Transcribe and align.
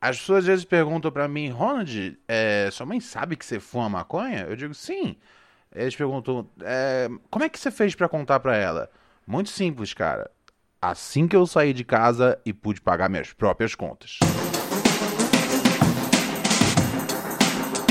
As 0.00 0.16
pessoas 0.18 0.40
às 0.40 0.46
vezes 0.46 0.64
perguntam 0.64 1.10
pra 1.10 1.26
mim, 1.26 1.48
Ronald, 1.50 2.16
é, 2.28 2.68
sua 2.70 2.86
mãe 2.86 3.00
sabe 3.00 3.34
que 3.34 3.44
você 3.44 3.58
fuma 3.58 3.88
maconha? 3.88 4.46
Eu 4.48 4.54
digo, 4.54 4.72
sim. 4.72 5.16
Eles 5.74 5.96
perguntam, 5.96 6.48
é, 6.62 7.08
como 7.28 7.44
é 7.44 7.48
que 7.48 7.58
você 7.58 7.70
fez 7.70 7.96
pra 7.96 8.08
contar 8.08 8.38
pra 8.38 8.56
ela? 8.56 8.88
Muito 9.26 9.50
simples, 9.50 9.92
cara. 9.92 10.30
Assim 10.80 11.26
que 11.26 11.34
eu 11.34 11.44
saí 11.46 11.72
de 11.72 11.82
casa 11.82 12.38
e 12.46 12.52
pude 12.52 12.80
pagar 12.80 13.10
minhas 13.10 13.32
próprias 13.32 13.74
contas. 13.74 14.20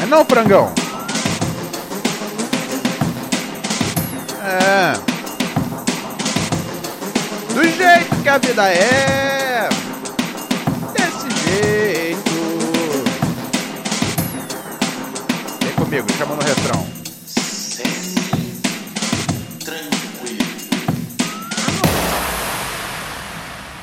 É 0.01 0.05
não, 0.05 0.23
frangão? 0.23 0.73
É. 4.45 4.93
Do 7.53 7.63
jeito 7.63 8.23
que 8.23 8.29
a 8.29 8.37
vida 8.37 8.69
é. 8.71 9.46
Comigo, 15.87 16.07
chama 16.17 16.35
no 16.35 16.41
refrão. 16.41 16.85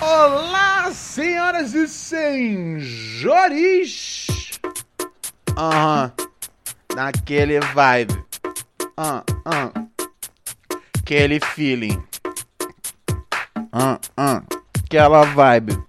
Olá, 0.01 0.93
senhoras 0.93 1.73
e 1.73 1.89
senhores! 1.89 3.41
Aham, 5.57 6.13
naquele 6.95 7.59
vibe. 7.61 8.23
Ah, 8.99 9.25
ah. 9.47 9.71
Aquele 10.99 11.41
feeling. 11.41 12.05
Ah, 13.73 13.99
ah. 14.17 14.43
Aquela 14.85 15.25
vibe. 15.25 15.83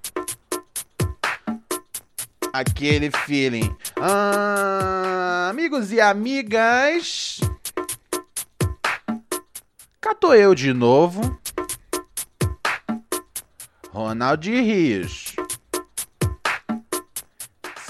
Aquele 2.54 3.12
feeling. 3.12 3.76
Ah, 4.00 5.48
amigos 5.50 5.92
e 5.92 6.02
amigas. 6.02 7.40
Cato 10.02 10.34
eu 10.34 10.54
de 10.54 10.74
novo. 10.74 11.40
Ronald 13.92 14.50
Rios. 14.50 15.36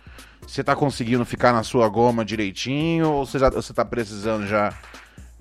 você 0.46 0.64
tá 0.64 0.75
conseguindo 0.75 1.25
ficar 1.25 1.52
na 1.52 1.64
sua 1.64 1.90
goma 1.90 2.24
direitinho 2.24 3.09
ou 3.09 3.25
você 3.25 3.40
já 3.40 3.50
você 3.50 3.74
tá 3.74 3.84
precisando 3.84 4.46
já 4.46 4.72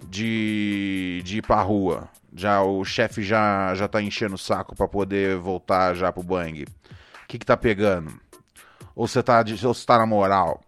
de, 0.08 1.20
de 1.26 1.36
ir 1.36 1.42
pra 1.42 1.60
rua? 1.60 2.08
Já 2.34 2.62
o 2.62 2.82
chefe 2.86 3.22
já 3.22 3.74
já 3.74 3.86
tá 3.86 4.00
enchendo 4.00 4.36
o 4.36 4.38
saco 4.38 4.74
para 4.74 4.88
poder 4.88 5.36
voltar 5.36 5.94
já 5.94 6.10
pro 6.10 6.22
bang. 6.22 6.62
O 6.62 6.66
que 7.28 7.38
que 7.38 7.44
tá 7.44 7.54
pegando? 7.54 8.18
Ou 8.96 9.06
você 9.06 9.22
tá 9.22 9.44
ou 9.46 9.74
você 9.74 9.84
tá 9.84 9.98
na 9.98 10.06
moral? 10.06 10.62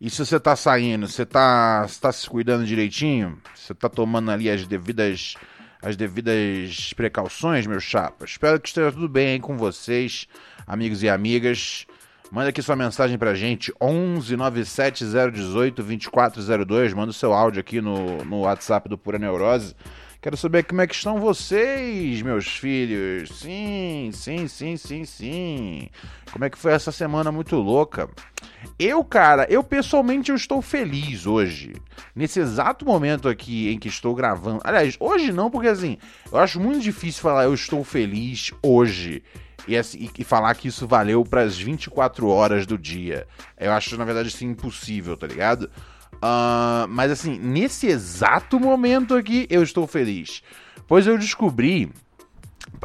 E 0.00 0.08
se 0.08 0.24
você 0.24 0.38
tá 0.38 0.54
saindo, 0.54 1.08
você 1.08 1.26
tá, 1.26 1.82
você 1.86 2.00
tá 2.00 2.12
se 2.12 2.30
cuidando 2.30 2.64
direitinho? 2.64 3.40
Você 3.56 3.74
tá 3.74 3.88
tomando 3.88 4.30
ali 4.30 4.48
as 4.48 4.66
devidas 4.68 5.36
as 5.82 5.96
devidas 5.96 6.92
precauções, 6.94 7.66
meus 7.66 7.82
chapas. 7.82 8.30
Espero 8.30 8.60
que 8.60 8.68
esteja 8.68 8.92
tudo 8.92 9.08
bem 9.08 9.28
aí 9.28 9.40
com 9.40 9.56
vocês, 9.56 10.28
amigos 10.66 11.02
e 11.02 11.08
amigas. 11.08 11.86
Manda 12.30 12.48
aqui 12.48 12.62
sua 12.62 12.76
mensagem 12.76 13.18
pra 13.18 13.34
gente, 13.34 13.70
11 13.80 14.36
97 14.36 15.04
018 15.04 15.82
2402. 15.82 16.94
Manda 16.94 17.10
o 17.10 17.12
seu 17.12 17.34
áudio 17.34 17.60
aqui 17.60 17.80
no, 17.80 18.24
no 18.24 18.40
WhatsApp 18.40 18.88
do 18.88 18.96
Pura 18.96 19.18
Neurose. 19.18 19.74
Quero 20.22 20.36
saber 20.36 20.62
como 20.62 20.80
é 20.80 20.86
que 20.86 20.94
estão 20.94 21.18
vocês, 21.18 22.22
meus 22.22 22.46
filhos. 22.46 23.40
Sim, 23.40 24.10
sim, 24.14 24.46
sim, 24.46 24.76
sim, 24.76 25.04
sim. 25.04 25.88
Como 26.30 26.44
é 26.44 26.48
que 26.48 26.56
foi 26.56 26.72
essa 26.72 26.92
semana 26.92 27.32
muito 27.32 27.56
louca? 27.56 28.08
Eu, 28.78 29.02
cara, 29.02 29.48
eu 29.50 29.64
pessoalmente 29.64 30.30
eu 30.30 30.36
estou 30.36 30.62
feliz 30.62 31.26
hoje. 31.26 31.72
Nesse 32.14 32.38
exato 32.38 32.84
momento 32.86 33.28
aqui 33.28 33.72
em 33.72 33.80
que 33.80 33.88
estou 33.88 34.14
gravando. 34.14 34.60
Aliás, 34.62 34.96
hoje 35.00 35.32
não, 35.32 35.50
porque 35.50 35.66
assim, 35.66 35.98
eu 36.30 36.38
acho 36.38 36.60
muito 36.60 36.78
difícil 36.78 37.20
falar 37.20 37.42
eu 37.42 37.54
estou 37.54 37.82
feliz 37.82 38.52
hoje. 38.62 39.24
E, 39.66 39.76
assim, 39.76 40.08
e 40.16 40.22
falar 40.22 40.54
que 40.54 40.68
isso 40.68 40.86
valeu 40.86 41.24
para 41.24 41.42
as 41.42 41.58
24 41.58 42.28
horas 42.28 42.64
do 42.64 42.78
dia. 42.78 43.26
Eu 43.58 43.72
acho, 43.72 43.96
na 43.96 44.04
verdade, 44.04 44.28
assim, 44.28 44.46
impossível, 44.46 45.16
tá 45.16 45.26
ligado? 45.26 45.68
Uh, 46.16 46.86
mas 46.88 47.10
assim, 47.10 47.38
nesse 47.38 47.86
exato 47.86 48.60
momento 48.60 49.14
aqui, 49.14 49.46
eu 49.50 49.62
estou 49.62 49.86
feliz. 49.86 50.42
Pois 50.86 51.06
eu 51.06 51.18
descobri. 51.18 51.92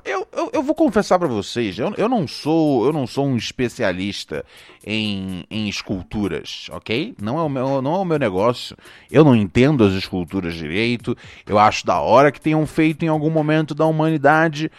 Eu, 0.03 0.27
eu, 0.31 0.49
eu 0.53 0.63
vou 0.63 0.75
confessar 0.75 1.19
para 1.19 1.27
vocês, 1.27 1.77
eu, 1.77 1.93
eu 1.97 2.07
não 2.07 2.27
sou 2.27 2.85
eu 2.85 2.93
não 2.93 3.05
sou 3.05 3.25
um 3.27 3.35
especialista 3.35 4.45
em, 4.89 5.45
em 5.51 5.67
esculturas, 5.67 6.67
ok? 6.71 7.13
Não 7.21 7.37
é, 7.37 7.41
o 7.41 7.49
meu, 7.49 7.81
não 7.81 7.95
é 7.95 7.97
o 7.97 8.05
meu 8.05 8.17
negócio. 8.17 8.77
Eu 9.11 9.25
não 9.25 9.35
entendo 9.35 9.83
as 9.83 9.93
esculturas 9.93 10.53
direito. 10.53 11.15
Eu 11.45 11.59
acho 11.59 11.85
da 11.85 11.99
hora 11.99 12.31
que 12.31 12.39
tenham 12.39 12.65
feito 12.65 13.03
em 13.03 13.09
algum 13.09 13.29
momento 13.29 13.75
da 13.75 13.85
humanidade. 13.85 14.71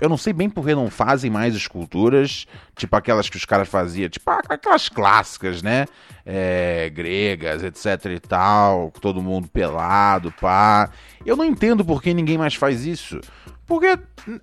eu 0.00 0.08
não 0.08 0.16
sei 0.16 0.32
bem 0.32 0.48
por 0.48 0.64
que 0.64 0.74
não 0.74 0.90
fazem 0.90 1.30
mais 1.30 1.54
esculturas, 1.54 2.46
tipo 2.74 2.96
aquelas 2.96 3.28
que 3.28 3.36
os 3.36 3.44
caras 3.44 3.68
faziam, 3.68 4.08
tipo 4.08 4.30
aquelas 4.48 4.88
clássicas, 4.88 5.62
né? 5.62 5.84
É, 6.24 6.90
gregas, 6.90 7.62
etc 7.62 8.06
e 8.06 8.20
tal, 8.20 8.90
todo 9.02 9.22
mundo 9.22 9.48
pelado, 9.48 10.32
pá. 10.40 10.90
Eu 11.26 11.36
não 11.36 11.44
entendo 11.44 11.84
por 11.84 12.02
que 12.02 12.14
ninguém 12.14 12.38
mais 12.38 12.54
faz 12.54 12.86
isso. 12.86 13.20
Porque 13.66 13.98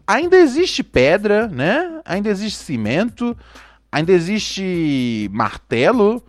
ainda 0.05 0.37
existe 0.37 0.83
pedra, 0.83 1.47
né? 1.47 2.01
Ainda 2.05 2.29
existe 2.29 2.59
cimento. 2.63 3.35
ainda 3.91 4.11
existe 4.11 5.29
martelo. 5.31 6.23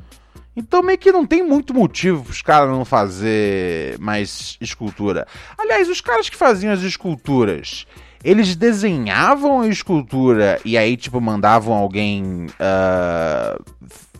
Então 0.56 0.82
meio 0.82 0.98
que 0.98 1.10
não 1.10 1.26
tem 1.26 1.42
muito 1.42 1.74
motivo 1.74 2.22
para 2.22 2.30
os 2.30 2.42
caras 2.42 2.68
não 2.68 2.84
fazer 2.84 3.98
mais 3.98 4.56
escultura. 4.60 5.26
Aliás, 5.58 5.88
os 5.88 6.00
caras 6.00 6.28
que 6.28 6.36
faziam 6.36 6.72
as 6.72 6.82
esculturas, 6.82 7.86
eles 8.22 8.54
desenhavam 8.54 9.62
a 9.62 9.68
escultura 9.68 10.60
e 10.64 10.78
aí, 10.78 10.96
tipo, 10.96 11.20
mandavam 11.20 11.74
alguém 11.74 12.46
uh, 12.46 13.64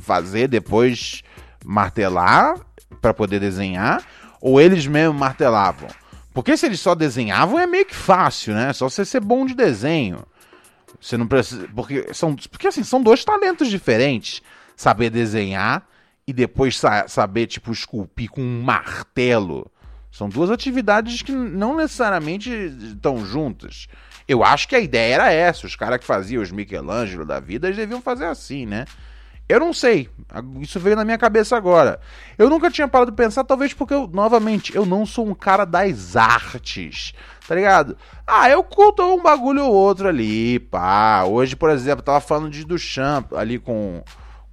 fazer 0.00 0.48
depois 0.48 1.22
martelar 1.64 2.56
para 3.00 3.14
poder 3.14 3.38
desenhar, 3.38 4.02
ou 4.40 4.60
eles 4.60 4.86
mesmo 4.86 5.14
martelavam? 5.14 5.88
Porque 6.34 6.56
se 6.56 6.66
eles 6.66 6.80
só 6.80 6.96
desenhavam 6.96 7.60
é 7.60 7.66
meio 7.66 7.86
que 7.86 7.94
fácil, 7.94 8.54
né? 8.54 8.72
Só 8.72 8.90
você 8.90 9.04
ser 9.04 9.20
bom 9.20 9.46
de 9.46 9.54
desenho. 9.54 10.26
Você 11.00 11.16
não 11.16 11.28
precisa. 11.28 11.68
Porque, 11.74 12.12
são, 12.12 12.34
porque 12.34 12.66
assim, 12.66 12.82
são 12.82 13.00
dois 13.00 13.24
talentos 13.24 13.70
diferentes. 13.70 14.42
Saber 14.76 15.10
desenhar 15.10 15.86
e 16.26 16.32
depois 16.32 16.76
sa 16.76 17.06
saber, 17.06 17.46
tipo, 17.46 17.70
esculpir 17.70 18.28
com 18.28 18.42
um 18.42 18.62
martelo. 18.62 19.70
São 20.10 20.28
duas 20.28 20.50
atividades 20.50 21.22
que 21.22 21.30
não 21.30 21.76
necessariamente 21.76 22.50
estão 22.50 23.24
juntas. 23.24 23.86
Eu 24.26 24.42
acho 24.42 24.66
que 24.66 24.74
a 24.74 24.80
ideia 24.80 25.14
era 25.14 25.32
essa. 25.32 25.66
Os 25.66 25.76
caras 25.76 26.00
que 26.00 26.06
faziam 26.06 26.42
os 26.42 26.50
Michelangelo 26.50 27.24
da 27.24 27.38
vida, 27.38 27.68
eles 27.68 27.76
deviam 27.76 28.02
fazer 28.02 28.26
assim, 28.26 28.66
né? 28.66 28.86
Eu 29.48 29.60
não 29.60 29.72
sei. 29.72 30.08
Isso 30.60 30.80
veio 30.80 30.96
na 30.96 31.04
minha 31.04 31.18
cabeça 31.18 31.56
agora. 31.56 32.00
Eu 32.38 32.48
nunca 32.48 32.70
tinha 32.70 32.88
parado 32.88 33.10
de 33.10 33.16
pensar, 33.16 33.44
talvez 33.44 33.74
porque 33.74 33.92
eu, 33.92 34.08
novamente, 34.08 34.74
eu 34.74 34.86
não 34.86 35.04
sou 35.04 35.26
um 35.28 35.34
cara 35.34 35.64
das 35.64 36.16
artes. 36.16 37.12
Tá 37.46 37.54
ligado? 37.54 37.96
Ah, 38.26 38.48
eu 38.48 38.64
culto 38.64 39.02
um 39.02 39.22
bagulho 39.22 39.64
ou 39.64 39.72
outro 39.72 40.08
ali, 40.08 40.58
pá. 40.58 41.24
Hoje, 41.24 41.54
por 41.54 41.68
exemplo, 41.68 42.02
tava 42.02 42.20
falando 42.20 42.50
de 42.50 42.64
Duchamp 42.64 43.34
ali 43.34 43.58
com 43.58 44.02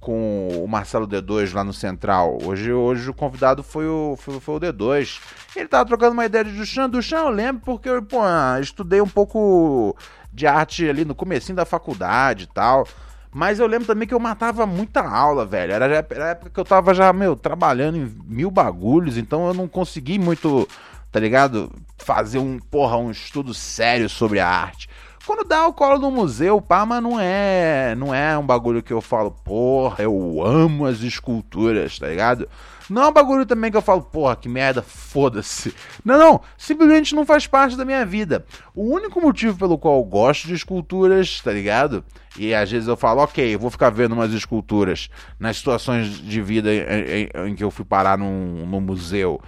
com 0.02 0.48
o 0.64 0.66
Marcelo 0.66 1.06
D2 1.06 1.54
lá 1.54 1.62
no 1.62 1.72
Central. 1.72 2.36
Hoje, 2.42 2.72
hoje 2.72 3.08
o 3.08 3.14
convidado 3.14 3.62
foi 3.62 3.86
o, 3.86 4.16
foi, 4.18 4.40
foi 4.40 4.56
o 4.56 4.60
D2. 4.60 5.20
Ele 5.54 5.68
tava 5.68 5.86
trocando 5.86 6.12
uma 6.12 6.26
ideia 6.26 6.44
de 6.44 6.50
Duchamp. 6.50 6.90
Duchamp 6.90 7.26
eu 7.26 7.30
lembro 7.30 7.62
porque 7.64 7.88
eu 7.88 8.02
pô, 8.02 8.18
estudei 8.60 9.00
um 9.00 9.08
pouco 9.08 9.96
de 10.32 10.44
arte 10.44 10.88
ali 10.88 11.04
no 11.04 11.14
comecinho 11.14 11.54
da 11.54 11.64
faculdade 11.64 12.44
e 12.44 12.46
tal. 12.48 12.84
Mas 13.34 13.58
eu 13.58 13.66
lembro 13.66 13.86
também 13.86 14.06
que 14.06 14.12
eu 14.12 14.20
matava 14.20 14.66
muita 14.66 15.00
aula, 15.00 15.46
velho. 15.46 15.72
Era, 15.72 15.86
era 15.86 16.24
a 16.24 16.28
época 16.28 16.50
que 16.50 16.60
eu 16.60 16.64
tava 16.64 16.92
já, 16.92 17.10
meu, 17.12 17.34
trabalhando 17.34 17.96
em 17.96 18.14
mil 18.26 18.50
bagulhos, 18.50 19.16
então 19.16 19.46
eu 19.48 19.54
não 19.54 19.66
consegui 19.66 20.18
muito, 20.18 20.68
tá 21.10 21.18
ligado? 21.18 21.72
Fazer 21.96 22.38
um, 22.38 22.58
porra, 22.58 22.98
um 22.98 23.10
estudo 23.10 23.54
sério 23.54 24.08
sobre 24.08 24.38
a 24.38 24.46
arte. 24.46 24.88
Quando 25.24 25.46
dá 25.46 25.66
o 25.68 25.72
colo 25.72 25.98
no 25.98 26.10
museu, 26.10 26.60
pá, 26.60 26.84
mas 26.84 27.00
não 27.00 27.18
é, 27.18 27.94
não 27.96 28.12
é 28.12 28.36
um 28.36 28.44
bagulho 28.44 28.82
que 28.82 28.92
eu 28.92 29.00
falo, 29.00 29.30
porra, 29.30 30.02
eu 30.02 30.42
amo 30.44 30.84
as 30.84 31.00
esculturas, 31.00 31.96
tá 31.96 32.08
ligado? 32.08 32.48
Não 32.90 33.02
é 33.02 33.08
um 33.08 33.12
bagulho 33.12 33.46
também 33.46 33.70
que 33.70 33.76
eu 33.76 33.82
falo, 33.82 34.02
porra, 34.02 34.34
que 34.34 34.48
merda, 34.48 34.82
foda-se. 34.82 35.72
Não, 36.04 36.18
não, 36.18 36.40
simplesmente 36.58 37.14
não 37.14 37.24
faz 37.24 37.46
parte 37.46 37.76
da 37.76 37.84
minha 37.84 38.04
vida. 38.04 38.44
O 38.74 38.82
único 38.92 39.20
motivo 39.20 39.56
pelo 39.56 39.78
qual 39.78 39.98
eu 39.98 40.04
gosto 40.04 40.48
de 40.48 40.54
esculturas, 40.54 41.40
tá 41.40 41.52
ligado? 41.52 42.04
E 42.36 42.52
às 42.52 42.70
vezes 42.70 42.88
eu 42.88 42.96
falo, 42.96 43.22
ok, 43.22 43.54
eu 43.54 43.58
vou 43.58 43.70
ficar 43.70 43.90
vendo 43.90 44.12
umas 44.12 44.32
esculturas 44.32 45.08
nas 45.38 45.56
situações 45.56 46.18
de 46.18 46.42
vida 46.42 46.68
em, 46.72 46.80
em, 46.80 47.50
em 47.50 47.54
que 47.54 47.62
eu 47.62 47.70
fui 47.70 47.84
parar 47.84 48.18
num, 48.18 48.66
num 48.66 48.80
museu. 48.80 49.40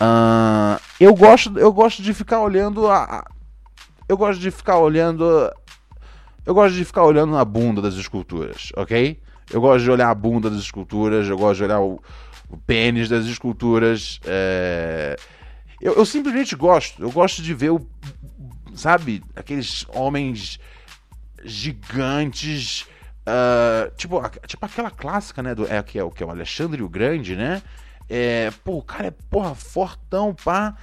Uh, 0.00 0.80
eu, 0.98 1.14
gosto, 1.14 1.58
eu 1.58 1.72
gosto 1.72 2.02
de 2.02 2.14
ficar 2.14 2.40
olhando 2.40 2.86
a, 2.88 3.02
a 3.02 3.37
eu 4.08 4.16
gosto 4.16 4.40
de 4.40 4.50
ficar 4.50 4.78
olhando. 4.78 5.52
Eu 6.46 6.54
gosto 6.54 6.74
de 6.74 6.84
ficar 6.84 7.04
olhando 7.04 7.32
na 7.32 7.44
bunda 7.44 7.82
das 7.82 7.94
esculturas, 7.94 8.72
ok? 8.76 9.20
Eu 9.50 9.60
gosto 9.60 9.84
de 9.84 9.90
olhar 9.90 10.08
a 10.08 10.14
bunda 10.14 10.48
das 10.48 10.60
esculturas, 10.60 11.28
eu 11.28 11.36
gosto 11.36 11.58
de 11.58 11.64
olhar 11.64 11.80
o, 11.80 12.00
o 12.48 12.56
pênis 12.56 13.08
das 13.08 13.26
esculturas. 13.26 14.18
É... 14.24 15.16
Eu, 15.80 15.94
eu, 15.94 16.06
simplesmente 16.06 16.56
gosto. 16.56 17.02
Eu 17.02 17.10
gosto 17.10 17.42
de 17.42 17.54
ver 17.54 17.70
o. 17.70 17.86
Sabe? 18.74 19.22
Aqueles 19.36 19.86
homens 19.90 20.58
gigantes. 21.44 22.86
Uh, 23.28 23.94
tipo, 23.96 24.20
tipo 24.46 24.64
aquela 24.64 24.90
clássica, 24.90 25.42
né? 25.42 25.54
Do, 25.54 25.70
é, 25.70 25.82
que, 25.82 25.98
é, 25.98 26.02
o 26.02 26.10
que 26.10 26.22
é 26.22 26.26
o 26.26 26.30
Alexandre 26.30 26.82
o 26.82 26.88
Grande, 26.88 27.36
né? 27.36 27.62
É, 28.08 28.50
pô, 28.64 28.78
o 28.78 28.82
cara 28.82 29.08
é 29.08 29.10
porra 29.10 29.54
fortão, 29.54 30.34
pá. 30.34 30.74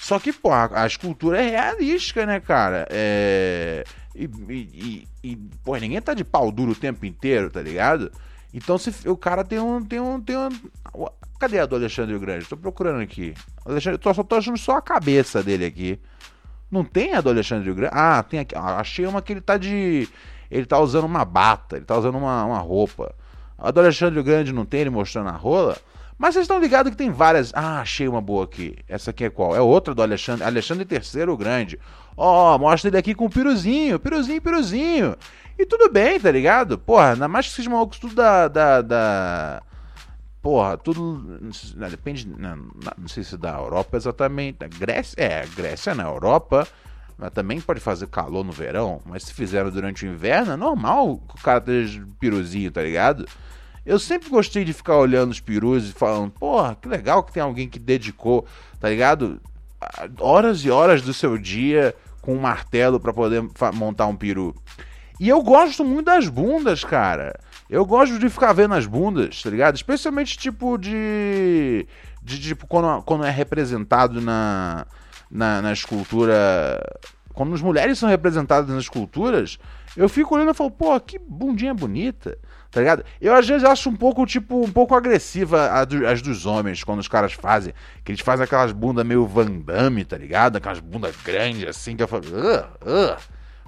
Só 0.00 0.18
que, 0.18 0.32
pô, 0.32 0.50
a, 0.50 0.82
a 0.82 0.86
escultura 0.86 1.42
é 1.42 1.50
realística, 1.50 2.24
né, 2.24 2.40
cara? 2.40 2.86
É. 2.88 3.84
E, 4.14 4.24
e, 4.48 5.08
e, 5.22 5.36
pô, 5.62 5.76
ninguém 5.76 6.00
tá 6.00 6.14
de 6.14 6.24
pau 6.24 6.50
duro 6.50 6.72
o 6.72 6.74
tempo 6.74 7.04
inteiro, 7.04 7.50
tá 7.50 7.60
ligado? 7.60 8.10
Então 8.52 8.78
se 8.78 9.06
o 9.06 9.14
cara 9.14 9.44
tem 9.44 9.60
um. 9.60 9.84
Tem 9.84 10.00
um, 10.00 10.18
tem 10.18 10.38
um 10.38 10.48
cadê 11.38 11.58
a 11.58 11.66
do 11.66 11.76
Alexandre 11.76 12.18
Grande? 12.18 12.46
Tô 12.46 12.56
procurando 12.56 13.02
aqui. 13.02 13.34
Alexandre, 13.64 13.98
tô, 13.98 14.12
só 14.14 14.22
tô 14.22 14.36
achando 14.36 14.56
só 14.56 14.78
a 14.78 14.82
cabeça 14.82 15.42
dele 15.42 15.66
aqui. 15.66 16.00
Não 16.70 16.82
tem 16.82 17.12
a 17.12 17.20
do 17.20 17.28
Alexandre 17.28 17.70
Grande? 17.70 17.92
Ah, 17.94 18.22
tem 18.22 18.40
aqui. 18.40 18.54
Achei 18.56 19.06
uma 19.06 19.20
que 19.20 19.34
ele 19.34 19.42
tá 19.42 19.58
de. 19.58 20.08
Ele 20.50 20.64
tá 20.64 20.78
usando 20.78 21.04
uma 21.04 21.26
bata, 21.26 21.76
ele 21.76 21.84
tá 21.84 21.96
usando 21.96 22.16
uma, 22.16 22.42
uma 22.46 22.58
roupa. 22.58 23.14
A 23.58 23.70
do 23.70 23.80
Alexandre 23.80 24.22
Grande 24.22 24.50
não 24.50 24.64
tem 24.64 24.80
ele 24.80 24.90
mostrando 24.90 25.28
a 25.28 25.36
rola? 25.36 25.76
Mas 26.20 26.34
vocês 26.34 26.44
estão 26.44 26.60
ligados 26.60 26.90
que 26.90 26.98
tem 26.98 27.10
várias. 27.10 27.50
Ah, 27.54 27.80
achei 27.80 28.06
uma 28.06 28.20
boa 28.20 28.44
aqui. 28.44 28.76
Essa 28.86 29.10
aqui 29.10 29.24
é 29.24 29.30
qual? 29.30 29.56
É 29.56 29.60
outra 29.62 29.94
do 29.94 30.02
Alexandre. 30.02 30.44
Alexandre 30.44 30.86
III 30.86 31.22
o 31.30 31.36
Grande. 31.36 31.80
Ó, 32.14 32.54
oh, 32.54 32.58
mostra 32.58 32.90
ele 32.90 32.98
aqui 32.98 33.14
com 33.14 33.24
o 33.24 33.30
Piruzinho. 33.30 33.98
Piruzinho, 33.98 34.42
Piruzinho. 34.42 35.16
E 35.58 35.64
tudo 35.64 35.90
bem, 35.90 36.20
tá 36.20 36.30
ligado? 36.30 36.76
Porra, 36.76 37.14
ainda 37.14 37.26
mais 37.26 37.46
que 37.46 37.52
esses 37.52 37.66
malucos 37.66 37.98
tudo 37.98 38.14
da. 38.14 38.48
da, 38.48 38.82
da... 38.82 39.62
Porra, 40.42 40.76
tudo. 40.76 41.40
Não, 41.74 41.88
depende. 41.88 42.28
Não, 42.28 42.56
não, 42.98 43.08
sei 43.08 43.24
se 43.24 43.38
da 43.38 43.56
Europa 43.56 43.96
exatamente. 43.96 44.58
Da 44.58 44.68
Grécia. 44.68 45.14
É, 45.16 45.46
Grécia 45.56 45.94
na 45.94 46.02
Europa. 46.02 46.68
Mas 47.16 47.30
também 47.30 47.62
pode 47.62 47.80
fazer 47.80 48.06
calor 48.08 48.44
no 48.44 48.52
verão. 48.52 49.00
Mas 49.06 49.22
se 49.22 49.32
fizeram 49.32 49.70
durante 49.70 50.04
o 50.04 50.12
inverno, 50.12 50.52
é 50.52 50.56
normal 50.56 51.16
que 51.16 51.36
o 51.36 51.42
cara 51.42 51.60
esteja 51.60 52.06
piruzinho, 52.18 52.70
tá 52.70 52.82
ligado? 52.82 53.26
Eu 53.90 53.98
sempre 53.98 54.30
gostei 54.30 54.64
de 54.64 54.72
ficar 54.72 54.96
olhando 54.96 55.32
os 55.32 55.40
perus 55.40 55.88
e 55.88 55.92
falando, 55.92 56.30
porra, 56.30 56.76
que 56.80 56.86
legal 56.86 57.24
que 57.24 57.32
tem 57.32 57.42
alguém 57.42 57.68
que 57.68 57.76
dedicou, 57.76 58.46
tá 58.78 58.88
ligado? 58.88 59.40
Horas 60.20 60.64
e 60.64 60.70
horas 60.70 61.02
do 61.02 61.12
seu 61.12 61.36
dia 61.36 61.92
com 62.22 62.36
um 62.36 62.40
martelo 62.40 63.00
para 63.00 63.12
poder 63.12 63.42
montar 63.74 64.06
um 64.06 64.14
peru. 64.14 64.54
E 65.18 65.28
eu 65.28 65.42
gosto 65.42 65.84
muito 65.84 66.06
das 66.06 66.28
bundas, 66.28 66.84
cara. 66.84 67.36
Eu 67.68 67.84
gosto 67.84 68.16
de 68.16 68.30
ficar 68.30 68.52
vendo 68.52 68.74
as 68.74 68.86
bundas, 68.86 69.42
tá 69.42 69.50
ligado? 69.50 69.74
Especialmente 69.74 70.38
tipo 70.38 70.78
de. 70.78 71.84
de 72.22 72.40
tipo, 72.40 72.68
quando, 72.68 73.02
quando 73.02 73.24
é 73.24 73.30
representado 73.30 74.20
na, 74.20 74.86
na, 75.28 75.60
na 75.62 75.72
escultura. 75.72 76.80
Quando 77.34 77.54
as 77.54 77.60
mulheres 77.60 77.98
são 77.98 78.08
representadas 78.08 78.70
nas 78.70 78.84
esculturas, 78.84 79.58
eu 79.96 80.08
fico 80.08 80.36
olhando 80.36 80.52
e 80.52 80.54
falo, 80.54 80.70
pô, 80.70 80.98
que 81.00 81.18
bundinha 81.18 81.74
bonita 81.74 82.38
tá 82.70 82.80
ligado? 82.80 83.04
Eu 83.20 83.34
às 83.34 83.46
vezes 83.46 83.64
acho 83.64 83.90
um 83.90 83.96
pouco, 83.96 84.24
tipo, 84.24 84.64
um 84.64 84.70
pouco 84.70 84.94
agressiva 84.94 85.70
as 86.08 86.22
dos 86.22 86.46
homens, 86.46 86.84
quando 86.84 87.00
os 87.00 87.08
caras 87.08 87.32
fazem, 87.32 87.74
que 88.04 88.12
eles 88.12 88.20
fazem 88.20 88.44
aquelas 88.44 88.72
bundas 88.72 89.04
meio 89.04 89.26
Van 89.26 89.50
Damme, 89.50 90.04
tá 90.04 90.16
ligado? 90.16 90.56
Aquelas 90.56 90.78
bundas 90.78 91.14
grandes 91.24 91.68
assim, 91.68 91.96
que 91.96 92.02
eu 92.02 92.08
falo, 92.08 92.24
uh, 92.26 93.14
uh, 93.14 93.16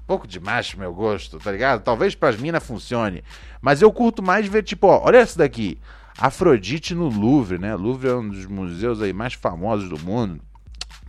pouco 0.06 0.26
demais 0.26 0.70
pro 0.70 0.80
meu 0.80 0.94
gosto, 0.94 1.38
tá 1.38 1.50
ligado? 1.50 1.82
Talvez 1.82 2.14
pras 2.14 2.36
minas 2.36 2.64
funcione, 2.64 3.24
mas 3.60 3.82
eu 3.82 3.92
curto 3.92 4.22
mais 4.22 4.46
ver, 4.46 4.62
tipo, 4.62 4.86
ó, 4.86 5.02
olha 5.04 5.18
essa 5.18 5.38
daqui, 5.38 5.78
Afrodite 6.16 6.94
no 6.94 7.08
Louvre, 7.08 7.58
né? 7.58 7.74
Louvre 7.74 8.08
é 8.08 8.14
um 8.14 8.28
dos 8.28 8.46
museus 8.46 9.02
aí 9.02 9.12
mais 9.12 9.34
famosos 9.34 9.88
do 9.88 9.98
mundo. 9.98 10.40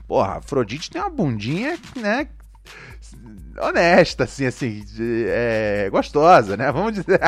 Porra, 0.07 0.37
Afrodite 0.37 0.89
tem 0.89 1.01
uma 1.01 1.09
bundinha, 1.09 1.77
né? 1.95 2.27
Honesta, 3.59 4.23
assim, 4.23 4.45
assim, 4.45 4.83
é, 4.99 5.87
gostosa, 5.91 6.57
né? 6.57 6.71
Vamos 6.71 6.93
dizer. 6.93 7.19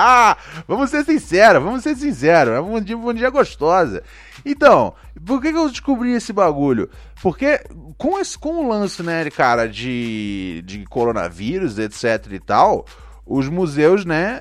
vamos 0.66 0.90
ser 0.90 1.04
sinceros, 1.04 1.62
vamos 1.62 1.82
ser 1.82 1.96
sinceros. 1.96 2.54
É 2.54 2.60
um 2.60 2.80
dia, 2.80 2.96
um 2.96 3.14
dia 3.14 3.30
gostosa. 3.30 4.02
Então, 4.44 4.94
por 5.24 5.40
que, 5.40 5.52
que 5.52 5.58
eu 5.58 5.68
descobri 5.68 6.12
esse 6.12 6.32
bagulho? 6.32 6.88
Porque 7.22 7.60
com, 7.96 8.18
esse, 8.18 8.38
com 8.38 8.64
o 8.64 8.68
lance, 8.68 9.02
né, 9.02 9.28
cara, 9.30 9.68
de, 9.68 10.62
de 10.64 10.84
coronavírus, 10.86 11.78
etc 11.78 12.26
e 12.30 12.38
tal, 12.38 12.86
os 13.26 13.48
museus, 13.48 14.04
né, 14.04 14.40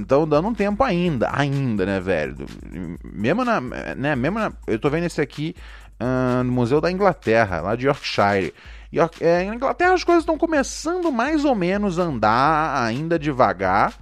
estão 0.00 0.22
uh, 0.22 0.26
dando 0.26 0.48
um 0.48 0.54
tempo 0.54 0.84
ainda, 0.84 1.28
ainda, 1.32 1.84
né, 1.84 1.98
velho? 1.98 2.46
Mesmo 3.02 3.44
na, 3.44 3.60
né, 3.60 4.14
mesmo 4.14 4.38
na, 4.38 4.52
eu 4.66 4.78
tô 4.78 4.88
vendo 4.88 5.06
esse 5.06 5.20
aqui 5.20 5.56
uh, 6.00 6.44
no 6.44 6.52
Museu 6.52 6.80
da 6.80 6.92
Inglaterra, 6.92 7.60
lá 7.60 7.74
de 7.74 7.86
Yorkshire. 7.86 8.54
York, 8.92 9.22
é, 9.22 9.42
em 9.42 9.54
Inglaterra 9.54 9.94
as 9.94 10.04
coisas 10.04 10.22
estão 10.22 10.38
começando 10.38 11.12
mais 11.12 11.44
ou 11.44 11.54
menos 11.54 11.98
a 11.98 12.04
andar, 12.04 12.82
ainda 12.82 13.18
devagar. 13.18 13.94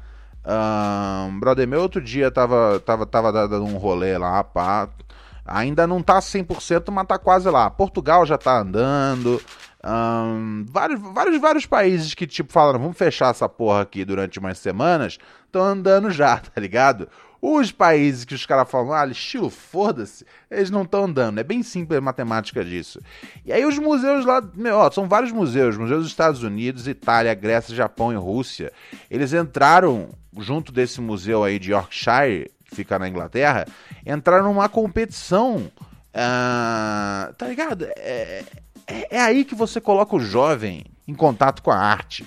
Um, 0.46 1.40
brother 1.40 1.66
meu 1.66 1.80
outro 1.80 2.00
dia 2.00 2.30
tava, 2.30 2.80
tava, 2.80 3.04
tava 3.04 3.32
dando 3.32 3.64
um 3.64 3.76
rolê 3.76 4.16
lá, 4.16 4.44
pá. 4.44 4.88
Ainda 5.44 5.86
não 5.86 6.02
tá 6.02 6.18
100%, 6.18 6.90
mas 6.90 7.06
tá 7.06 7.18
quase 7.18 7.48
lá. 7.50 7.70
Portugal 7.70 8.24
já 8.26 8.36
tá 8.38 8.58
andando, 8.58 9.40
Um, 9.86 10.64
vários, 10.68 11.00
vários, 11.00 11.40
vários 11.40 11.66
países 11.66 12.12
que, 12.12 12.26
tipo, 12.26 12.52
falaram, 12.52 12.80
vamos 12.80 12.98
fechar 12.98 13.30
essa 13.30 13.48
porra 13.48 13.82
aqui 13.82 14.04
durante 14.04 14.40
umas 14.40 14.58
semanas, 14.58 15.16
estão 15.44 15.62
andando 15.62 16.10
já, 16.10 16.38
tá 16.54 16.60
ligado? 16.60 17.08
Os 17.48 17.70
países 17.70 18.24
que 18.24 18.34
os 18.34 18.44
caras 18.44 18.68
falam, 18.68 18.92
ah, 18.92 19.06
estilo, 19.06 19.48
foda-se, 19.48 20.26
eles 20.50 20.68
não 20.68 20.82
estão 20.82 21.04
andando. 21.04 21.38
É 21.38 21.44
bem 21.44 21.62
simples 21.62 21.96
a 21.96 22.00
matemática 22.00 22.64
disso. 22.64 23.00
E 23.44 23.52
aí 23.52 23.64
os 23.64 23.78
museus 23.78 24.26
lá, 24.26 24.42
meu, 24.52 24.74
ó, 24.74 24.90
são 24.90 25.08
vários 25.08 25.30
museus, 25.30 25.76
museus 25.76 26.02
dos 26.02 26.10
Estados 26.10 26.42
Unidos, 26.42 26.88
Itália, 26.88 27.32
Grécia, 27.34 27.72
Japão 27.72 28.12
e 28.12 28.16
Rússia. 28.16 28.72
Eles 29.08 29.32
entraram 29.32 30.08
junto 30.36 30.72
desse 30.72 31.00
museu 31.00 31.44
aí 31.44 31.60
de 31.60 31.70
Yorkshire, 31.70 32.50
que 32.64 32.74
fica 32.74 32.98
na 32.98 33.08
Inglaterra, 33.08 33.64
entraram 34.04 34.46
numa 34.46 34.68
competição. 34.68 35.70
Uh, 36.12 37.32
tá 37.34 37.46
ligado? 37.46 37.86
É, 37.96 38.42
é, 38.88 39.16
é 39.18 39.20
aí 39.20 39.44
que 39.44 39.54
você 39.54 39.80
coloca 39.80 40.16
o 40.16 40.20
jovem 40.20 40.84
em 41.06 41.14
contato 41.14 41.62
com 41.62 41.70
a 41.70 41.78
arte. 41.78 42.26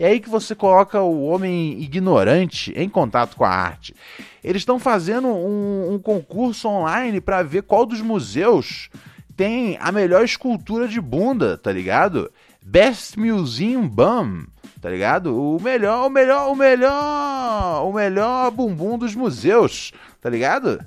É 0.00 0.06
aí 0.06 0.18
que 0.18 0.30
você 0.30 0.54
coloca 0.54 0.98
o 1.02 1.24
homem 1.24 1.78
ignorante 1.78 2.72
em 2.74 2.88
contato 2.88 3.36
com 3.36 3.44
a 3.44 3.50
arte. 3.50 3.94
Eles 4.42 4.62
estão 4.62 4.78
fazendo 4.78 5.28
um, 5.28 5.92
um 5.92 5.98
concurso 5.98 6.66
online 6.68 7.20
para 7.20 7.42
ver 7.42 7.64
qual 7.64 7.84
dos 7.84 8.00
museus 8.00 8.88
tem 9.36 9.76
a 9.78 9.92
melhor 9.92 10.24
escultura 10.24 10.88
de 10.88 10.98
bunda, 11.02 11.58
tá 11.58 11.70
ligado? 11.70 12.32
Best 12.64 13.20
Museum 13.20 13.86
Bum, 13.86 14.46
tá 14.80 14.88
ligado? 14.88 15.38
O 15.38 15.60
melhor, 15.60 16.06
o 16.06 16.10
melhor, 16.10 16.50
o 16.50 16.56
melhor, 16.56 17.86
o 17.86 17.92
melhor 17.92 18.50
bumbum 18.52 18.96
dos 18.96 19.14
museus, 19.14 19.92
tá 20.18 20.30
ligado? 20.30 20.82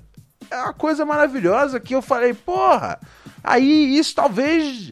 É 0.50 0.58
uma 0.58 0.74
coisa 0.74 1.06
maravilhosa 1.06 1.80
que 1.80 1.94
eu 1.94 2.02
falei, 2.02 2.34
porra, 2.34 3.00
aí 3.44 3.96
isso 3.96 4.16
talvez. 4.16 4.92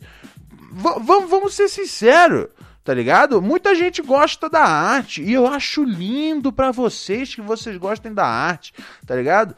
V 0.73 1.25
vamos 1.27 1.55
ser 1.55 1.67
sinceros 1.69 2.49
tá 2.83 2.93
ligado? 2.93 3.41
Muita 3.41 3.75
gente 3.75 4.01
gosta 4.01 4.49
da 4.49 4.63
arte 4.63 5.21
e 5.21 5.33
eu 5.33 5.47
acho 5.47 5.83
lindo 5.83 6.51
para 6.51 6.71
vocês 6.71 7.35
que 7.35 7.41
vocês 7.41 7.77
gostem 7.77 8.13
da 8.13 8.25
arte, 8.25 8.73
tá 9.05 9.15
ligado? 9.15 9.55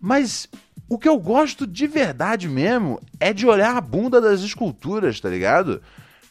Mas 0.00 0.48
o 0.88 0.98
que 0.98 1.08
eu 1.08 1.18
gosto 1.18 1.66
de 1.66 1.86
verdade 1.86 2.48
mesmo 2.48 3.00
é 3.18 3.32
de 3.32 3.46
olhar 3.46 3.76
a 3.76 3.80
bunda 3.80 4.20
das 4.20 4.40
esculturas, 4.40 5.20
tá 5.20 5.28
ligado? 5.28 5.82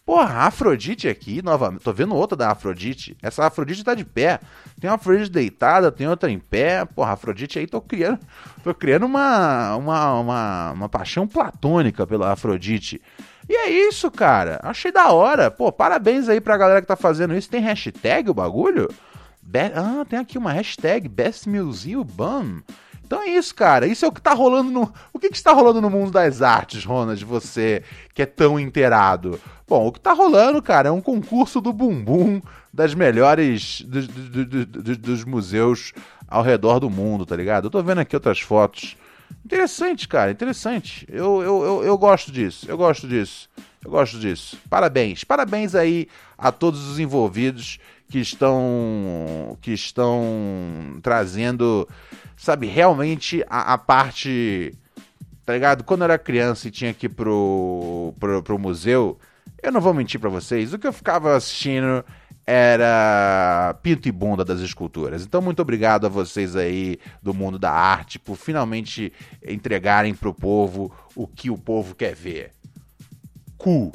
Porra, 0.06 0.36
a 0.36 0.48
Afrodite 0.48 1.08
aqui, 1.08 1.42
novamente. 1.42 1.82
Tô 1.82 1.92
vendo 1.92 2.14
outra 2.14 2.38
da 2.38 2.52
Afrodite. 2.52 3.18
Essa 3.24 3.48
Afrodite 3.48 3.84
tá 3.84 3.96
de 3.96 4.06
pé. 4.06 4.40
Tem 4.80 4.88
uma 4.88 4.98
Afrodite 4.98 5.32
deitada, 5.32 5.92
tem 5.92 6.08
outra 6.08 6.30
em 6.30 6.38
pé. 6.38 6.86
Porra, 6.86 7.14
Afrodite 7.14 7.58
aí 7.58 7.66
tô 7.66 7.82
criando. 7.82 8.20
Tô 8.64 8.72
criando 8.72 9.08
uma, 9.08 9.76
uma, 9.76 10.14
uma, 10.20 10.72
uma 10.74 10.90
paixão 10.90 11.28
platônica 11.28 12.06
pela 12.06 12.32
Afrodite. 12.32 13.02
E 13.48 13.56
é 13.56 13.70
isso, 13.70 14.10
cara. 14.10 14.60
Achei 14.64 14.92
da 14.92 15.12
hora. 15.12 15.52
Pô, 15.52 15.72
parabéns 15.72 16.28
aí 16.28 16.42
pra 16.42 16.58
galera 16.58 16.82
que 16.82 16.88
tá 16.88 16.96
fazendo 16.96 17.36
isso. 17.36 17.50
Tem 17.50 17.62
hashtag 17.62 18.30
o 18.30 18.34
bagulho? 18.34 18.90
Be 19.42 19.72
ah, 19.76 20.06
tem 20.10 20.20
aqui 20.20 20.38
uma 20.38 20.52
hashtag 20.52 21.08
Best 21.08 21.48
Museum 21.48 22.04
Bum. 22.04 22.62
Então 23.06 23.22
é 23.22 23.30
isso, 23.30 23.54
cara. 23.54 23.86
Isso 23.86 24.04
é 24.04 24.08
o 24.08 24.12
que 24.12 24.22
tá 24.22 24.34
rolando 24.34 24.72
no. 24.72 24.92
O 25.14 25.20
que, 25.20 25.30
que 25.30 25.38
está 25.38 25.52
rolando 25.52 25.80
no 25.80 25.92
mundo 25.92 26.12
das 26.12 26.42
artes, 26.42 26.84
Ronald? 26.84 27.24
Você 27.24 27.84
que 28.16 28.24
é 28.24 28.26
tão 28.26 28.60
inteirado. 28.60 29.40
Bom, 29.68 29.88
o 29.88 29.92
que 29.92 30.00
tá 30.00 30.14
rolando, 30.14 30.62
cara, 30.62 30.90
é 30.90 30.92
um 30.92 31.02
concurso 31.02 31.62
do 31.62 31.72
bumbum 31.72 32.42
das 32.74 32.96
melhores 32.96 33.82
dos, 33.82 34.08
dos, 34.08 34.66
dos, 34.66 34.98
dos 34.98 35.24
museus 35.24 35.94
ao 36.28 36.42
redor 36.42 36.80
do 36.80 36.90
mundo, 36.90 37.26
tá 37.26 37.36
ligado? 37.36 37.66
Eu 37.66 37.72
tô 37.72 37.82
vendo 37.84 38.00
aqui 38.00 38.16
outras 38.16 38.40
fotos. 38.40 38.98
Interessante, 39.46 40.08
cara, 40.08 40.32
interessante. 40.32 41.06
Eu, 41.08 41.42
eu, 41.44 41.64
eu, 41.64 41.84
eu, 41.84 41.98
gosto 41.98 42.32
disso, 42.32 42.66
eu 42.68 42.76
gosto 42.76 43.08
disso, 43.08 43.48
eu 43.84 43.92
gosto 43.92 44.18
disso. 44.18 44.58
Parabéns, 44.70 45.24
parabéns 45.24 45.76
aí 45.76 46.08
a 46.38 46.52
todos 46.52 46.88
os 46.90 47.00
envolvidos 47.00 47.80
que 48.10 48.20
estão 48.20 49.58
que 49.62 49.72
estão 49.72 51.00
trazendo, 51.02 51.88
sabe, 52.36 52.68
realmente 52.68 53.44
a, 53.48 53.74
a 53.74 53.78
parte, 53.78 54.74
tá 55.46 55.54
ligado? 55.54 55.84
Quando 55.84 56.02
eu 56.02 56.06
era 56.06 56.18
criança 56.18 56.68
e 56.68 56.72
tinha 56.72 56.94
que 56.94 57.06
ir 57.06 57.10
pro, 57.10 58.14
pro, 58.20 58.42
pro 58.42 58.60
museu, 58.60 59.20
eu 59.62 59.72
não 59.72 59.82
vou 59.82 59.94
mentir 59.94 60.20
para 60.20 60.30
vocês, 60.30 60.74
o 60.74 60.80
que 60.80 60.88
eu 60.88 60.94
ficava 60.94 61.36
assistindo 61.36 62.04
era 62.46 63.76
pinto 63.82 64.08
e 64.08 64.12
bunda 64.12 64.46
das 64.46 64.60
esculturas. 64.60 65.24
Então, 65.24 65.42
muito 65.42 65.62
obrigado 65.62 66.06
a 66.06 66.10
vocês 66.10 66.56
aí 66.56 67.00
do 67.22 67.34
mundo 67.34 67.58
da 67.58 67.72
arte 67.72 68.20
por 68.20 68.36
finalmente 68.36 69.12
entregarem 69.46 70.14
pro 70.14 70.34
povo 70.34 70.94
o 71.16 71.28
que 71.28 71.50
o 71.50 71.58
povo 71.58 71.96
quer 71.96 72.14
ver. 72.14 72.52
Cu. 73.58 73.92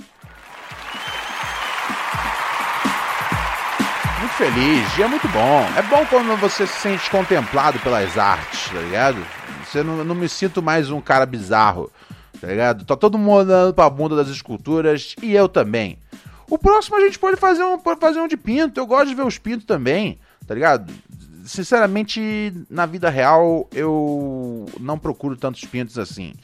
Muito 4.18 4.34
feliz, 4.34 4.94
dia 4.94 5.04
é 5.04 5.08
muito 5.08 5.28
bom. 5.28 5.66
É 5.76 5.82
bom 5.82 6.04
quando 6.06 6.36
você 6.38 6.66
se 6.66 6.80
sente 6.80 7.08
contemplado 7.08 7.78
pelas 7.78 8.18
artes, 8.18 8.68
tá 8.68 8.80
ligado? 8.80 9.24
Você 9.64 9.82
não, 9.82 10.04
não 10.04 10.14
me 10.14 10.28
sinto 10.28 10.60
mais 10.60 10.90
um 10.90 11.00
cara 11.00 11.24
bizarro, 11.24 11.90
tá 12.40 12.48
ligado? 12.48 12.84
Tá 12.84 12.96
todo 12.96 13.16
mundo 13.16 13.42
andando 13.42 13.72
pra 13.72 13.88
bunda 13.88 14.16
das 14.16 14.28
esculturas 14.28 15.14
e 15.22 15.32
eu 15.32 15.48
também. 15.48 15.98
O 16.50 16.58
próximo 16.58 16.96
a 16.96 17.00
gente 17.00 17.16
pode 17.16 17.36
fazer 17.36 17.62
um, 17.62 17.78
fazer 17.78 18.20
um 18.20 18.26
de 18.26 18.36
pinto. 18.36 18.80
Eu 18.80 18.86
gosto 18.86 19.08
de 19.08 19.14
ver 19.14 19.24
os 19.24 19.38
pintos 19.38 19.64
também, 19.64 20.18
tá 20.46 20.52
ligado? 20.52 20.92
Sinceramente, 21.44 22.52
na 22.68 22.86
vida 22.86 23.08
real, 23.08 23.68
eu 23.72 24.66
não 24.80 24.98
procuro 24.98 25.36
tantos 25.36 25.64
pintos 25.64 25.96
assim. 25.96 26.34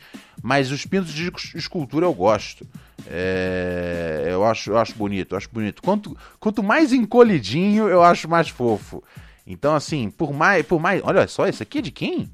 Mas 0.40 0.70
os 0.70 0.86
pintos 0.86 1.12
de 1.12 1.32
escultura 1.56 2.06
eu 2.06 2.14
gosto. 2.14 2.64
É, 3.08 4.28
eu, 4.30 4.44
acho, 4.44 4.70
eu 4.70 4.78
acho 4.78 4.94
bonito, 4.94 5.34
eu 5.34 5.38
acho 5.38 5.48
bonito. 5.52 5.82
Quanto, 5.82 6.16
quanto 6.38 6.62
mais 6.62 6.92
encolhidinho, 6.92 7.88
eu 7.88 8.00
acho 8.00 8.28
mais 8.28 8.48
fofo. 8.48 9.02
Então, 9.44 9.74
assim, 9.74 10.08
por 10.08 10.32
mais, 10.32 10.64
por 10.64 10.80
mais. 10.80 11.02
Olha 11.04 11.26
só, 11.26 11.48
esse 11.48 11.64
aqui 11.64 11.78
é 11.78 11.82
de 11.82 11.90
quem? 11.90 12.30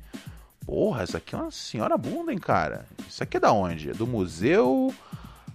Porra, 0.67 1.03
essa 1.03 1.19
aqui 1.19 1.35
é 1.35 1.39
uma 1.39 1.51
senhora 1.51 1.97
bunda, 1.97 2.33
hein, 2.33 2.39
cara? 2.39 2.87
Isso 3.09 3.23
aqui 3.23 3.39
é 3.39 3.41
da 3.41 3.53
onde? 3.53 3.91
É 3.91 3.95
do 3.95 4.07
museu. 4.07 4.95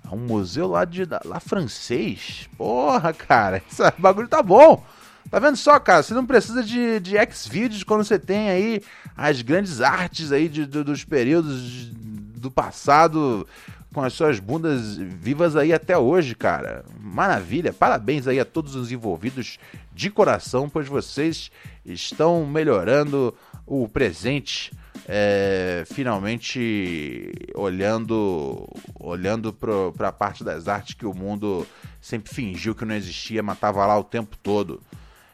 É 0.10 0.16
um 0.16 0.20
museu 0.20 0.68
lá 0.68 0.86
de 0.86 1.04
lá 1.26 1.40
francês. 1.40 2.50
Porra, 2.58 3.14
cara, 3.14 3.62
esse 3.70 3.84
bagulho 3.98 4.28
tá 4.28 4.42
bom. 4.42 4.84
Tá 5.30 5.40
vendo 5.40 5.58
só, 5.58 5.78
cara? 5.80 6.02
Você 6.02 6.14
não 6.14 6.26
precisa 6.26 6.64
de, 6.64 7.02
de 7.02 7.18
X-Videos 7.18 7.84
quando 7.84 8.06
você 8.06 8.18
tem 8.18 8.50
aí 8.50 8.82
as 9.16 9.42
grandes 9.42 9.82
artes 9.82 10.32
aí 10.32 10.48
de, 10.48 10.66
de, 10.66 10.84
dos 10.84 11.04
períodos 11.04 11.92
do 11.92 12.50
passado 12.50 13.46
com 13.94 14.02
as 14.02 14.14
suas 14.14 14.40
bundas 14.40 14.96
vivas 14.96 15.56
aí 15.56 15.74
até 15.74 15.98
hoje, 15.98 16.34
cara. 16.34 16.86
Maravilha. 17.00 17.74
Parabéns 17.74 18.28
aí 18.28 18.40
a 18.40 18.46
todos 18.46 18.76
os 18.76 18.92
envolvidos 18.92 19.58
de 19.94 20.10
coração, 20.10 20.70
pois 20.70 20.88
vocês 20.88 21.52
estão 21.84 22.46
melhorando 22.46 23.34
o 23.66 23.88
presente 23.90 24.72
é, 25.08 25.84
finalmente 25.86 27.32
olhando 27.56 28.68
olhando 29.00 29.54
para 29.54 30.10
a 30.10 30.12
parte 30.12 30.44
das 30.44 30.68
artes 30.68 30.94
que 30.94 31.06
o 31.06 31.14
mundo 31.14 31.68
sempre 32.00 32.34
fingiu 32.34 32.74
que 32.74 32.86
não 32.86 32.96
existia, 32.96 33.44
mas 33.44 33.56
estava 33.56 33.86
lá 33.86 33.98
o 33.98 34.04
tempo 34.04 34.38
todo. 34.38 34.82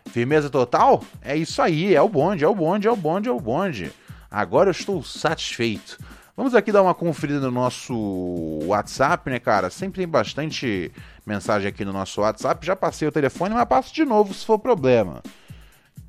Firmeza 0.07 0.49
total? 0.49 1.03
É 1.21 1.35
isso 1.35 1.61
aí, 1.61 1.95
é 1.95 2.01
o 2.01 2.09
bonde, 2.09 2.43
é 2.43 2.47
o 2.47 2.55
bonde, 2.55 2.87
é 2.87 2.91
o 2.91 2.95
bonde, 2.95 3.29
é 3.29 3.31
o 3.31 3.39
bonde. 3.39 3.91
Agora 4.29 4.69
eu 4.69 4.71
estou 4.71 5.03
satisfeito. 5.03 5.97
Vamos 6.35 6.55
aqui 6.55 6.71
dar 6.71 6.81
uma 6.81 6.95
conferida 6.95 7.39
no 7.39 7.51
nosso 7.51 7.93
WhatsApp, 8.65 9.29
né, 9.29 9.37
cara? 9.37 9.69
Sempre 9.69 9.99
tem 10.01 10.07
bastante 10.07 10.91
mensagem 11.23 11.69
aqui 11.69 11.85
no 11.85 11.93
nosso 11.93 12.21
WhatsApp. 12.21 12.65
Já 12.65 12.75
passei 12.75 13.07
o 13.07 13.11
telefone, 13.11 13.53
mas 13.53 13.65
passo 13.65 13.93
de 13.93 14.03
novo 14.03 14.33
se 14.33 14.43
for 14.43 14.57
problema. 14.57 15.21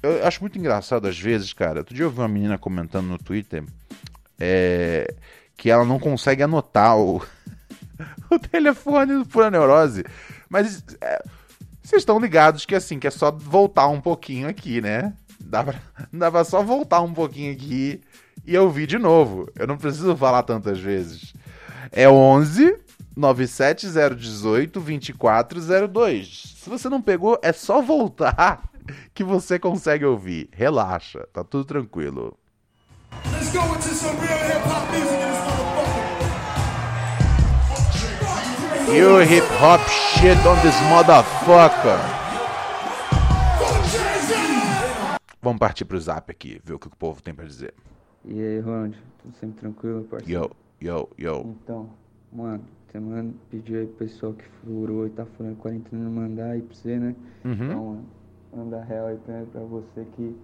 Eu 0.04 0.26
acho 0.26 0.42
muito 0.42 0.58
engraçado 0.58 1.08
às 1.08 1.18
vezes, 1.18 1.54
cara. 1.54 1.78
Outro 1.78 1.94
dia 1.94 2.04
eu 2.04 2.10
vi 2.10 2.18
uma 2.18 2.28
menina 2.28 2.58
comentando 2.58 3.06
no 3.06 3.16
Twitter 3.16 3.64
é, 4.38 5.14
que 5.56 5.70
ela 5.70 5.82
não 5.82 5.98
consegue 5.98 6.42
anotar 6.42 6.98
o, 6.98 7.22
o 8.30 8.38
telefone 8.38 9.24
por 9.24 9.50
neurose. 9.50 10.04
Mas 10.46 10.84
é, 11.00 11.24
vocês 11.82 12.02
estão 12.02 12.18
ligados 12.18 12.66
que 12.66 12.74
assim, 12.74 12.98
que 12.98 13.06
é 13.06 13.10
só 13.10 13.30
voltar 13.30 13.88
um 13.88 13.98
pouquinho 13.98 14.46
aqui, 14.46 14.82
né? 14.82 15.14
Dava, 15.40 15.74
dava 16.12 16.44
só 16.44 16.62
voltar 16.62 17.00
um 17.00 17.14
pouquinho 17.14 17.54
aqui 17.54 18.02
e 18.46 18.54
eu 18.54 18.70
vi 18.70 18.86
de 18.86 18.98
novo. 18.98 19.50
Eu 19.56 19.66
não 19.66 19.78
preciso 19.78 20.14
falar 20.18 20.42
tantas 20.42 20.78
vezes. 20.78 21.32
É 21.90 22.06
11 22.06 22.76
97018 23.16 24.80
2402. 24.80 26.56
Se 26.58 26.68
você 26.68 26.90
não 26.90 27.00
pegou, 27.00 27.38
é 27.42 27.54
só 27.54 27.80
voltar 27.80 28.73
que 29.14 29.24
você 29.24 29.58
consegue 29.58 30.04
ouvir. 30.04 30.48
Relaxa, 30.52 31.26
tá 31.32 31.42
tudo 31.44 31.64
tranquilo. 31.64 32.36
Let's 33.32 33.52
go 33.52 33.60
into 33.74 33.94
some 33.94 34.18
real 34.20 34.38
hip 34.46 34.64
hop 34.66 34.90
music 34.90 35.14
in 35.14 35.30
this 35.30 35.38
motherfucker. 38.86 38.94
You 38.94 39.20
hip 39.22 39.46
hop 39.60 39.80
shit 39.88 40.38
on 40.46 40.56
this 40.62 40.80
motherfucker. 40.88 41.98
Vamos 45.40 45.58
partir 45.58 45.84
pro 45.84 46.00
zap 46.00 46.30
aqui, 46.30 46.60
ver 46.64 46.74
o 46.74 46.78
que 46.78 46.86
o 46.86 46.90
povo 46.90 47.22
tem 47.22 47.34
pra 47.34 47.44
dizer. 47.44 47.74
E 48.24 48.40
aí, 48.40 48.60
Ronald? 48.60 48.96
Tudo 49.22 49.36
sempre 49.36 49.60
tranquilo, 49.60 50.04
parceiro? 50.04 50.32
Yo, 50.32 50.50
yo, 50.80 51.08
yo. 51.18 51.56
Então, 51.62 51.90
mano, 52.32 52.64
Você 52.94 53.00
manda, 53.00 53.34
pediu 53.50 53.80
aí 53.80 53.86
pro 53.88 54.06
pessoal 54.06 54.32
que 54.34 54.44
furou 54.44 55.04
e 55.04 55.10
tá 55.10 55.26
furando 55.26 55.56
quarentena 55.56 56.08
mandar 56.08 56.50
aí 56.50 56.62
pra 56.62 56.76
você, 56.76 56.96
né? 56.96 57.16
Uhum. 57.44 57.52
Então, 57.52 58.04
manda 58.56 58.82
real 58.82 59.06
aí 59.08 59.16
pra, 59.18 59.44
pra 59.46 59.60
você 59.62 60.04
que 60.16 60.36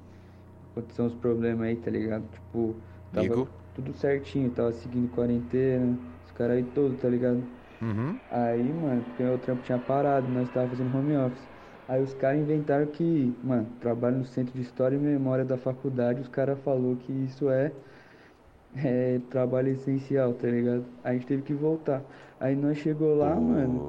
aconteceu 0.72 1.04
uns 1.06 1.14
problemas 1.14 1.66
aí, 1.68 1.76
tá 1.76 1.90
ligado? 1.90 2.24
Tipo, 2.30 2.74
tava 3.12 3.22
Digo. 3.22 3.48
tudo 3.74 3.92
certinho, 3.94 4.50
tava 4.50 4.72
seguindo 4.72 5.08
quarentena, 5.14 5.98
os 6.24 6.32
caras 6.32 6.56
aí 6.56 6.64
todos, 6.64 7.00
tá 7.00 7.08
ligado? 7.08 7.42
Uhum. 7.80 8.18
Aí, 8.30 8.72
mano, 8.72 9.02
porque 9.04 9.22
o 9.24 9.38
trampo 9.38 9.62
tinha 9.62 9.78
parado, 9.78 10.28
nós 10.28 10.48
tava 10.50 10.68
fazendo 10.68 10.96
home 10.96 11.16
office. 11.16 11.48
Aí 11.88 12.00
os 12.02 12.14
caras 12.14 12.40
inventaram 12.40 12.86
que, 12.86 13.36
mano, 13.42 13.66
trabalho 13.80 14.18
no 14.18 14.24
Centro 14.24 14.54
de 14.54 14.62
História 14.62 14.96
e 14.96 14.98
Memória 14.98 15.44
da 15.44 15.56
faculdade, 15.58 16.20
os 16.20 16.28
caras 16.28 16.58
falou 16.60 16.96
que 16.96 17.12
isso 17.12 17.50
é, 17.50 17.72
é 18.74 19.18
trabalho 19.30 19.68
essencial, 19.68 20.34
tá 20.34 20.46
ligado? 20.48 20.84
Aí 21.02 21.12
a 21.16 21.18
gente 21.18 21.26
teve 21.26 21.42
que 21.42 21.54
voltar. 21.54 22.02
Aí 22.38 22.54
nós 22.56 22.78
chegou 22.78 23.14
lá, 23.16 23.34
mano, 23.40 23.84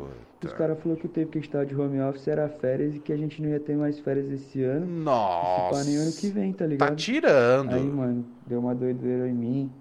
os 0.48 0.54
caras 0.54 0.80
falaram 0.80 1.00
que 1.00 1.06
o 1.08 1.10
tempo 1.10 1.32
que 1.32 1.38
a 1.38 1.42
gente 1.42 1.52
tava 1.52 1.66
de 1.66 1.76
home 1.76 2.02
office 2.02 2.28
era 2.28 2.48
férias 2.50 2.96
e 2.96 3.00
que 3.00 3.12
a 3.14 3.18
gente 3.18 3.42
não 3.42 3.50
ia 3.50 3.60
ter 3.60 3.76
mais 3.76 4.00
férias 4.00 4.30
esse 4.30 4.64
ano. 4.64 4.86
Nossa. 4.86 5.78
pá, 5.78 5.84
nem 5.84 5.98
ano 5.98 6.12
que 6.14 6.28
vem, 6.30 6.52
tá 6.54 6.60
Tá 6.60 6.68
ligado? 6.68 6.96
tirando. 6.96 7.74
Aí, 7.74 7.84
mano, 7.84 8.26
deu 8.48 8.60
uma 8.60 8.74
doideira 8.76 9.28
em 9.28 9.34
mim. 9.34 9.72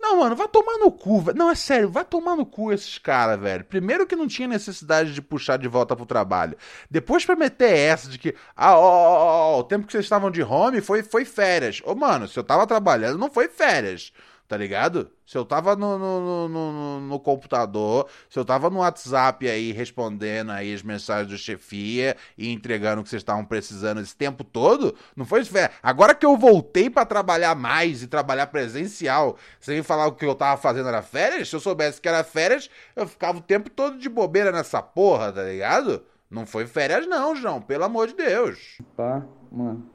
Não, 0.00 0.18
mano, 0.18 0.34
vai 0.34 0.48
tomar 0.48 0.78
no 0.78 0.90
cu. 0.90 1.22
Não, 1.34 1.48
é 1.48 1.54
sério, 1.54 1.88
vai 1.88 2.04
tomar 2.04 2.34
no 2.34 2.44
cu 2.44 2.72
esses 2.72 2.98
caras, 2.98 3.38
velho. 3.38 3.64
Primeiro 3.64 4.04
que 4.06 4.16
não 4.16 4.26
tinha 4.26 4.48
necessidade 4.48 5.12
de 5.14 5.22
puxar 5.22 5.56
de 5.58 5.68
volta 5.68 5.94
pro 5.94 6.04
trabalho. 6.04 6.56
Depois 6.90 7.24
pra 7.24 7.36
meter 7.36 7.70
essa 7.72 8.08
de 8.10 8.18
que, 8.18 8.34
ah, 8.56 8.76
ó, 8.76 8.82
ó, 8.82 9.14
ó, 9.14 9.56
ó, 9.56 9.60
o 9.60 9.64
tempo 9.64 9.86
que 9.86 9.92
vocês 9.92 10.04
estavam 10.04 10.28
de 10.30 10.42
home 10.42 10.80
foi, 10.80 11.04
foi 11.04 11.24
férias. 11.24 11.80
Ô, 11.84 11.94
mano, 11.94 12.26
se 12.26 12.36
eu 12.36 12.42
tava 12.42 12.66
trabalhando, 12.66 13.16
não 13.18 13.30
foi 13.30 13.46
férias. 13.48 14.12
Tá 14.48 14.56
ligado? 14.56 15.10
Se 15.26 15.36
eu 15.36 15.44
tava 15.44 15.74
no, 15.74 15.98
no, 15.98 16.48
no, 16.48 17.00
no- 17.00 17.18
computador, 17.20 18.08
se 18.30 18.38
eu 18.38 18.44
tava 18.44 18.70
no 18.70 18.78
WhatsApp 18.78 19.48
aí 19.48 19.72
respondendo 19.72 20.52
aí 20.52 20.72
as 20.72 20.82
mensagens 20.84 21.28
do 21.28 21.36
chefia 21.36 22.16
e 22.38 22.52
entregando 22.52 23.00
o 23.00 23.04
que 23.04 23.10
vocês 23.10 23.22
estavam 23.22 23.44
precisando 23.44 24.00
esse 24.00 24.14
tempo 24.14 24.44
todo, 24.44 24.94
não 25.16 25.24
foi 25.24 25.44
férias. 25.44 25.76
Agora 25.82 26.14
que 26.14 26.24
eu 26.24 26.36
voltei 26.36 26.88
pra 26.88 27.04
trabalhar 27.04 27.56
mais 27.56 28.02
e 28.04 28.06
trabalhar 28.06 28.46
presencial, 28.46 29.36
vem 29.60 29.82
falar 29.82 30.06
o 30.06 30.12
que 30.12 30.24
eu 30.24 30.34
tava 30.34 30.60
fazendo 30.60 30.88
era 30.88 31.02
férias? 31.02 31.48
Se 31.48 31.56
eu 31.56 31.60
soubesse 31.60 32.00
que 32.00 32.08
era 32.08 32.22
férias, 32.22 32.70
eu 32.94 33.06
ficava 33.08 33.38
o 33.38 33.42
tempo 33.42 33.68
todo 33.68 33.98
de 33.98 34.08
bobeira 34.08 34.52
nessa 34.52 34.80
porra, 34.80 35.32
tá 35.32 35.42
ligado? 35.42 36.04
Não 36.30 36.46
foi 36.46 36.66
férias 36.66 37.06
não, 37.06 37.34
João, 37.34 37.60
pelo 37.60 37.84
amor 37.84 38.06
de 38.08 38.14
Deus. 38.14 38.78
Pá, 38.96 39.24
mano. 39.50 39.90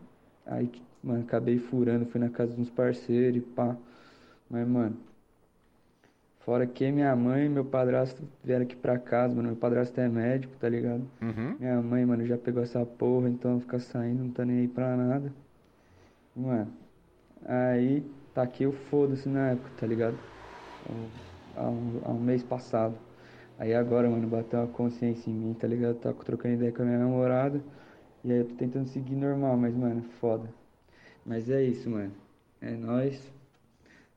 Aí, 0.46 0.70
mano, 1.03 1.24
acabei 1.24 1.60
furando, 1.60 2.05
fui 2.05 2.20
na 2.20 2.29
casa 2.29 2.53
uns 2.60 2.70
parceiros 2.70 3.38
e 3.38 3.41
pá. 3.41 3.75
Mas, 4.51 4.67
mano, 4.67 4.98
fora 6.41 6.67
que 6.67 6.91
minha 6.91 7.15
mãe 7.15 7.46
e 7.46 7.50
meu 7.50 7.63
padrasto 7.63 8.22
vieram 8.43 8.65
aqui 8.65 8.75
pra 8.75 9.00
casa, 9.00 9.34
mano. 9.34 9.48
Meu 9.48 9.58
padrasto 9.58 9.98
é 10.01 10.10
médico, 10.10 10.53
tá 10.60 10.67
ligado? 10.67 11.08
Uhum. 11.22 11.55
Minha 11.58 11.81
mãe, 11.81 12.05
mano, 12.05 12.25
já 12.25 12.38
pegou 12.38 12.62
essa 12.62 12.86
porra, 12.86 13.29
então 13.29 13.62
fica 13.62 13.79
saindo, 13.79 14.25
não 14.25 14.31
tá 14.31 14.43
nem 14.43 14.60
aí 14.60 14.67
pra 14.67 14.98
nada. 14.98 15.31
Mano, 16.36 16.67
aí 17.46 18.03
tá 18.34 18.41
aqui 18.41 18.65
o 18.65 18.74
foda-se 18.74 19.29
na 19.29 19.51
época, 19.51 19.70
tá 19.79 19.88
ligado? 19.88 20.17
Há 21.55 21.70
um, 21.70 22.01
há 22.03 22.12
um 22.12 22.20
mês 22.20 22.43
passado. 22.43 22.96
Aí 23.58 23.74
agora, 23.74 24.10
mano, 24.10 24.27
bateu 24.27 24.60
uma 24.60 24.67
consciência 24.67 25.29
em 25.29 25.34
mim, 25.34 25.53
tá 25.53 25.65
ligado? 25.65 25.96
Tá 25.96 26.12
trocando 26.12 26.55
ideia 26.55 26.74
com 26.74 26.81
a 26.81 26.86
minha 26.86 27.00
namorada. 27.00 27.62
E 28.22 28.34
aí 28.34 28.39
eu 28.39 28.46
tô 28.46 28.55
tentando 28.55 28.88
seguir 28.88 29.15
normal, 29.15 29.55
mas, 29.55 29.74
mano, 29.74 30.01
foda. 30.20 30.50
Mas 31.25 31.50
é 31.50 31.63
isso, 31.63 31.89
mano. 31.89 32.12
É 32.60 32.72
nóis. 32.72 33.31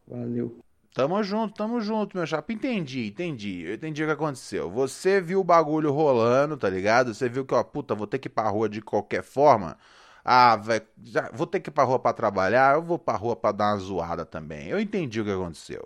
Valeu. 0.07 0.59
Tamo 0.95 1.21
junto, 1.25 1.55
tamo 1.55 1.81
junto, 1.81 2.17
meu 2.17 2.25
chapa. 2.25 2.53
Entendi, 2.53 3.09
entendi. 3.09 3.63
Eu 3.63 3.75
entendi 3.75 4.05
o 4.05 4.07
que 4.07 4.13
aconteceu. 4.13 4.71
Você 4.71 5.21
viu 5.21 5.41
o 5.41 5.45
bagulho 5.45 5.91
rolando, 5.91 6.57
tá 6.57 6.71
ligado? 6.71 7.13
Você 7.13 7.29
viu 7.29 7.45
que, 7.45 7.53
ó, 7.53 7.65
puta, 7.65 7.97
vou 7.97 8.07
ter 8.07 8.21
que 8.21 8.29
ir 8.29 8.31
pra 8.31 8.49
rua 8.49 8.69
de 8.69 8.81
qualquer 8.81 9.25
forma. 9.25 9.77
Ah, 10.25 10.57
velho, 10.57 10.87
vou 11.33 11.47
ter 11.47 11.61
que 11.61 11.69
ir 11.69 11.73
pra 11.73 11.85
rua 11.85 11.99
pra 11.99 12.13
trabalhar, 12.13 12.77
eu 12.77 12.83
vou 12.83 12.99
pra 12.99 13.15
rua 13.15 13.35
pra 13.35 13.51
dar 13.51 13.73
uma 13.73 13.79
zoada 13.79 14.25
também. 14.25 14.69
Eu 14.69 14.79
entendi 14.79 15.21
o 15.21 15.25
que 15.25 15.33
aconteceu. 15.33 15.85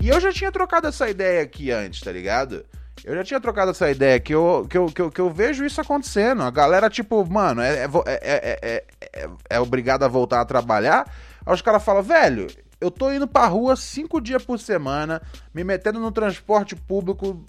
E 0.00 0.08
eu 0.08 0.20
já 0.20 0.32
tinha 0.32 0.50
trocado 0.50 0.88
essa 0.88 1.08
ideia 1.08 1.42
aqui 1.42 1.70
antes, 1.70 2.00
tá 2.00 2.10
ligado? 2.10 2.66
Eu 3.04 3.14
já 3.14 3.24
tinha 3.24 3.40
trocado 3.40 3.70
essa 3.70 3.90
ideia 3.90 4.18
que 4.18 4.34
eu, 4.34 4.66
que 4.68 4.76
eu, 4.76 4.86
que 4.86 5.00
eu, 5.00 5.10
que 5.10 5.20
eu 5.20 5.30
vejo 5.30 5.64
isso 5.64 5.80
acontecendo. 5.80 6.42
A 6.42 6.50
galera, 6.50 6.90
tipo, 6.90 7.24
mano, 7.24 7.62
é, 7.62 7.84
é, 7.84 7.88
é, 8.06 8.20
é, 8.22 8.58
é, 8.62 8.84
é, 9.12 9.30
é 9.48 9.60
obrigada 9.60 10.04
a 10.04 10.08
voltar 10.08 10.40
a 10.40 10.44
trabalhar. 10.44 11.10
Aí 11.46 11.54
os 11.54 11.62
caras 11.62 11.82
falam, 11.82 12.02
velho, 12.02 12.48
eu 12.80 12.90
tô 12.90 13.10
indo 13.12 13.26
pra 13.26 13.46
rua 13.46 13.76
cinco 13.76 14.20
dias 14.20 14.44
por 14.44 14.58
semana, 14.58 15.20
me 15.54 15.62
metendo 15.64 16.00
no 16.00 16.10
transporte 16.10 16.74
público, 16.74 17.44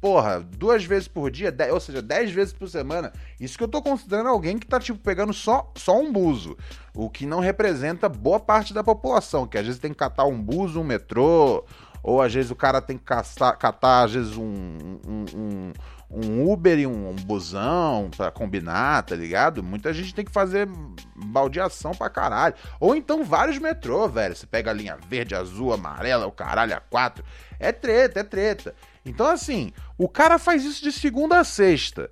porra, 0.00 0.40
duas 0.40 0.84
vezes 0.84 1.08
por 1.08 1.30
dia, 1.30 1.50
dez- 1.50 1.72
ou 1.72 1.80
seja, 1.80 2.02
dez 2.02 2.30
vezes 2.30 2.52
por 2.52 2.68
semana. 2.68 3.12
Isso 3.40 3.56
que 3.56 3.64
eu 3.64 3.68
tô 3.68 3.80
considerando 3.82 4.28
alguém 4.28 4.58
que 4.58 4.66
tá, 4.66 4.78
tipo, 4.78 4.98
pegando 4.98 5.32
só, 5.32 5.72
só 5.76 5.98
um 5.98 6.12
buzo. 6.12 6.56
O 6.94 7.08
que 7.10 7.26
não 7.26 7.40
representa 7.40 8.08
boa 8.08 8.38
parte 8.40 8.72
da 8.74 8.84
população, 8.84 9.46
que 9.46 9.58
às 9.58 9.64
vezes 9.66 9.80
tem 9.80 9.90
que 9.92 9.98
catar 9.98 10.24
um 10.26 10.40
buzo, 10.40 10.80
um 10.80 10.84
metrô, 10.84 11.64
ou 12.02 12.22
às 12.22 12.32
vezes 12.32 12.50
o 12.50 12.54
cara 12.56 12.80
tem 12.80 12.96
que 12.96 13.04
caçar- 13.04 13.58
catar, 13.58 14.04
às 14.04 14.12
vezes, 14.12 14.36
um, 14.36 14.44
um, 14.44 15.24
um- 15.34 15.72
um 16.10 16.50
Uber 16.50 16.78
e 16.78 16.86
um, 16.86 17.10
um 17.10 17.14
busão 17.16 18.10
pra 18.16 18.30
combinar, 18.30 19.02
tá 19.02 19.16
ligado? 19.16 19.62
Muita 19.62 19.92
gente 19.92 20.14
tem 20.14 20.24
que 20.24 20.30
fazer 20.30 20.68
baldeação 21.14 21.92
pra 21.92 22.08
caralho. 22.08 22.54
Ou 22.78 22.94
então 22.94 23.24
vários 23.24 23.58
metrô, 23.58 24.08
velho. 24.08 24.34
Você 24.36 24.46
pega 24.46 24.70
a 24.70 24.74
linha 24.74 24.96
verde, 25.08 25.34
azul, 25.34 25.72
amarela, 25.72 26.26
o 26.26 26.32
caralho, 26.32 26.74
a 26.76 26.80
quatro. 26.80 27.24
É 27.58 27.72
treta, 27.72 28.20
é 28.20 28.24
treta. 28.24 28.74
Então, 29.04 29.26
assim, 29.26 29.72
o 29.98 30.08
cara 30.08 30.38
faz 30.38 30.64
isso 30.64 30.82
de 30.82 30.92
segunda 30.92 31.38
a 31.38 31.44
sexta. 31.44 32.10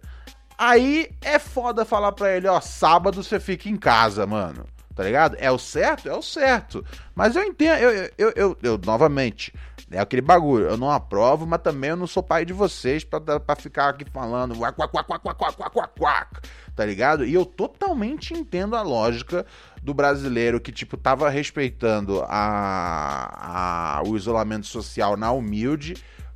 Aí 0.57 1.11
é 1.21 1.39
foda 1.39 1.85
falar 1.85 2.13
pra 2.13 2.37
ele, 2.37 2.47
ó, 2.47 2.61
sábado 2.61 3.23
você 3.23 3.41
fica 3.41 3.69
em 3.69 3.77
casa, 3.77 4.27
mano. 4.27 4.67
Tá 4.95 5.03
ligado? 5.03 5.37
É 5.41 5.51
o 5.51 5.59
certo? 5.59 6.09
É 6.09 6.15
o 6.15 6.23
certo. 6.23 6.85
Mas 7.17 7.35
eu 7.35 7.43
entendo, 7.43 7.79
eu, 7.81 8.11
eu, 8.17 8.33
eu- 8.37 8.59
eu, 8.63 8.79
novamente, 8.85 9.53
é 9.91 9.99
aquele 9.99 10.23
bagulho. 10.23 10.67
Eu 10.67 10.77
não 10.77 10.91
aprovo, 10.91 11.47
mas 11.47 11.61
também 11.63 11.91
eu 11.91 11.97
não 11.97 12.07
sou 12.07 12.23
pai 12.23 12.45
de 12.45 12.53
vocês 12.53 13.05
pra 13.05 13.57
ficar 13.57 13.91
aqui 13.91 14.05
falando 14.05 14.59
uac, 14.59 14.79
uac, 14.79 14.95
uac, 14.95 15.11
uac, 15.11 15.27
uac, 15.27 15.61
uac, 15.61 16.01
uac, 16.01 16.29
tá 16.75 16.85
ligado? 16.85 17.25
E 17.25 17.35
eu 17.35 17.45
totalmente 17.45 18.35
entendo 18.35 18.77
a 18.77 18.83
lógica 18.83 19.45
do 19.83 19.93
brasileiro 19.93 20.61
que, 20.61 20.73
tipo, 20.73 20.97
tava 20.97 21.29
respeitando 21.29 22.25
a, 22.27 23.99
a, 23.99 24.03
o 24.07 24.17
isolamento 24.17 24.67
social 24.67 25.17
na 25.17 25.31
humilde 25.31 25.95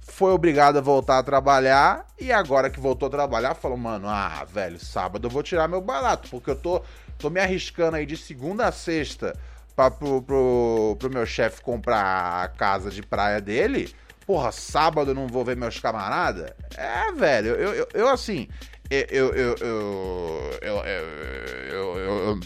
foi 0.08 0.32
obrigado 0.32 0.78
a 0.78 0.80
voltar 0.80 1.18
a 1.18 1.22
trabalhar 1.22 2.06
e 2.18 2.32
agora 2.32 2.70
que 2.70 2.80
voltou 2.80 3.06
a 3.06 3.10
trabalhar, 3.10 3.54
falou, 3.54 3.76
mano, 3.76 4.08
ah, 4.08 4.44
velho, 4.50 4.78
sábado 4.78 5.26
eu 5.26 5.30
vou 5.30 5.42
tirar 5.42 5.68
meu 5.68 5.80
barato, 5.80 6.28
porque 6.30 6.50
eu 6.50 6.56
tô, 6.56 6.82
tô 7.18 7.30
me 7.30 7.38
arriscando 7.38 7.96
aí 7.96 8.06
de 8.06 8.16
segunda 8.16 8.66
a 8.66 8.72
sexta 8.72 9.38
pra, 9.78 9.92
pro, 9.92 10.20
pro, 10.20 10.96
pro 10.98 11.10
meu 11.10 11.24
chefe 11.24 11.62
comprar 11.62 12.42
a 12.42 12.48
casa 12.48 12.90
de 12.90 13.00
praia 13.00 13.40
dele, 13.40 13.94
porra, 14.26 14.50
sábado 14.50 15.14
não 15.14 15.28
vou 15.28 15.44
ver 15.44 15.56
meus 15.56 15.78
camarada? 15.78 16.56
É, 16.76 17.12
velho, 17.12 17.50
eu, 17.50 17.74
eu, 17.74 17.88
eu 17.94 18.08
assim, 18.08 18.48
eu, 18.90 19.06
eu, 19.08 19.54
eu, 19.54 20.58
eu, 20.60 20.76
eu, 20.84 21.96
eu, 21.96 22.40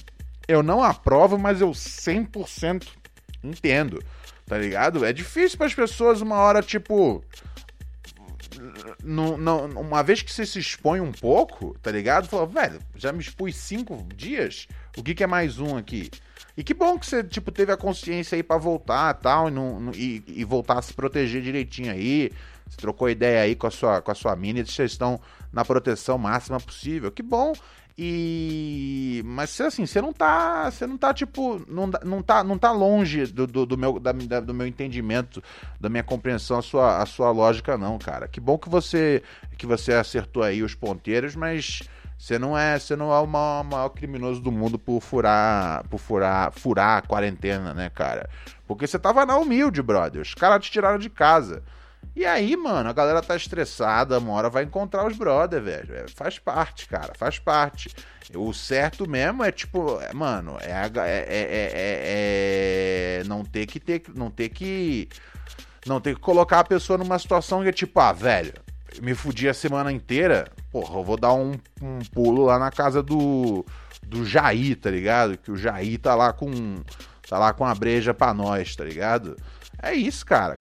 eu 0.47 0.63
não 0.63 0.83
aprovo, 0.83 1.39
mas 1.39 1.63
eu 1.63 1.71
100% 1.71 2.87
entendo, 3.43 4.05
tá 4.47 4.59
ligado? 4.59 5.03
É 5.03 5.11
difícil 5.11 5.57
para 5.57 5.69
as 5.69 5.75
pessoas 5.75 6.21
uma 6.21 6.37
hora, 6.37 6.61
tipo... 6.61 7.25
Não, 9.03 9.39
não, 9.39 9.65
uma 9.71 10.03
vez 10.03 10.21
que 10.21 10.31
você 10.31 10.45
se 10.45 10.59
expõe 10.59 11.01
um 11.01 11.11
pouco, 11.11 11.75
tá 11.81 11.91
ligado? 11.91 12.29
Fala, 12.29 12.45
velho, 12.45 12.79
já 12.95 13.11
me 13.11 13.21
expus 13.21 13.57
cinco 13.57 14.07
dias, 14.15 14.69
o 14.99 15.03
que, 15.03 15.15
que 15.15 15.25
é 15.25 15.27
mais 15.27 15.59
um 15.59 15.79
aqui? 15.79 16.11
E 16.57 16.63
que 16.63 16.75
bom 16.75 16.99
que 16.99 17.07
você, 17.07 17.25
tipo, 17.25 17.51
teve 17.51 17.73
a 17.73 17.77
consciência 17.77 18.37
aí 18.37 18.43
pra 18.43 18.59
voltar 18.59 19.15
tal, 19.15 19.49
e, 19.49 19.51
não- 19.51 19.91
e, 19.95 20.23
e 20.27 20.45
voltar 20.45 20.79
a 20.79 20.83
se 20.83 20.93
proteger 20.93 21.43
direitinho 21.43 21.91
aí. 21.91 22.31
Você 22.69 22.77
trocou 22.77 23.09
ideia 23.09 23.41
aí 23.43 23.55
com 23.55 23.67
a 23.67 23.71
sua, 23.71 24.01
com 24.03 24.11
a 24.11 24.15
sua 24.15 24.35
mina 24.37 24.65
vocês 24.65 24.93
estão 24.93 25.21
na 25.53 25.65
proteção 25.65 26.17
máxima 26.19 26.59
possível. 26.61 27.11
Que 27.11 27.23
bom. 27.23 27.53
E. 27.99 29.23
Mas 29.25 29.59
assim, 29.61 29.85
você 29.87 30.01
não 30.01 30.13
tá. 30.13 30.71
Você 30.71 30.87
não 30.87 30.97
tá, 30.97 31.13
tipo. 31.13 31.63
Não, 31.69 31.91
não, 32.05 32.23
tá, 32.23 32.43
não 32.43 32.57
tá 32.59 32.71
longe 32.73 33.27
do, 33.27 33.47
do, 33.47 33.67
do 33.67 33.77
meu, 33.79 33.99
da- 33.99 34.13
da- 34.13 34.41
do 34.41 34.55
meu 34.55 34.67
entendimento, 34.67 35.43
da 35.81 35.89
minha 35.89 36.03
compreensão, 36.03 36.59
a 36.59 36.63
sua, 36.63 37.03
a 37.03 37.07
sua 37.07 37.31
lógica, 37.31 37.77
não, 37.77 37.99
cara. 37.99 38.27
Que 38.29 38.41
bom 38.41 38.57
que 38.59 38.69
você 38.69 39.23
que 39.59 39.67
você 39.67 39.93
acertou 39.93 40.43
aí 40.43 40.63
os 40.63 40.75
ponteiros, 40.75 41.37
mas 41.37 41.83
você 42.23 42.39
não 42.39 42.57
é, 42.57 42.79
você 42.79 42.95
não 42.95 43.13
é 43.13 43.19
o 43.19 43.27
maior, 43.27 43.65
maior 43.65 43.89
criminoso 43.89 44.41
do 44.41 44.53
mundo 44.53 44.79
por 44.79 45.01
furar, 45.01 45.83
por 45.89 45.99
furar, 45.99 46.53
furar 46.53 46.99
a 46.99 47.03
quarentena, 47.03 47.75
né, 47.75 47.91
cara? 47.91 48.31
Porque 48.65 48.87
você 48.87 48.97
tava 48.97 49.27
na 49.27 49.37
humilde, 49.37 49.83
brother. 49.83 50.23
Os 50.23 50.33
caras 50.33 50.65
te 50.65 50.71
tiraram 50.71 51.01
de 51.01 51.11
casa. 51.11 51.65
E 52.15 52.25
aí, 52.25 52.57
mano, 52.57 52.89
a 52.89 52.93
galera 52.93 53.21
tá 53.23 53.35
estressada, 53.35 54.21
uma 54.21 54.35
hora 54.35 54.49
vai 54.49 54.63
encontrar 54.63 55.05
os 55.05 55.17
brother, 55.17 55.61
velho. 55.61 55.97
É, 55.97 56.07
faz 56.15 56.39
parte, 56.39 56.87
cara, 56.87 57.13
faz 57.19 57.41
parte. 57.41 57.93
O 58.37 58.53
certo 58.53 59.09
mesmo 59.11 59.43
é 59.43 59.51
tipo, 59.51 60.01
é, 60.01 60.13
mano, 60.13 60.57
é, 60.61 60.71
é, 60.71 61.27
é, 61.29 63.19
é- 63.19 63.21
é- 63.21 63.25
não 63.25 63.45
ter 63.45 63.67
que 63.67 63.81
ter, 63.81 64.01
não 64.15 64.31
ter 64.31 64.49
que 64.49 65.09
Não, 65.87 66.01
tem 66.01 66.15
que 66.15 66.21
colocar 66.21 66.61
a 66.61 66.65
pessoa 66.65 66.97
numa 66.99 67.19
situação 67.19 67.63
que 67.63 67.69
é 67.69 67.73
tipo, 67.73 67.99
ah, 67.99 68.13
velho, 68.13 68.53
me 69.01 69.15
fudi 69.15 69.49
a 69.49 69.55
semana 69.55 69.93
inteira, 69.93 70.49
porra, 70.71 70.99
eu 70.99 71.05
vou 71.05 71.17
dar 71.17 71.33
um, 71.33 71.53
um 71.81 71.99
pulo 72.13 72.45
lá 72.45 72.59
na 72.59 72.71
casa 72.71 73.03
do, 73.03 73.65
do 74.07 74.25
Jair, 74.25 74.77
tá 74.77 74.91
ligado? 74.91 75.39
Que 75.39 75.51
o 75.51 75.57
Jair 75.57 75.99
tá 75.99 76.15
lá 76.15 76.33
com 76.33 76.53
tá 77.29 77.39
lá 77.39 77.53
com 77.53 77.65
a 77.65 77.75
breja 77.75 78.13
pra 78.13 78.35
nós, 78.35 78.77
tá 78.77 78.85
ligado? 78.85 79.37
É 79.83 79.95
isso, 79.95 80.27
cara. 80.27 80.55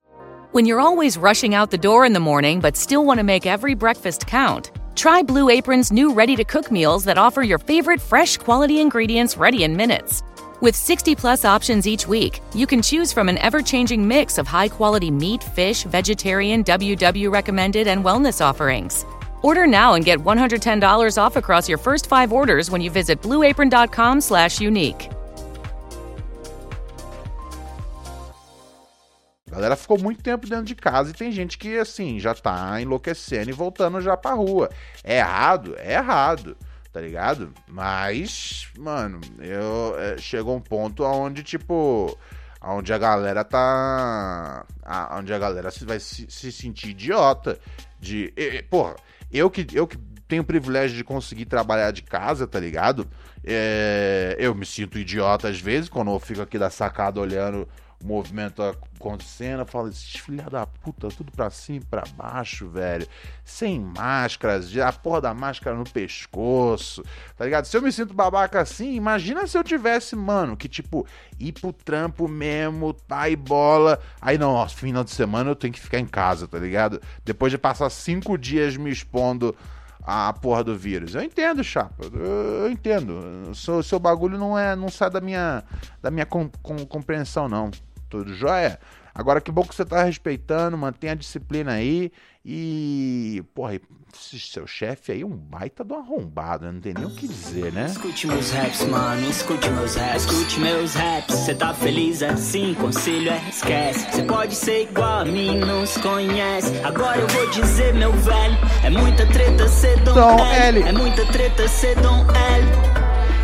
When 0.54 0.66
you're 0.66 0.82
always 0.82 1.18
rushing 1.18 1.56
out 1.56 1.72
the 1.72 1.78
door 1.78 2.06
in 2.06 2.14
the 2.14 2.20
morning 2.20 2.60
but 2.60 2.76
still 2.78 3.06
want 3.06 3.20
to 3.20 3.26
make 3.26 3.46
every 3.46 3.74
breakfast 3.74 4.28
count, 4.28 4.72
try 4.96 5.24
Blue 5.24 5.50
Apron's 5.50 5.92
new 5.92 6.14
ready 6.14 6.36
to 6.36 6.44
cook 6.44 6.72
meals 6.72 7.04
that 7.06 7.18
offer 7.18 7.42
your 7.42 7.60
favorite 7.60 8.02
fresh 8.02 8.38
quality 8.38 8.80
ingredients 8.80 9.38
ready 9.38 9.64
in 9.64 9.76
minutes. 9.76 10.24
With 10.62 10.76
60 10.76 11.16
plus 11.16 11.44
options 11.44 11.88
each 11.88 12.08
week, 12.08 12.40
you 12.54 12.68
can 12.68 12.84
choose 12.84 13.12
from 13.12 13.30
an 13.30 13.40
ever 13.40 13.64
changing 13.64 14.08
mix 14.08 14.38
of 14.38 14.46
high 14.46 14.68
quality 14.68 15.10
meat, 15.10 15.44
fish, 15.44 15.86
vegetarian, 15.86 16.64
WW 16.64 17.32
recommended, 17.34 17.88
and 17.88 18.04
wellness 18.04 18.46
offerings. 18.46 19.04
Order 19.42 19.66
now 19.66 19.96
and 19.96 20.06
get 20.06 20.20
$110 20.20 21.18
off 21.18 21.36
across 21.36 21.68
your 21.68 21.80
first 21.80 22.06
five 22.06 22.32
orders 22.32 22.70
when 22.70 22.80
you 22.80 22.92
visit 22.92 23.20
blueapron.com 23.24 24.22
slash 24.22 24.62
unique. 24.62 25.10
Galera 29.50 29.76
ficou 29.76 29.98
muito 29.98 30.22
tempo 30.22 30.48
dentro 30.48 30.66
de 30.66 30.76
casa 30.76 31.10
e 31.10 31.14
tem 31.14 31.32
gente 31.32 31.58
que, 31.58 31.80
assim, 31.80 32.20
já 32.20 32.36
tá 32.36 32.80
enlouquecendo 32.80 33.50
e 33.50 33.54
voltando 33.54 34.00
já 34.00 34.16
pra 34.16 34.34
rua. 34.34 34.70
É 35.04 35.18
errado? 35.18 35.76
É 35.80 35.94
errado 35.94 36.56
tá 36.92 37.00
ligado? 37.00 37.54
Mas, 37.68 38.68
mano, 38.78 39.22
eu 39.40 39.96
é, 39.98 40.18
chegou 40.18 40.56
um 40.56 40.62
ponto 40.62 41.04
onde, 41.04 41.44
tipo, 41.44 42.18
onde 42.62 42.94
a 42.94 42.98
galera 42.98 43.44
tá. 43.44 44.66
onde 45.18 45.34
a 45.34 45.40
galera 45.40 45.70
vai 45.84 46.00
se, 46.00 46.28
se 46.30 46.52
sentir 46.52 46.90
idiota. 46.90 47.60
De. 48.00 48.34
E, 48.36 48.62
porra, 48.64 48.96
eu 49.32 49.50
que, 49.50 49.66
eu 49.74 49.88
que 49.88 49.98
tenho 50.28 50.44
o 50.44 50.46
privilégio 50.46 50.96
de 50.96 51.04
conseguir 51.04 51.46
trabalhar 51.46 51.92
de 51.92 52.02
casa, 52.02 52.48
tá 52.48 52.60
ligado? 52.60 53.08
É, 53.44 54.36
eu 54.40 54.54
me 54.54 54.66
sinto 54.66 55.00
idiota 55.00 55.48
às 55.48 55.60
vezes 55.60 55.90
quando 55.90 56.12
eu 56.12 56.20
fico 56.20 56.42
aqui 56.42 56.60
da 56.60 56.70
sacada 56.70 57.20
olhando 57.20 57.68
movimento 58.04 58.62
acontecendo, 58.62 59.62
eu 59.62 59.66
falo, 59.66 59.90
esses 59.90 60.16
filha 60.16 60.44
da 60.50 60.66
puta, 60.66 61.10
tudo 61.10 61.32
pra 61.32 61.50
cima 61.50 61.80
e 61.80 61.86
pra 61.86 62.04
baixo, 62.16 62.68
velho. 62.68 63.08
Sem 63.44 63.80
máscaras, 63.80 64.76
a 64.78 64.92
porra 64.92 65.22
da 65.22 65.34
máscara 65.34 65.76
no 65.76 65.84
pescoço, 65.84 67.04
tá 67.36 67.46
ligado? 67.46 67.66
Se 67.66 67.76
eu 67.76 67.82
me 67.82 67.92
sinto 67.92 68.14
babaca 68.14 68.62
assim, 68.62 68.94
imagina 68.94 69.48
se 69.48 69.58
eu 69.58 69.64
tivesse, 69.64 70.16
mano, 70.16 70.56
que 70.56 70.68
tipo, 70.68 71.06
ir 71.40 71.54
pro 71.54 71.74
trampo 71.74 72.28
mesmo, 72.28 72.94
tá 72.94 73.30
e 73.30 73.36
bola. 73.36 74.00
Aí 74.22 74.38
não, 74.38 74.54
ó, 74.54 74.68
final 74.68 75.04
de 75.04 75.12
semana 75.12 75.50
eu 75.50 75.56
tenho 75.56 75.74
que 75.74 75.80
ficar 75.80 76.00
em 76.00 76.08
casa, 76.08 76.48
tá 76.48 76.60
ligado? 76.60 77.02
Depois 77.26 77.52
de 77.52 77.58
passar 77.58 77.90
cinco 77.90 78.38
dias 78.38 78.78
me 78.78 78.92
expondo 78.92 79.56
a 80.04 80.34
porra 80.34 80.64
do 80.64 80.76
vírus. 80.76 81.16
Eu 81.16 81.22
entendo, 81.22 81.64
chapa. 81.64 82.06
Eu, 82.14 82.70
entendo. 82.72 83.50
O 83.50 83.56
seu, 83.56 83.84
seu 83.84 84.00
bagulho 84.00 84.38
não 84.38 84.58
é, 84.58 84.76
não 84.76 84.90
sai 84.90 85.10
da 85.10 85.22
minha, 85.22 85.64
da 86.02 86.10
minha 86.10 86.26
com, 86.26 86.50
com, 86.62 86.86
compreensão, 86.86 87.48
não 87.48 87.72
tudo 88.12 88.36
jóia? 88.36 88.78
Agora 89.14 89.42
que 89.42 89.52
bom 89.52 89.64
que 89.64 89.76
você 89.76 89.86
tá 89.86 90.04
respeitando, 90.04 90.78
mantém 90.78 91.10
a 91.10 91.16
disciplina 91.16 91.74
aí 91.74 92.12
e. 92.46 93.44
Porra, 93.54 93.80
seu 94.14 94.66
chefe 94.66 95.12
aí 95.12 95.22
é 95.22 95.26
um 95.26 95.36
baita 95.36 95.84
do 95.84 95.96
arrombado, 95.96 96.72
não 96.72 96.80
tem 96.80 96.94
nem 96.94 97.06
o 97.06 97.10
que 97.10 97.28
dizer, 97.28 97.74
né? 97.74 97.88
Escute 97.88 98.28
meus 98.28 98.52
raps, 98.52 98.86
mano, 98.86 99.30
escute 99.30 99.70
meus 99.70 99.96
raps, 99.96 100.24
escute 100.24 100.60
meus 100.60 100.94
raps. 100.94 101.36
Você 101.36 101.56
tá 101.56 101.74
feliz 101.74 102.24
assim, 102.24 102.74
conselho 102.74 103.32
é 103.32 103.50
esquece. 103.50 104.12
Você 104.12 104.24
pode 104.24 104.56
ser 104.56 104.84
igual 104.84 105.20
a 105.20 105.26
mim, 105.26 105.58
não 105.60 105.86
se 105.86 106.00
conhece. 106.00 106.78
Agora 106.84 107.20
eu 107.20 107.28
vou 107.28 107.50
dizer, 107.50 107.94
meu 107.94 108.14
velho, 108.14 108.58
é 108.84 108.90
muita 108.90 109.26
treta 109.28 109.68
ser 109.68 110.00
Dom, 110.04 110.40
L. 110.46 110.80
L. 110.80 110.90
É 110.90 110.92
muita 110.92 111.26
treta 111.28 111.68
ser 111.68 111.96
Dom 112.02 112.26
L. 112.32 112.91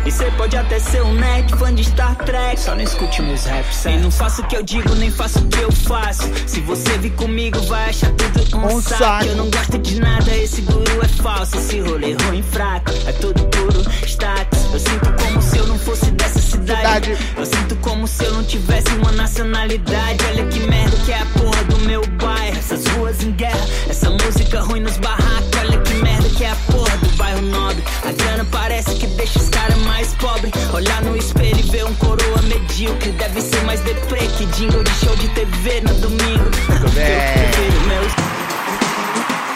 E 0.08 0.10
cê 0.10 0.24
pode 0.38 0.56
até 0.56 0.78
ser 0.78 1.02
um 1.02 1.12
nerd, 1.12 1.54
fã 1.58 1.74
de 1.74 1.84
Star 1.84 2.16
Trek. 2.16 2.58
Só 2.58 2.74
não 2.74 2.80
escute 2.80 3.20
meus 3.20 3.44
raps, 3.44 3.84
E 3.84 3.98
não 3.98 4.10
faço 4.10 4.40
o 4.40 4.46
que 4.46 4.56
eu 4.56 4.62
digo, 4.62 4.94
nem 4.94 5.10
faço 5.10 5.38
o 5.40 5.46
que 5.48 5.60
eu 5.60 5.70
faço. 5.70 6.22
Se 6.46 6.60
você 6.60 6.96
vir 6.96 7.10
comigo, 7.10 7.60
vai 7.66 7.90
achar 7.90 8.10
tudo 8.12 8.56
um, 8.56 8.76
um 8.76 8.80
saco. 8.80 9.04
saco. 9.04 9.26
Eu 9.26 9.36
não 9.36 9.50
gosto 9.50 9.76
de 9.76 10.00
nada, 10.00 10.34
esse 10.34 10.62
guru 10.62 11.02
é 11.02 11.08
falso. 11.08 11.58
Esse 11.58 11.80
rolê 11.80 12.16
ruim, 12.24 12.42
fraco, 12.42 12.90
é 13.06 13.12
tudo 13.12 13.44
puro 13.48 13.82
status. 14.06 14.58
Eu 14.72 14.80
sinto 14.80 15.12
como 15.22 15.42
se 15.42 15.58
eu 15.58 15.66
não 15.66 15.78
fosse 15.78 16.10
dessa 16.12 16.40
cidade. 16.40 17.04
cidade. 17.04 17.18
Eu 17.36 17.44
sinto 17.44 17.76
como 17.76 18.08
se 18.08 18.24
eu 18.24 18.32
não 18.32 18.44
tivesse 18.44 18.88
uma 18.94 19.12
nacionalidade. 19.12 20.24
Olha 20.30 20.46
que 20.46 20.60
merda 20.60 20.96
que 21.04 21.12
é 21.12 21.18
a 21.18 21.26
porra 21.26 21.64
do 21.64 21.78
meu 21.80 22.00
bairro. 22.16 22.56
Essas 22.56 22.86
ruas 22.86 23.22
em 23.22 23.32
guerra, 23.32 23.60
essa 23.86 24.08
música 24.08 24.62
ruim 24.62 24.80
nos 24.80 24.96
barracos. 24.96 25.50
Olha 25.58 25.78
que 25.82 25.92
merda 25.96 26.30
que 26.30 26.44
é 26.44 26.50
a 26.50 26.56
porra 26.72 26.96
do 26.96 27.07
bairro 27.38 27.46
nobre 27.46 27.84
A 28.04 28.12
grana 28.12 28.44
parece 28.50 28.94
que 28.96 29.06
deixa 29.06 29.38
os 29.38 29.48
caras 29.48 29.76
mais 29.78 29.98
mais 29.98 30.14
pobre. 30.14 30.52
Olhar 30.72 31.02
no 31.02 31.16
espelho 31.16 31.58
e 31.58 31.62
ver 31.62 31.84
um 31.84 31.94
coroa 31.96 32.40
medíocre. 32.42 33.10
Deve 33.12 33.40
ser 33.40 33.62
mais 33.64 33.80
deprê 33.80 34.26
que 34.38 34.46
jingle 34.46 34.84
de 34.84 34.90
show 34.92 35.14
de 35.16 35.28
TV 35.30 35.80
no 35.80 35.94
domingo. 35.94 36.44
Muito 36.44 36.94
bem. 36.94 37.48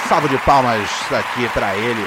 Salvo 0.09 0.29
de 0.29 0.37
palmas 0.38 0.90
aqui 1.11 1.49
para 1.51 1.77
ele. 1.77 2.07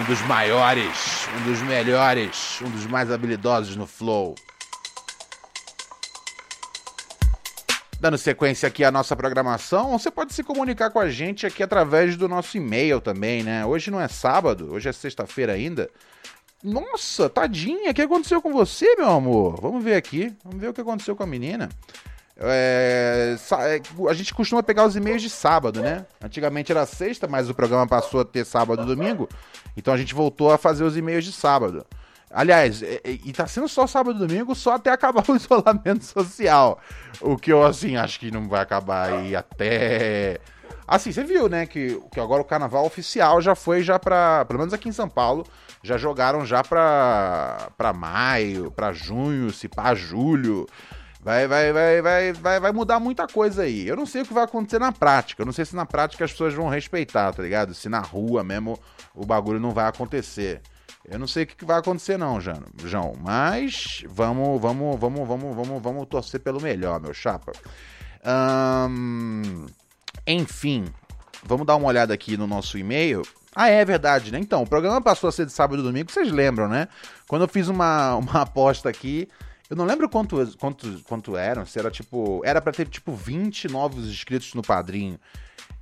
Um 0.00 0.04
dos 0.04 0.20
maiores, 0.22 1.28
um 1.36 1.50
dos 1.50 1.60
melhores, 1.62 2.60
um 2.62 2.70
dos 2.70 2.86
mais 2.86 3.10
habilidosos 3.10 3.76
no 3.76 3.86
flow. 3.86 4.34
Dando 7.98 8.18
sequência 8.18 8.66
aqui 8.66 8.84
à 8.84 8.90
nossa 8.90 9.16
programação, 9.16 9.98
você 9.98 10.10
pode 10.10 10.34
se 10.34 10.42
comunicar 10.42 10.90
com 10.90 11.00
a 11.00 11.08
gente 11.08 11.46
aqui 11.46 11.62
através 11.62 12.16
do 12.16 12.28
nosso 12.28 12.56
e-mail 12.56 13.00
também, 13.00 13.42
né? 13.42 13.64
Hoje 13.64 13.90
não 13.90 14.00
é 14.00 14.06
sábado, 14.06 14.72
hoje 14.72 14.88
é 14.88 14.92
sexta-feira 14.92 15.54
ainda. 15.54 15.88
Nossa, 16.62 17.28
tadinha, 17.30 17.90
o 17.90 17.94
que 17.94 18.02
aconteceu 18.02 18.42
com 18.42 18.52
você, 18.52 18.96
meu 18.96 19.10
amor? 19.10 19.60
Vamos 19.60 19.82
ver 19.82 19.94
aqui, 19.94 20.34
vamos 20.44 20.60
ver 20.60 20.68
o 20.68 20.74
que 20.74 20.80
aconteceu 20.80 21.16
com 21.16 21.22
a 21.22 21.26
menina. 21.26 21.70
É, 22.38 23.34
é, 23.50 24.08
a 24.10 24.12
gente 24.12 24.34
costuma 24.34 24.62
pegar 24.62 24.84
os 24.84 24.94
e-mails 24.94 25.22
de 25.22 25.30
sábado, 25.30 25.80
né? 25.80 26.04
Antigamente 26.22 26.70
era 26.70 26.84
sexta, 26.84 27.26
mas 27.26 27.48
o 27.48 27.54
programa 27.54 27.86
passou 27.86 28.20
a 28.20 28.24
ter 28.24 28.44
sábado 28.44 28.82
e 28.82 28.86
domingo. 28.86 29.26
Então 29.74 29.94
a 29.94 29.96
gente 29.96 30.14
voltou 30.14 30.52
a 30.52 30.58
fazer 30.58 30.84
os 30.84 30.96
e-mails 30.98 31.24
de 31.24 31.32
sábado. 31.32 31.86
Aliás, 32.36 32.82
é, 32.82 33.00
e 33.02 33.32
tá 33.32 33.46
sendo 33.46 33.66
só 33.66 33.86
sábado 33.86 34.22
e 34.22 34.26
domingo, 34.28 34.54
só 34.54 34.74
até 34.74 34.90
acabar 34.90 35.24
o 35.26 35.36
isolamento 35.36 36.04
social. 36.04 36.78
O 37.18 37.34
que 37.34 37.50
eu, 37.50 37.64
assim, 37.64 37.96
acho 37.96 38.20
que 38.20 38.30
não 38.30 38.46
vai 38.46 38.60
acabar 38.60 39.10
aí 39.10 39.34
até. 39.34 40.38
Assim, 40.86 41.10
você 41.10 41.24
viu, 41.24 41.48
né, 41.48 41.64
que, 41.64 41.98
que 42.12 42.20
agora 42.20 42.42
o 42.42 42.44
carnaval 42.44 42.84
oficial 42.84 43.40
já 43.40 43.54
foi 43.54 43.82
já 43.82 43.98
pra. 43.98 44.44
Pelo 44.44 44.58
menos 44.58 44.74
aqui 44.74 44.86
em 44.86 44.92
São 44.92 45.08
Paulo, 45.08 45.46
já 45.82 45.96
jogaram 45.96 46.44
já 46.44 46.62
pra, 46.62 47.70
pra 47.74 47.94
maio, 47.94 48.70
pra 48.70 48.92
junho, 48.92 49.50
se 49.50 49.66
pá, 49.66 49.94
julho. 49.94 50.66
Vai, 51.22 51.48
vai, 51.48 51.72
vai, 51.72 52.02
vai, 52.02 52.32
vai, 52.34 52.60
vai 52.60 52.72
mudar 52.72 53.00
muita 53.00 53.26
coisa 53.26 53.62
aí. 53.62 53.88
Eu 53.88 53.96
não 53.96 54.04
sei 54.04 54.20
o 54.20 54.26
que 54.26 54.34
vai 54.34 54.44
acontecer 54.44 54.78
na 54.78 54.92
prática. 54.92 55.40
Eu 55.40 55.46
não 55.46 55.54
sei 55.54 55.64
se 55.64 55.74
na 55.74 55.86
prática 55.86 56.26
as 56.26 56.32
pessoas 56.32 56.52
vão 56.52 56.68
respeitar, 56.68 57.32
tá 57.32 57.42
ligado? 57.42 57.72
Se 57.72 57.88
na 57.88 58.00
rua 58.00 58.44
mesmo 58.44 58.78
o 59.14 59.24
bagulho 59.24 59.58
não 59.58 59.70
vai 59.70 59.86
acontecer. 59.86 60.60
Eu 61.08 61.18
não 61.18 61.26
sei 61.26 61.44
o 61.44 61.46
que 61.46 61.64
vai 61.64 61.78
acontecer 61.78 62.18
não, 62.18 62.40
João, 62.40 63.14
mas 63.20 64.02
vamos, 64.08 64.60
vamos, 64.60 64.98
vamos, 64.98 65.28
vamos, 65.28 65.56
vamos, 65.56 65.82
vamos 65.82 66.06
torcer 66.08 66.40
pelo 66.40 66.60
melhor, 66.60 67.00
meu 67.00 67.14
chapa. 67.14 67.52
enfim, 70.26 70.86
vamos 71.44 71.66
dar 71.66 71.76
uma 71.76 71.86
olhada 71.86 72.12
aqui 72.12 72.36
no 72.36 72.46
nosso 72.46 72.76
e-mail. 72.76 73.22
Ah, 73.54 73.68
é 73.68 73.84
verdade, 73.84 74.30
né? 74.32 74.38
Então, 74.38 74.62
o 74.62 74.66
programa 74.66 75.00
passou 75.00 75.28
a 75.28 75.32
ser 75.32 75.46
de 75.46 75.52
sábado 75.52 75.80
e 75.80 75.82
domingo, 75.82 76.10
vocês 76.10 76.30
lembram, 76.30 76.68
né? 76.68 76.88
Quando 77.26 77.42
eu 77.42 77.48
fiz 77.48 77.68
uma, 77.68 78.16
uma 78.16 78.42
aposta 78.42 78.88
aqui, 78.88 79.28
eu 79.70 79.76
não 79.76 79.84
lembro 79.84 80.08
quanto, 80.08 80.56
quanto, 80.58 81.02
quanto 81.04 81.36
eram, 81.36 81.64
se 81.64 81.78
era 81.78 81.90
tipo. 81.90 82.40
Era 82.44 82.60
para 82.60 82.72
ter 82.72 82.86
tipo 82.86 83.12
20 83.12 83.68
novos 83.68 84.06
inscritos 84.06 84.54
no 84.54 84.62
padrinho. 84.62 85.18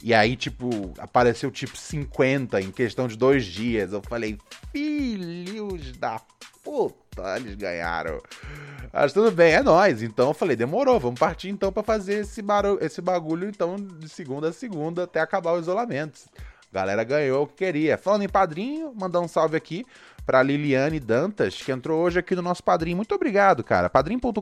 E 0.06 0.12
aí, 0.12 0.36
tipo, 0.36 0.92
apareceu 0.98 1.50
tipo 1.50 1.78
50 1.78 2.60
em 2.60 2.70
questão 2.70 3.08
de 3.08 3.16
dois 3.16 3.46
dias. 3.46 3.90
Eu 3.90 4.02
falei, 4.02 4.36
filhos 4.70 5.92
da 5.92 6.20
puta, 6.62 7.38
eles 7.38 7.54
ganharam. 7.54 8.20
Mas 8.92 9.14
tudo 9.14 9.30
bem, 9.30 9.54
é 9.54 9.62
nós. 9.62 10.02
Então 10.02 10.28
eu 10.28 10.34
falei, 10.34 10.56
demorou, 10.56 11.00
vamos 11.00 11.18
partir 11.18 11.48
então 11.48 11.72
para 11.72 11.82
fazer 11.82 12.20
esse, 12.20 12.42
barulho, 12.42 12.84
esse 12.84 13.00
bagulho 13.00 13.48
então 13.48 13.76
de 13.76 14.06
segunda 14.10 14.50
a 14.50 14.52
segunda 14.52 15.04
até 15.04 15.20
acabar 15.20 15.52
o 15.52 15.58
isolamento 15.58 16.20
galera 16.74 17.04
ganhou 17.04 17.44
o 17.44 17.46
que 17.46 17.64
queria. 17.64 17.96
Falando 17.96 18.24
em 18.24 18.28
padrinho, 18.28 18.92
mandar 18.96 19.20
um 19.20 19.28
salve 19.28 19.56
aqui 19.56 19.86
para 20.24 20.42
Liliane 20.42 20.98
Dantas, 20.98 21.60
que 21.60 21.70
entrou 21.70 22.02
hoje 22.02 22.18
aqui 22.18 22.34
no 22.34 22.42
nosso 22.42 22.62
padrinho. 22.62 22.96
Muito 22.96 23.14
obrigado, 23.14 23.62
cara. 23.62 23.90
padrim.com.br 23.90 24.40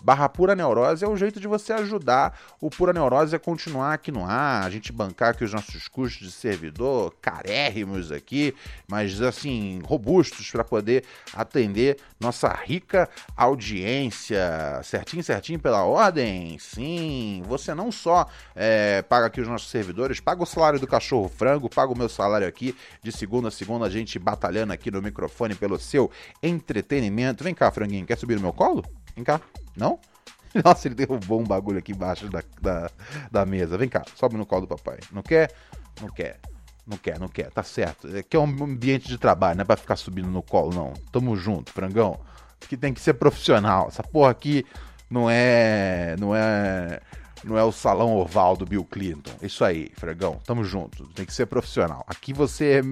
barra 0.00 0.28
Pura 0.28 0.54
Neurose 0.54 1.04
é 1.04 1.08
o 1.08 1.16
jeito 1.16 1.40
de 1.40 1.48
você 1.48 1.72
ajudar 1.72 2.38
o 2.60 2.70
Pura 2.70 2.92
Neurose 2.92 3.34
a 3.34 3.38
continuar 3.38 3.94
aqui 3.94 4.12
no 4.12 4.24
ar, 4.24 4.64
a 4.64 4.70
gente 4.70 4.92
bancar 4.92 5.30
aqui 5.30 5.44
os 5.44 5.52
nossos 5.52 5.88
custos 5.88 6.28
de 6.28 6.32
servidor, 6.32 7.14
carérrimos 7.20 8.12
aqui, 8.12 8.54
mas 8.88 9.20
assim, 9.20 9.80
robustos 9.84 10.50
para 10.50 10.64
poder 10.64 11.04
atender 11.34 11.98
nossa 12.18 12.48
rica 12.48 13.08
audiência. 13.36 14.80
Certinho, 14.82 15.22
certinho 15.22 15.58
pela 15.58 15.84
ordem? 15.84 16.58
Sim, 16.58 17.42
você 17.46 17.74
não 17.74 17.90
só 17.90 18.28
é, 18.54 19.02
paga 19.02 19.26
aqui 19.26 19.40
os 19.40 19.48
nossos 19.48 19.70
servidores, 19.70 20.20
paga 20.20 20.42
o 20.42 20.46
salário 20.46 20.78
do 20.78 20.86
cachorro 20.86 21.28
frango, 21.28 21.68
paga 21.68 21.92
o 21.92 21.98
meu 21.98 22.08
salário 22.08 22.46
aqui 22.46 22.76
de 23.02 23.10
segunda 23.10 23.48
a 23.48 23.50
segunda, 23.50 23.86
a 23.86 23.90
gente 23.90 24.18
batalhando 24.18 24.59
aqui 24.68 24.90
no 24.90 25.00
microfone 25.00 25.54
pelo 25.54 25.78
seu 25.78 26.10
entretenimento. 26.42 27.42
Vem 27.44 27.54
cá, 27.54 27.70
franguinho, 27.70 28.06
quer 28.06 28.18
subir 28.18 28.34
no 28.34 28.42
meu 28.42 28.52
colo? 28.52 28.84
Vem 29.14 29.24
cá. 29.24 29.40
Não? 29.76 29.98
Nossa, 30.64 30.88
ele 30.88 30.94
derrubou 30.94 31.40
um 31.40 31.44
bagulho 31.44 31.78
aqui 31.78 31.92
embaixo 31.92 32.28
da, 32.28 32.42
da, 32.60 32.90
da 33.30 33.46
mesa. 33.46 33.78
Vem 33.78 33.88
cá, 33.88 34.02
sobe 34.16 34.36
no 34.36 34.46
colo 34.46 34.62
do 34.62 34.68
papai. 34.68 34.98
Não 35.12 35.22
quer? 35.22 35.52
Não 36.00 36.08
quer. 36.08 36.38
Não 36.86 36.96
quer, 36.96 37.20
não 37.20 37.28
quer, 37.28 37.50
tá 37.50 37.62
certo. 37.62 38.08
Aqui 38.16 38.36
é 38.36 38.40
um 38.40 38.64
ambiente 38.64 39.06
de 39.06 39.16
trabalho, 39.16 39.56
não 39.56 39.62
é 39.62 39.64
pra 39.64 39.76
ficar 39.76 39.96
subindo 39.96 40.28
no 40.28 40.42
colo, 40.42 40.74
não. 40.74 40.92
Tamo 41.12 41.36
junto, 41.36 41.72
frangão. 41.72 42.18
Que 42.68 42.76
tem 42.76 42.92
que 42.92 43.00
ser 43.00 43.14
profissional. 43.14 43.86
Essa 43.88 44.02
porra 44.02 44.30
aqui 44.30 44.66
não 45.08 45.30
é. 45.30 46.16
Não 46.18 46.34
é. 46.34 47.00
Não 47.44 47.56
é 47.56 47.64
o 47.64 47.72
salão 47.72 48.16
oval 48.16 48.56
do 48.56 48.66
Bill 48.66 48.84
Clinton. 48.84 49.32
Isso 49.42 49.64
aí, 49.64 49.90
Fregão. 49.94 50.38
Tamo 50.44 50.64
junto. 50.64 51.06
Tem 51.08 51.24
que 51.24 51.32
ser 51.32 51.46
profissional. 51.46 52.04
Aqui 52.06 52.32
você, 52.32 52.82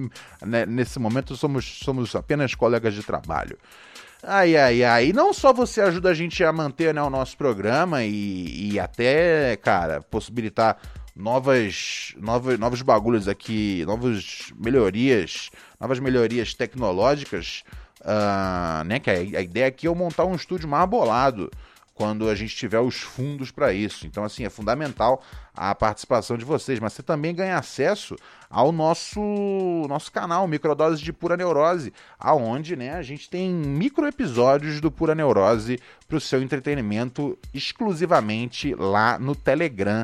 né, 0.41 0.65
nesse 0.65 0.97
momento, 0.99 1.35
somos, 1.35 1.79
somos 1.83 2.15
apenas 2.15 2.55
colegas 2.55 2.93
de 2.93 3.03
trabalho. 3.03 3.57
Ai, 4.23 4.57
ai, 4.57 4.83
ai. 4.83 5.07
E 5.07 5.13
não 5.13 5.33
só 5.33 5.53
você 5.53 5.81
ajuda 5.81 6.09
a 6.09 6.13
gente 6.13 6.43
a 6.43 6.51
manter 6.51 6.93
né, 6.93 7.01
o 7.01 7.09
nosso 7.09 7.37
programa 7.37 8.03
e, 8.03 8.71
e 8.71 8.79
até, 8.79 9.55
cara, 9.57 10.01
possibilitar 10.01 10.77
novas, 11.15 12.13
novas, 12.17 12.57
novos 12.59 12.81
bagulhos 12.81 13.27
aqui, 13.27 13.83
novas 13.85 14.51
melhorias, 14.57 15.49
novas 15.79 15.99
melhorias 15.99 16.53
tecnológicas, 16.53 17.63
uh, 18.01 18.83
né? 18.85 18.99
Que 18.99 19.09
a, 19.09 19.13
a, 19.13 19.41
ideia 19.41 19.67
aqui 19.67 19.85
é 19.85 19.89
eu 19.89 19.95
montar 19.95 20.25
um 20.25 20.35
estúdio 20.35 20.67
mais 20.67 20.89
bolado 20.89 21.49
quando 21.99 22.29
a 22.29 22.33
gente 22.33 22.55
tiver 22.55 22.79
os 22.79 23.01
fundos 23.01 23.51
para 23.51 23.73
isso. 23.73 24.07
Então, 24.07 24.23
assim, 24.23 24.45
é 24.45 24.49
fundamental 24.49 25.21
a 25.53 25.75
participação 25.75 26.37
de 26.37 26.45
vocês, 26.45 26.79
mas 26.79 26.93
você 26.93 27.03
também 27.03 27.35
ganha 27.35 27.57
acesso 27.57 28.15
ao 28.49 28.71
nosso 28.71 29.19
nosso 29.89 30.09
canal 30.09 30.47
Microdoses 30.47 31.01
de 31.01 31.11
Pura 31.11 31.35
Neurose, 31.35 31.91
aonde, 32.17 32.77
né, 32.77 32.93
a 32.93 33.01
gente 33.01 33.29
tem 33.29 33.51
micro 33.51 34.07
episódios 34.07 34.79
do 34.79 34.89
Pura 34.89 35.13
Neurose 35.13 35.77
para 36.07 36.15
o 36.15 36.21
seu 36.21 36.41
entretenimento 36.41 37.37
exclusivamente 37.53 38.73
lá 38.73 39.19
no 39.19 39.35
Telegram. 39.35 40.03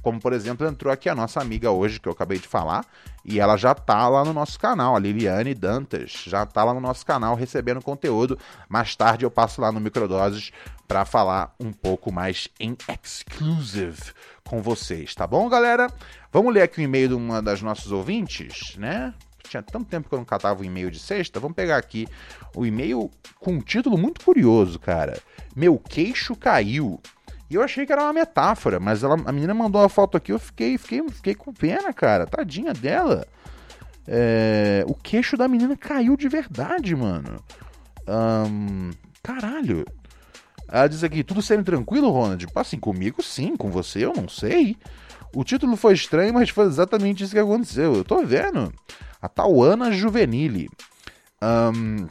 Como, 0.00 0.20
por 0.20 0.32
exemplo, 0.34 0.66
entrou 0.66 0.92
aqui 0.92 1.08
a 1.08 1.14
nossa 1.14 1.40
amiga 1.40 1.70
hoje, 1.70 1.98
que 1.98 2.06
eu 2.06 2.12
acabei 2.12 2.38
de 2.38 2.46
falar, 2.46 2.84
e 3.24 3.40
ela 3.40 3.56
já 3.56 3.74
tá 3.74 4.06
lá 4.06 4.22
no 4.22 4.34
nosso 4.34 4.60
canal, 4.60 4.94
a 4.94 4.98
Liliane 4.98 5.54
Dantas, 5.54 6.24
já 6.26 6.44
tá 6.44 6.62
lá 6.62 6.74
no 6.74 6.80
nosso 6.80 7.06
canal 7.06 7.34
recebendo 7.34 7.80
conteúdo. 7.80 8.38
Mais 8.68 8.94
tarde 8.94 9.24
eu 9.24 9.30
passo 9.30 9.62
lá 9.62 9.72
no 9.72 9.80
Microdoses 9.80 10.52
para 10.86 11.04
falar 11.04 11.54
um 11.58 11.72
pouco 11.72 12.12
mais 12.12 12.48
em 12.58 12.76
exclusive 12.92 14.12
com 14.46 14.62
vocês, 14.62 15.14
tá 15.14 15.26
bom, 15.26 15.48
galera? 15.48 15.88
Vamos 16.32 16.52
ler 16.52 16.62
aqui 16.62 16.80
o 16.80 16.82
e-mail 16.84 17.08
de 17.08 17.14
uma 17.14 17.40
das 17.40 17.62
nossas 17.62 17.90
ouvintes, 17.90 18.76
né? 18.76 19.14
Tinha 19.48 19.62
tanto 19.62 19.86
tempo 19.86 20.08
que 20.08 20.14
eu 20.14 20.18
não 20.18 20.24
catava 20.24 20.62
o 20.62 20.64
e-mail 20.64 20.90
de 20.90 20.98
sexta. 20.98 21.38
Vamos 21.38 21.54
pegar 21.54 21.76
aqui 21.76 22.08
o 22.54 22.66
e-mail 22.66 23.10
com 23.38 23.52
um 23.52 23.60
título 23.60 23.96
muito 23.96 24.24
curioso, 24.24 24.78
cara. 24.78 25.20
Meu 25.54 25.78
queixo 25.78 26.34
caiu. 26.34 27.00
E 27.48 27.54
eu 27.54 27.62
achei 27.62 27.86
que 27.86 27.92
era 27.92 28.02
uma 28.02 28.12
metáfora, 28.12 28.80
mas 28.80 29.02
ela, 29.02 29.16
a 29.24 29.32
menina 29.32 29.54
mandou 29.54 29.80
uma 29.80 29.88
foto 29.88 30.16
aqui, 30.16 30.32
eu 30.32 30.38
fiquei, 30.38 30.78
fiquei, 30.78 31.08
fiquei 31.08 31.34
com 31.34 31.52
pena, 31.52 31.92
cara. 31.92 32.26
Tadinha 32.26 32.72
dela. 32.72 33.26
É, 34.06 34.84
o 34.86 34.94
queixo 34.94 35.36
da 35.36 35.46
menina 35.46 35.76
caiu 35.76 36.16
de 36.16 36.28
verdade, 36.28 36.94
mano. 36.96 37.42
Um, 38.08 38.90
caralho. 39.22 39.84
Ela 40.68 40.88
diz 40.88 41.04
aqui, 41.04 41.22
tudo 41.22 41.42
sendo 41.42 41.64
tranquilo, 41.64 42.10
Ronald? 42.10 42.44
Tipo, 42.44 42.58
assim, 42.58 42.78
comigo 42.78 43.22
sim, 43.22 43.56
com 43.56 43.70
você 43.70 44.04
eu 44.04 44.12
não 44.14 44.28
sei. 44.28 44.76
O 45.34 45.44
título 45.44 45.76
foi 45.76 45.94
estranho, 45.94 46.32
mas 46.32 46.50
foi 46.50 46.66
exatamente 46.66 47.24
isso 47.24 47.32
que 47.32 47.38
aconteceu. 47.38 47.94
Eu 47.94 48.04
tô 48.04 48.24
vendo. 48.24 48.72
A 49.20 49.28
Tauana 49.28 49.90
Juvenile. 49.92 50.68
Um, 51.42 52.06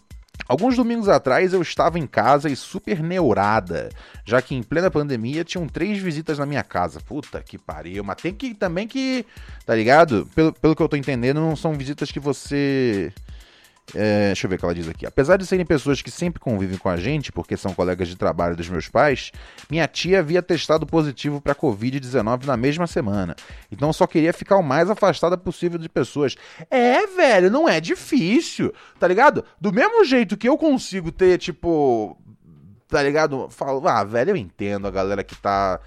Alguns 0.48 0.76
domingos 0.76 1.08
atrás 1.08 1.54
eu 1.54 1.62
estava 1.62 1.98
em 1.98 2.06
casa 2.06 2.50
e 2.50 2.56
super 2.56 3.02
neurada, 3.02 3.89
já 4.26 4.42
que 4.42 4.54
em 4.54 4.62
plena 4.62 4.92
pandemia 4.92 5.44
tinham 5.44 5.68
três 5.68 5.98
visitas 6.00 6.38
na 6.38 6.46
minha 6.46 6.63
casa. 6.63 7.00
Puta 7.00 7.42
que 7.42 7.58
pariu, 7.58 8.04
mas 8.04 8.18
tem 8.18 8.34
que 8.34 8.54
também 8.54 8.88
que, 8.88 9.26
tá 9.66 9.74
ligado? 9.74 10.28
Pelo, 10.36 10.52
pelo 10.52 10.76
que 10.76 10.82
eu 10.82 10.89
tô 10.89 10.98
entendendo, 10.98 11.39
não 11.39 11.56
são 11.56 11.74
visitas 11.74 12.12
que 12.12 12.20
você 12.20 13.13
é, 13.93 14.28
deixa 14.28 14.46
eu 14.46 14.50
ver 14.50 14.56
o 14.56 14.60
que 14.60 14.65
ela 14.65 14.74
diz 14.74 14.88
aqui. 14.88 15.06
Apesar 15.06 15.38
de 15.38 15.46
serem 15.46 15.65
pessoas 15.65 16.02
que 16.02 16.10
sempre 16.10 16.39
convivem 16.39 16.78
com 16.78 16.89
a 16.89 16.98
gente, 16.98 17.32
porque 17.32 17.58
são 17.58 17.74
colegas 17.74 18.08
de 18.08 18.15
trabalho 18.15 18.56
dos 18.56 18.69
meus 18.69 18.88
pais, 18.88 19.32
minha 19.69 19.88
tia 19.88 20.19
havia 20.19 20.41
testado 20.41 20.86
positivo 20.86 21.41
para 21.41 21.54
Covid-19 21.54 22.46
na 22.46 22.56
mesma 22.56 22.88
semana. 22.88 23.36
Então 23.72 23.91
só 23.91 24.08
queria 24.08 24.34
ficar 24.34 24.58
o 24.58 24.63
mais 24.63 24.89
afastada 24.89 25.38
possível 25.38 25.78
de 25.78 25.89
pessoas. 25.89 26.36
É, 26.72 27.06
velho, 27.08 27.52
não 27.52 27.67
é 27.67 27.80
difícil, 27.80 28.74
tá 29.00 29.08
ligado? 29.08 29.43
Do 29.60 29.74
mesmo 29.74 30.04
jeito 30.06 30.38
que 30.38 30.48
eu 30.48 30.58
consigo 30.58 31.12
ter, 31.12 31.38
tipo. 31.38 32.17
Tá 32.88 33.02
ligado? 33.02 33.48
Falo, 33.50 33.88
ah, 33.88 34.04
velho, 34.04 34.32
eu 34.32 34.38
entendo 34.38 34.88
a 34.88 34.91
galera 34.91 35.24
que 35.24 35.36
tá 35.36 35.80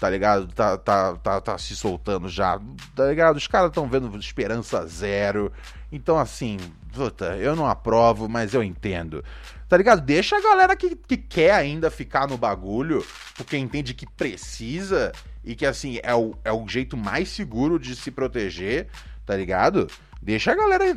tá 0.00 0.10
ligado? 0.10 0.46
Tá, 0.48 0.76
tá, 0.76 1.16
tá, 1.16 1.40
tá 1.40 1.58
se 1.58 1.76
soltando 1.76 2.28
já, 2.28 2.60
tá 2.94 3.06
ligado? 3.06 3.36
Os 3.36 3.46
caras 3.46 3.68
estão 3.68 3.88
vendo 3.88 4.16
esperança 4.18 4.86
zero. 4.86 5.52
Então, 5.90 6.18
assim, 6.18 6.58
puta, 6.92 7.36
eu 7.36 7.54
não 7.54 7.66
aprovo, 7.66 8.28
mas 8.28 8.54
eu 8.54 8.62
entendo. 8.62 9.24
Tá 9.68 9.76
ligado? 9.76 10.02
Deixa 10.02 10.36
a 10.36 10.42
galera 10.42 10.76
que, 10.76 10.94
que 10.96 11.16
quer 11.16 11.52
ainda 11.52 11.90
ficar 11.90 12.28
no 12.28 12.36
bagulho, 12.36 13.04
porque 13.36 13.56
entende 13.56 13.94
que 13.94 14.06
precisa 14.06 15.12
e 15.44 15.54
que, 15.54 15.66
assim, 15.66 15.98
é 16.02 16.14
o, 16.14 16.34
é 16.44 16.52
o 16.52 16.66
jeito 16.68 16.96
mais 16.96 17.28
seguro 17.28 17.78
de 17.78 17.96
se 17.96 18.10
proteger, 18.10 18.88
tá 19.24 19.36
ligado? 19.36 19.88
Deixa 20.20 20.52
a 20.52 20.54
galera 20.54 20.96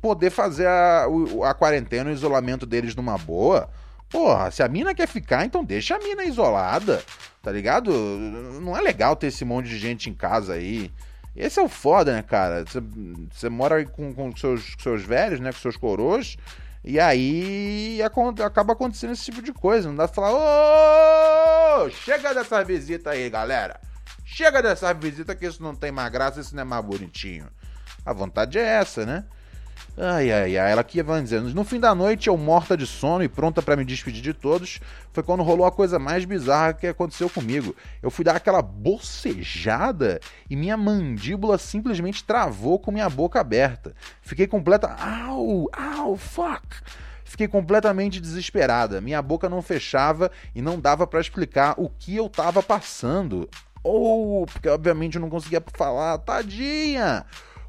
poder 0.00 0.30
fazer 0.30 0.66
a, 0.66 1.06
a 1.44 1.54
quarentena, 1.54 2.10
o 2.10 2.12
isolamento 2.12 2.66
deles 2.66 2.94
numa 2.94 3.16
boa. 3.16 3.68
Porra, 4.08 4.50
se 4.50 4.62
a 4.62 4.68
mina 4.68 4.94
quer 4.94 5.08
ficar, 5.08 5.44
então 5.44 5.64
deixa 5.64 5.96
a 5.96 5.98
mina 5.98 6.24
isolada, 6.24 7.02
tá 7.42 7.50
ligado? 7.50 7.92
Não 7.92 8.76
é 8.76 8.80
legal 8.80 9.16
ter 9.16 9.26
esse 9.28 9.44
monte 9.44 9.68
de 9.68 9.78
gente 9.78 10.08
em 10.08 10.14
casa 10.14 10.54
aí. 10.54 10.90
Esse 11.34 11.58
é 11.58 11.62
o 11.62 11.68
foda, 11.68 12.12
né, 12.12 12.22
cara? 12.22 12.64
Você 13.32 13.48
mora 13.48 13.84
com, 13.84 14.14
com 14.14 14.36
seus, 14.36 14.76
seus 14.78 15.02
velhos, 15.02 15.40
né? 15.40 15.52
Com 15.52 15.58
seus 15.58 15.76
coroas. 15.76 16.36
E 16.84 17.00
aí 17.00 17.98
acaba 18.44 18.74
acontecendo 18.74 19.14
esse 19.14 19.24
tipo 19.24 19.42
de 19.42 19.52
coisa. 19.52 19.88
Não 19.88 19.96
dá 19.96 20.06
pra 20.06 20.14
falar, 20.14 20.32
ô, 21.84 21.90
chega 21.90 22.32
dessa 22.34 22.62
visita 22.62 23.10
aí, 23.10 23.28
galera. 23.28 23.80
Chega 24.24 24.62
dessa 24.62 24.92
visita 24.92 25.34
que 25.34 25.46
isso 25.46 25.62
não 25.62 25.74
tem 25.74 25.90
mais 25.90 26.12
graça, 26.12 26.40
isso 26.40 26.54
não 26.54 26.62
é 26.62 26.64
mais 26.64 26.84
bonitinho. 26.84 27.48
A 28.04 28.12
vontade 28.12 28.58
é 28.58 28.62
essa, 28.62 29.04
né? 29.04 29.24
Ai, 29.96 30.32
ai, 30.32 30.58
ai, 30.58 30.72
ela 30.72 30.80
aqui 30.80 31.00
vai 31.02 31.22
dizendo. 31.22 31.54
No 31.54 31.62
fim 31.62 31.78
da 31.78 31.94
noite, 31.94 32.28
eu 32.28 32.36
morta 32.36 32.76
de 32.76 32.84
sono 32.84 33.22
e 33.22 33.28
pronta 33.28 33.62
para 33.62 33.76
me 33.76 33.84
despedir 33.84 34.22
de 34.22 34.34
todos, 34.34 34.80
foi 35.12 35.22
quando 35.22 35.44
rolou 35.44 35.64
a 35.64 35.70
coisa 35.70 36.00
mais 36.00 36.24
bizarra 36.24 36.72
que 36.72 36.86
aconteceu 36.86 37.30
comigo. 37.30 37.76
Eu 38.02 38.10
fui 38.10 38.24
dar 38.24 38.34
aquela 38.34 38.60
bocejada 38.60 40.20
e 40.50 40.56
minha 40.56 40.76
mandíbula 40.76 41.58
simplesmente 41.58 42.24
travou 42.24 42.78
com 42.78 42.90
minha 42.90 43.08
boca 43.08 43.40
aberta. 43.40 43.94
Fiquei 44.20 44.48
completa. 44.48 44.96
Au, 44.98 45.70
au, 45.72 46.16
fuck! 46.16 46.66
Fiquei 47.24 47.46
completamente 47.46 48.20
desesperada. 48.20 49.00
Minha 49.00 49.22
boca 49.22 49.48
não 49.48 49.62
fechava 49.62 50.30
e 50.54 50.60
não 50.60 50.78
dava 50.78 51.06
para 51.06 51.20
explicar 51.20 51.74
o 51.78 51.88
que 51.88 52.16
eu 52.16 52.28
tava 52.28 52.62
passando. 52.62 53.48
Ou, 53.82 54.42
oh, 54.42 54.46
porque 54.46 54.68
obviamente 54.68 55.16
eu 55.16 55.20
não 55.20 55.30
conseguia 55.30 55.62
falar, 55.76 56.18
tadinha! 56.18 57.24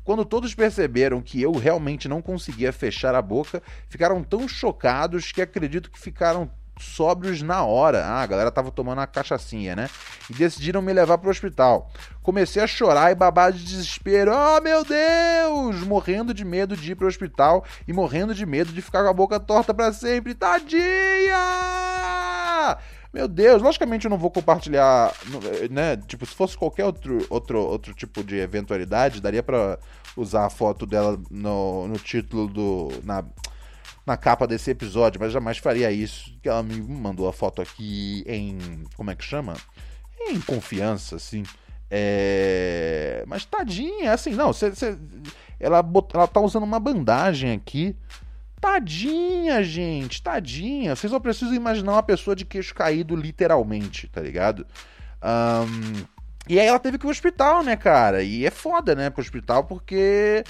Quando 0.06 0.24
todos 0.24 0.54
perceberam 0.54 1.20
que 1.20 1.42
eu 1.42 1.52
realmente 1.52 2.08
não 2.08 2.22
conseguia 2.22 2.72
fechar 2.72 3.16
a 3.16 3.22
boca, 3.24 3.62
ficaram 3.90 4.24
tão 4.24 4.48
chocados 4.48 5.32
que 5.32 5.42
acredito 5.42 5.90
que 5.90 6.00
ficaram 6.00 6.50
sóbrios 6.80 7.42
na 7.42 7.64
hora. 7.64 8.06
Ah, 8.06 8.22
a 8.22 8.26
galera 8.28 8.52
tava 8.52 8.70
tomando 8.70 9.00
uma 9.00 9.08
cachaçinha, 9.08 9.76
né? 9.76 9.90
E 10.30 10.34
decidiram 10.34 10.80
me 10.82 10.94
levar 10.94 11.18
pro 11.18 11.32
hospital. 11.32 11.90
Comecei 12.22 12.62
a 12.62 12.68
chorar 12.68 13.12
e 13.12 13.16
babar 13.16 13.52
de 13.52 13.64
desespero. 13.64 14.32
Oh, 14.32 14.62
meu 14.62 14.86
Deus! 14.86 15.82
Morrendo 15.88 16.36
de 16.36 16.46
medo 16.46 16.78
de 16.78 16.92
ir 16.92 16.96
pro 16.96 17.08
hospital 17.08 17.66
e 17.88 17.94
morrendo 17.94 18.36
de 18.36 18.46
medo 18.46 18.72
de 18.72 18.84
ficar 18.84 19.04
com 19.04 19.10
a 19.10 19.14
boca 19.14 19.40
torta 19.40 19.74
para 19.74 19.92
sempre. 19.92 20.36
Tadinha! 20.36 20.84
Meu 23.16 23.30
Deus, 23.30 23.62
logicamente 23.62 24.04
eu 24.04 24.10
não 24.10 24.18
vou 24.18 24.30
compartilhar, 24.30 25.14
né? 25.72 25.96
Tipo, 25.96 26.26
se 26.26 26.36
fosse 26.36 26.58
qualquer 26.58 26.84
outro, 26.84 27.26
outro, 27.30 27.60
outro 27.60 27.94
tipo 27.94 28.22
de 28.22 28.36
eventualidade, 28.36 29.22
daria 29.22 29.42
para 29.42 29.80
usar 30.18 30.46
a 30.46 30.50
foto 30.50 30.86
dela 30.86 31.18
no, 31.32 31.88
no 31.88 31.98
título 31.98 32.46
do. 32.46 32.90
Na, 33.06 33.24
na 34.06 34.18
capa 34.18 34.46
desse 34.46 34.70
episódio, 34.70 35.18
mas 35.18 35.32
jamais 35.32 35.58
faria 35.60 35.90
isso. 35.94 36.38
Que 36.44 36.50
ela 36.50 36.62
me 36.62 36.76
mandou 36.82 37.30
a 37.30 37.32
foto 37.32 37.62
aqui 37.62 38.22
em. 38.28 38.84
Como 38.98 39.10
é 39.10 39.16
que 39.16 39.24
chama? 39.24 39.56
Em 40.20 40.42
confiança, 40.42 41.16
assim. 41.16 41.44
É... 41.90 43.24
Mas 43.28 43.46
tadinha, 43.46 44.12
assim, 44.12 44.32
não, 44.32 44.52
cê, 44.52 44.76
cê... 44.76 44.98
Ela, 45.58 45.82
bot... 45.82 46.14
ela 46.14 46.28
tá 46.28 46.42
usando 46.42 46.64
uma 46.64 46.82
bandagem 46.82 47.54
aqui. 47.54 47.96
Tadinha, 48.66 49.64
gente, 49.64 50.24
tadinha. 50.24 50.96
Vocês 50.96 51.12
só 51.12 51.20
precisam 51.20 51.54
imaginar 51.54 51.92
uma 51.92 52.04
pessoa 52.04 52.36
de 52.36 52.44
queixo 52.44 52.74
caído, 52.74 53.16
literalmente, 53.16 54.08
tá 54.08 54.20
ligado? 54.20 54.66
Um... 55.24 56.04
E 56.50 56.60
aí 56.60 56.66
ela 56.66 56.80
teve 56.80 56.98
que 56.98 57.04
ir 57.04 57.06
pro 57.06 57.12
hospital, 57.12 57.64
né, 57.64 57.76
cara? 57.76 58.24
E 58.24 58.44
é 58.44 58.50
foda, 58.50 58.96
né, 58.96 59.12
pro 59.12 59.22
hospital, 59.22 59.66
porque 59.66 60.44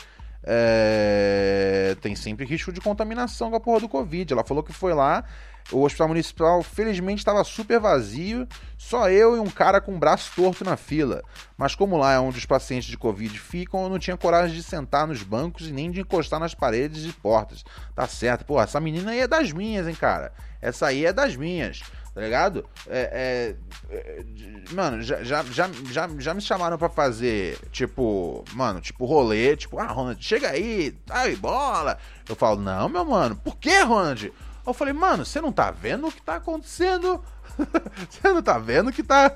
é... 0.43 1.97
tem 1.99 2.15
sempre 2.15 2.45
risco 2.45 2.71
de 2.71 2.79
contaminação 2.79 3.49
com 3.49 3.57
a 3.57 3.59
porra 3.59 3.81
do 3.81 3.89
Covid. 3.89 4.31
Ela 4.31 4.45
falou 4.45 4.63
que 4.63 4.71
foi 4.71 4.93
lá, 4.93 5.25
o 5.71 5.83
hospital 5.83 6.09
municipal 6.09 6.61
felizmente 6.61 7.19
estava 7.19 7.43
super 7.43 7.79
vazio, 7.79 8.47
só 8.77 9.09
eu 9.09 9.35
e 9.35 9.39
um 9.39 9.49
cara 9.49 9.81
com 9.81 9.95
o 9.95 9.99
braço 9.99 10.31
torto 10.35 10.63
na 10.63 10.77
fila. 10.77 11.23
Mas 11.57 11.73
como 11.73 11.97
lá 11.97 12.13
é 12.13 12.19
onde 12.19 12.37
os 12.37 12.45
pacientes 12.45 12.87
de 12.87 12.97
Covid 12.97 13.37
ficam, 13.39 13.83
eu 13.83 13.89
não 13.89 13.99
tinha 13.99 14.17
coragem 14.17 14.55
de 14.55 14.63
sentar 14.63 15.07
nos 15.07 15.23
bancos 15.23 15.67
e 15.67 15.71
nem 15.71 15.89
de 15.89 16.01
encostar 16.01 16.39
nas 16.39 16.53
paredes 16.53 17.05
e 17.05 17.11
portas. 17.13 17.63
Tá 17.95 18.07
certo, 18.07 18.45
porra, 18.45 18.63
essa 18.63 18.79
menina 18.79 19.11
aí 19.11 19.21
é 19.21 19.27
das 19.27 19.51
minhas, 19.51 19.87
hein, 19.87 19.95
cara? 19.95 20.31
Essa 20.61 20.87
aí 20.87 21.05
é 21.05 21.13
das 21.13 21.35
minhas 21.35 21.81
tá 22.15 22.21
ligado? 22.21 22.65
É, 22.87 23.55
é, 23.91 23.93
é, 23.93 24.25
mano, 24.71 25.01
já, 25.01 25.21
já, 25.21 25.43
já, 25.43 25.69
já, 26.17 26.33
me 26.33 26.39
chamaram 26.39 26.77
pra 26.77 26.87
fazer, 26.87 27.59
tipo, 27.73 28.45
mano, 28.53 28.79
tipo 28.79 29.05
rolê, 29.05 29.57
tipo, 29.57 29.77
ah, 29.77 29.87
Ronald, 29.87 30.23
chega 30.23 30.51
aí, 30.51 30.97
ai, 31.09 31.35
bola. 31.35 31.97
Eu 32.27 32.33
falo, 32.33 32.61
não, 32.61 32.87
meu 32.87 33.03
mano, 33.03 33.35
por 33.35 33.57
que, 33.57 33.77
Ronald? 33.81 34.31
Eu 34.65 34.73
falei, 34.73 34.93
mano, 34.93 35.25
você 35.25 35.39
não 35.39 35.51
tá 35.51 35.71
vendo 35.71 36.07
o 36.07 36.11
que 36.11 36.21
tá 36.21 36.35
acontecendo? 36.35 37.23
você 38.09 38.33
não 38.33 38.41
tá 38.41 38.57
vendo 38.57 38.91
que 38.91 39.03
tá. 39.03 39.31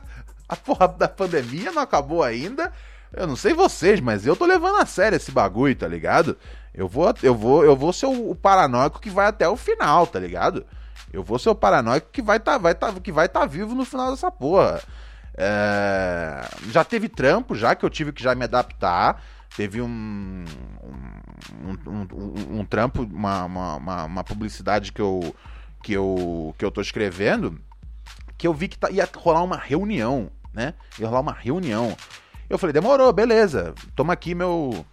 A 0.47 0.55
porra 0.55 0.87
da 0.87 1.07
pandemia 1.07 1.71
não 1.71 1.81
acabou 1.81 2.23
ainda. 2.23 2.73
Eu 3.13 3.27
não 3.27 3.35
sei 3.35 3.53
vocês, 3.53 3.99
mas 3.99 4.25
eu 4.25 4.35
tô 4.35 4.45
levando 4.45 4.77
a 4.77 4.85
sério 4.85 5.15
esse 5.15 5.31
bagulho, 5.31 5.75
tá 5.75 5.87
ligado? 5.87 6.37
Eu 6.73 6.87
vou, 6.87 7.13
eu 7.23 7.35
vou, 7.35 7.63
eu 7.63 7.75
vou 7.75 7.91
ser 7.91 8.05
o, 8.05 8.35
paranoico 8.35 8.99
que 8.99 9.09
vai 9.09 9.27
até 9.27 9.47
o 9.47 9.55
final, 9.55 10.05
tá 10.05 10.19
ligado? 10.19 10.65
Eu 11.11 11.23
vou 11.23 11.39
ser 11.39 11.49
o 11.49 11.55
paranoico 11.55 12.07
que 12.11 12.21
vai 12.21 12.39
tá, 12.39 12.57
vai 12.57 12.75
tá, 12.75 12.91
que 12.93 13.11
vai 13.11 13.27
tá 13.27 13.45
vivo 13.45 13.73
no 13.73 13.85
final 13.85 14.11
dessa 14.11 14.29
porra. 14.29 14.81
É... 15.35 16.47
Já 16.69 16.83
teve 16.83 17.09
trampo, 17.09 17.55
já 17.55 17.73
que 17.73 17.83
eu 17.83 17.89
tive 17.89 18.11
que 18.11 18.21
já 18.21 18.35
me 18.35 18.43
adaptar. 18.43 19.21
Teve 19.55 19.81
um, 19.81 20.45
um, 20.83 21.89
um, 21.89 22.07
um, 22.13 22.59
um 22.59 22.65
trampo, 22.65 23.03
uma, 23.03 23.45
uma, 23.45 24.05
uma, 24.05 24.23
publicidade 24.23 24.91
que 24.91 25.01
eu, 25.01 25.35
que, 25.83 25.93
eu, 25.93 26.55
que 26.57 26.63
eu 26.63 26.71
tô 26.71 26.81
escrevendo, 26.81 27.59
que 28.37 28.47
eu 28.47 28.53
vi 28.53 28.67
que 28.67 28.77
tá, 28.77 28.89
ia 28.89 29.07
rolar 29.17 29.43
uma 29.43 29.57
reunião, 29.57 30.29
né? 30.53 30.73
Ia 30.97 31.07
rolar 31.07 31.21
uma 31.21 31.33
reunião. 31.33 31.95
Eu 32.49 32.57
falei, 32.57 32.73
demorou, 32.73 33.11
beleza. 33.11 33.73
Toma 33.95 34.13
aqui 34.13 34.33
meu, 34.33 34.85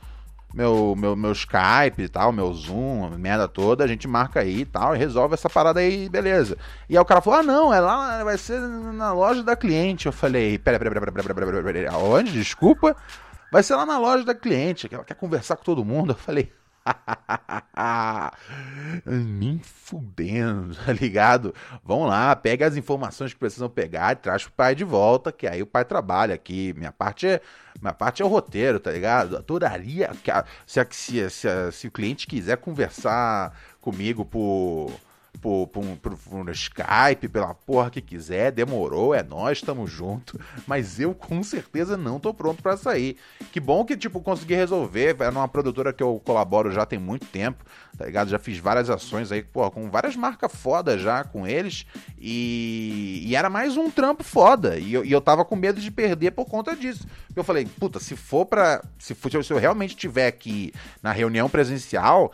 meu, 0.57 0.95
meu, 0.97 1.14
meu 1.14 1.33
Skype 1.33 2.03
e 2.03 2.09
tal, 2.09 2.33
meu 2.33 2.53
Zoom, 2.55 3.11
merda 3.19 3.47
toda, 3.47 3.85
a 3.85 3.87
gente 3.87 4.09
marca 4.09 4.40
aí 4.40 4.61
e 4.61 4.64
tal, 4.64 4.95
e 4.95 4.99
resolve 4.99 5.35
essa 5.35 5.51
parada 5.51 5.81
aí, 5.81 6.09
beleza. 6.09 6.57
E 6.88 6.97
aí 6.97 7.01
o 7.01 7.05
cara 7.05 7.21
falou: 7.21 7.40
ah, 7.40 7.42
não, 7.42 7.75
é 7.75 7.79
lá, 7.79 8.25
vai 8.25 8.38
ser 8.38 8.61
na 8.61 9.12
loja 9.12 9.42
da 9.42 9.55
cliente. 9.55 10.07
Eu 10.07 10.12
falei: 10.12 10.59
pera, 10.59 10.79
pera, 10.79 10.90
pera, 10.90 11.12
pera, 11.12 11.23
pera, 11.23 11.35
pera, 11.35 11.62
pera, 11.62 11.73
pera, 11.73 11.92
aonde? 11.92 12.33
Desculpa. 12.33 12.97
Vai 13.50 13.62
ser 13.62 13.76
lá 13.76 13.87
na 13.87 13.98
loja 13.98 14.24
da 14.24 14.35
cliente, 14.35 14.88
que 14.88 14.94
ela 14.94 15.04
quer 15.04 15.14
conversar 15.14 15.56
com 15.56 15.64
todo 15.64 15.85
mundo. 15.85 16.12
Eu 16.12 16.16
falei: 16.16 16.52
Me 19.06 19.61
fudendo, 19.62 20.74
tá 20.74 20.92
ligado? 20.92 21.54
Vão 21.82 22.04
lá, 22.04 22.35
pega 22.35 22.66
as 22.66 22.76
informações 22.76 23.32
que 23.32 23.38
precisam 23.38 23.68
pegar 23.68 24.12
e 24.12 24.16
traz 24.16 24.44
pro 24.44 24.52
pai 24.52 24.74
de 24.74 24.85
volta, 24.85 25.32
que 25.32 25.46
aí 25.46 25.62
o 25.62 25.66
pai 25.66 25.85
trabalha 25.85 26.35
aqui. 26.35 26.74
Minha 26.76 26.92
parte 26.92 27.26
é, 27.26 27.40
minha 27.80 27.94
parte 27.94 28.22
é 28.22 28.24
o 28.24 28.28
roteiro, 28.28 28.80
tá 28.80 28.90
ligado? 28.90 29.37
Adoraria 29.37 30.11
se, 30.66 30.87
se, 30.90 31.30
se, 31.30 31.72
se 31.72 31.88
o 31.88 31.90
cliente 31.90 32.26
quiser 32.26 32.56
conversar 32.59 33.56
comigo 33.80 34.24
por 34.24 34.92
por, 35.40 35.66
por, 35.68 35.85
por, 35.96 36.16
por 36.16 36.51
Skype, 36.51 37.29
pela 37.29 37.55
porra 37.55 37.90
que 37.90 38.01
quiser, 38.01 38.53
demorou, 38.53 39.14
é 39.14 39.22
nós, 39.22 39.59
estamos 39.59 39.90
junto. 39.90 40.38
Mas 40.66 40.99
eu 40.99 41.14
com 41.14 41.42
certeza 41.42 41.96
não 41.96 42.18
tô 42.18 42.33
pronto 42.35 42.62
para 42.62 42.77
sair. 42.77 43.16
Que 43.53 43.61
bom 43.61 43.85
que, 43.85 43.96
tipo, 43.96 44.20
consegui 44.20 44.55
resolver. 44.55 45.16
É 45.20 45.31
numa 45.31 45.49
produtora 45.49 45.92
que 45.92 46.03
eu 46.03 46.20
colaboro 46.25 46.70
já 46.70 46.85
tem 46.85 46.99
muito 46.99 47.27
tempo, 47.27 47.64
tá 47.96 48.07
ligado? 48.07 48.29
Já 48.29 48.38
fiz 48.38 48.59
várias 48.59 48.90
ações 48.90 49.31
aí, 49.31 49.42
porra, 49.42 49.70
com 49.70 49.90
várias 49.90 50.16
marcas 50.16 50.53
foda 50.55 50.99
já 50.99 51.25
com 51.25 51.46
eles. 51.46 51.87
E, 52.18 53.22
e 53.27 53.37
era 53.37 53.49
mais 53.51 53.77
um 53.77 53.90
trampo 53.90 54.25
foda. 54.25 54.79
E 54.79 54.92
eu, 54.92 55.05
e 55.05 55.12
eu 55.12 55.20
tava 55.20 55.44
com 55.44 55.57
medo 55.57 55.81
de 55.81 55.90
perder 55.90 56.33
por 56.33 56.46
conta 56.46 56.75
disso. 56.75 57.07
Eu 57.35 57.44
falei, 57.44 57.66
puta, 57.66 58.01
se 58.01 58.16
for 58.16 58.46
pra. 58.46 58.83
Se, 58.99 59.14
for, 59.14 59.31
se 59.44 59.53
eu 59.53 59.59
realmente 59.59 59.96
tiver 59.96 60.27
aqui 60.27 60.72
na 61.03 61.12
reunião 61.12 61.49
presencial, 61.49 62.33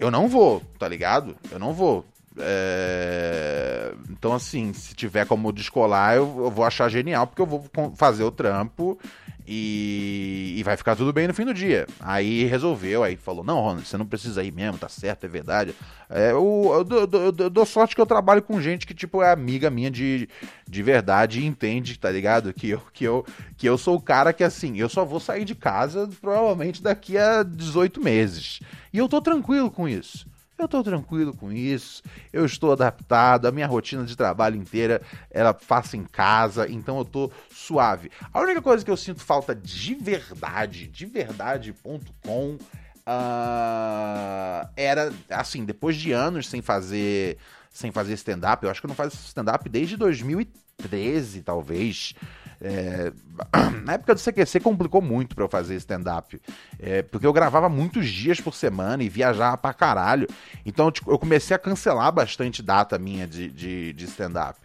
eu 0.00 0.10
não 0.10 0.28
vou, 0.28 0.62
tá 0.78 0.88
ligado? 0.88 1.36
Eu 1.50 1.58
não 1.58 1.74
vou. 1.74 2.04
É... 2.38 3.92
Então, 4.08 4.32
assim, 4.32 4.72
se 4.72 4.94
tiver 4.94 5.26
como 5.26 5.52
descolar, 5.52 6.16
eu, 6.16 6.44
eu, 6.44 6.50
vou 6.50 6.64
achar 6.64 6.88
genial, 6.88 7.26
porque 7.26 7.42
eu 7.42 7.46
vou 7.46 7.64
fazer 7.96 8.22
o 8.22 8.30
trampo 8.30 8.98
e... 9.46 10.54
e 10.56 10.62
vai 10.62 10.76
ficar 10.76 10.94
tudo 10.94 11.12
bem 11.12 11.26
no 11.26 11.34
fim 11.34 11.44
do 11.44 11.54
dia. 11.54 11.86
Aí 11.98 12.44
resolveu, 12.44 13.02
aí 13.02 13.16
falou: 13.16 13.42
Não, 13.42 13.60
Ronald, 13.60 13.86
você 13.86 13.96
não 13.96 14.06
precisa 14.06 14.44
ir 14.44 14.52
mesmo, 14.52 14.78
tá 14.78 14.88
certo, 14.88 15.24
é 15.24 15.28
verdade. 15.28 15.74
É, 16.08 16.30
eu, 16.30 16.86
eu, 16.90 17.32
eu, 17.38 17.50
dou 17.50 17.66
sorte 17.66 17.94
que 17.94 18.00
eu 18.00 18.06
trabalho 18.06 18.42
com 18.42 18.60
gente 18.60 18.86
que, 18.86 18.94
tipo, 18.94 19.22
é 19.22 19.32
amiga 19.32 19.70
minha 19.70 19.90
de, 19.90 20.28
de 20.68 20.82
verdade 20.82 21.40
e 21.40 21.46
entende, 21.46 21.98
tá 21.98 22.10
ligado? 22.10 22.52
Que 22.52 22.70
eu, 22.70 22.82
que, 22.92 23.04
eu, 23.04 23.26
que 23.56 23.68
eu 23.68 23.76
sou 23.76 23.96
o 23.96 24.02
cara 24.02 24.32
que, 24.32 24.44
assim, 24.44 24.78
eu 24.78 24.88
só 24.88 25.04
vou 25.04 25.18
sair 25.18 25.44
de 25.44 25.54
casa 25.54 26.08
provavelmente 26.20 26.82
daqui 26.82 27.18
a 27.18 27.42
18 27.42 28.00
meses. 28.00 28.60
E 28.92 28.98
eu 28.98 29.08
tô 29.08 29.20
tranquilo 29.20 29.70
com 29.70 29.88
isso. 29.88 30.29
Eu 30.60 30.66
estou 30.66 30.84
tranquilo 30.84 31.34
com 31.34 31.50
isso, 31.50 32.02
eu 32.30 32.44
estou 32.44 32.72
adaptado, 32.72 33.46
a 33.46 33.50
minha 33.50 33.66
rotina 33.66 34.04
de 34.04 34.14
trabalho 34.14 34.56
inteira 34.56 35.00
ela 35.30 35.54
faço 35.54 35.96
em 35.96 36.04
casa, 36.04 36.70
então 36.70 36.96
eu 36.96 37.02
estou 37.02 37.32
suave. 37.50 38.10
A 38.30 38.40
única 38.40 38.60
coisa 38.60 38.84
que 38.84 38.90
eu 38.90 38.96
sinto 38.96 39.22
falta 39.22 39.54
de 39.54 39.94
verdade, 39.94 40.86
de 40.86 41.06
verdade.com, 41.06 42.58
uh, 43.06 44.68
era 44.76 45.10
assim, 45.30 45.64
depois 45.64 45.96
de 45.96 46.12
anos 46.12 46.46
sem 46.46 46.60
fazer 46.60 47.38
sem 47.70 47.90
fazer 47.90 48.12
stand-up, 48.14 48.62
eu 48.62 48.70
acho 48.70 48.80
que 48.82 48.86
eu 48.86 48.88
não 48.88 48.94
faço 48.94 49.16
stand-up 49.28 49.66
desde 49.66 49.96
2013, 49.96 51.40
talvez. 51.40 52.14
É, 52.62 53.12
na 53.84 53.94
época 53.94 54.14
do 54.14 54.20
CQC 54.20 54.60
complicou 54.60 55.00
muito 55.00 55.34
para 55.34 55.44
eu 55.44 55.48
fazer 55.48 55.74
stand-up. 55.76 56.40
É, 56.78 57.02
porque 57.02 57.26
eu 57.26 57.32
gravava 57.32 57.68
muitos 57.68 58.08
dias 58.08 58.40
por 58.40 58.54
semana 58.54 59.02
e 59.02 59.08
viajava 59.08 59.56
pra 59.56 59.72
caralho. 59.72 60.28
Então 60.64 60.90
tipo, 60.90 61.10
eu 61.10 61.18
comecei 61.18 61.56
a 61.56 61.58
cancelar 61.58 62.12
bastante 62.12 62.62
data 62.62 62.98
minha 62.98 63.26
de, 63.26 63.48
de, 63.48 63.92
de 63.92 64.04
stand-up. 64.04 64.58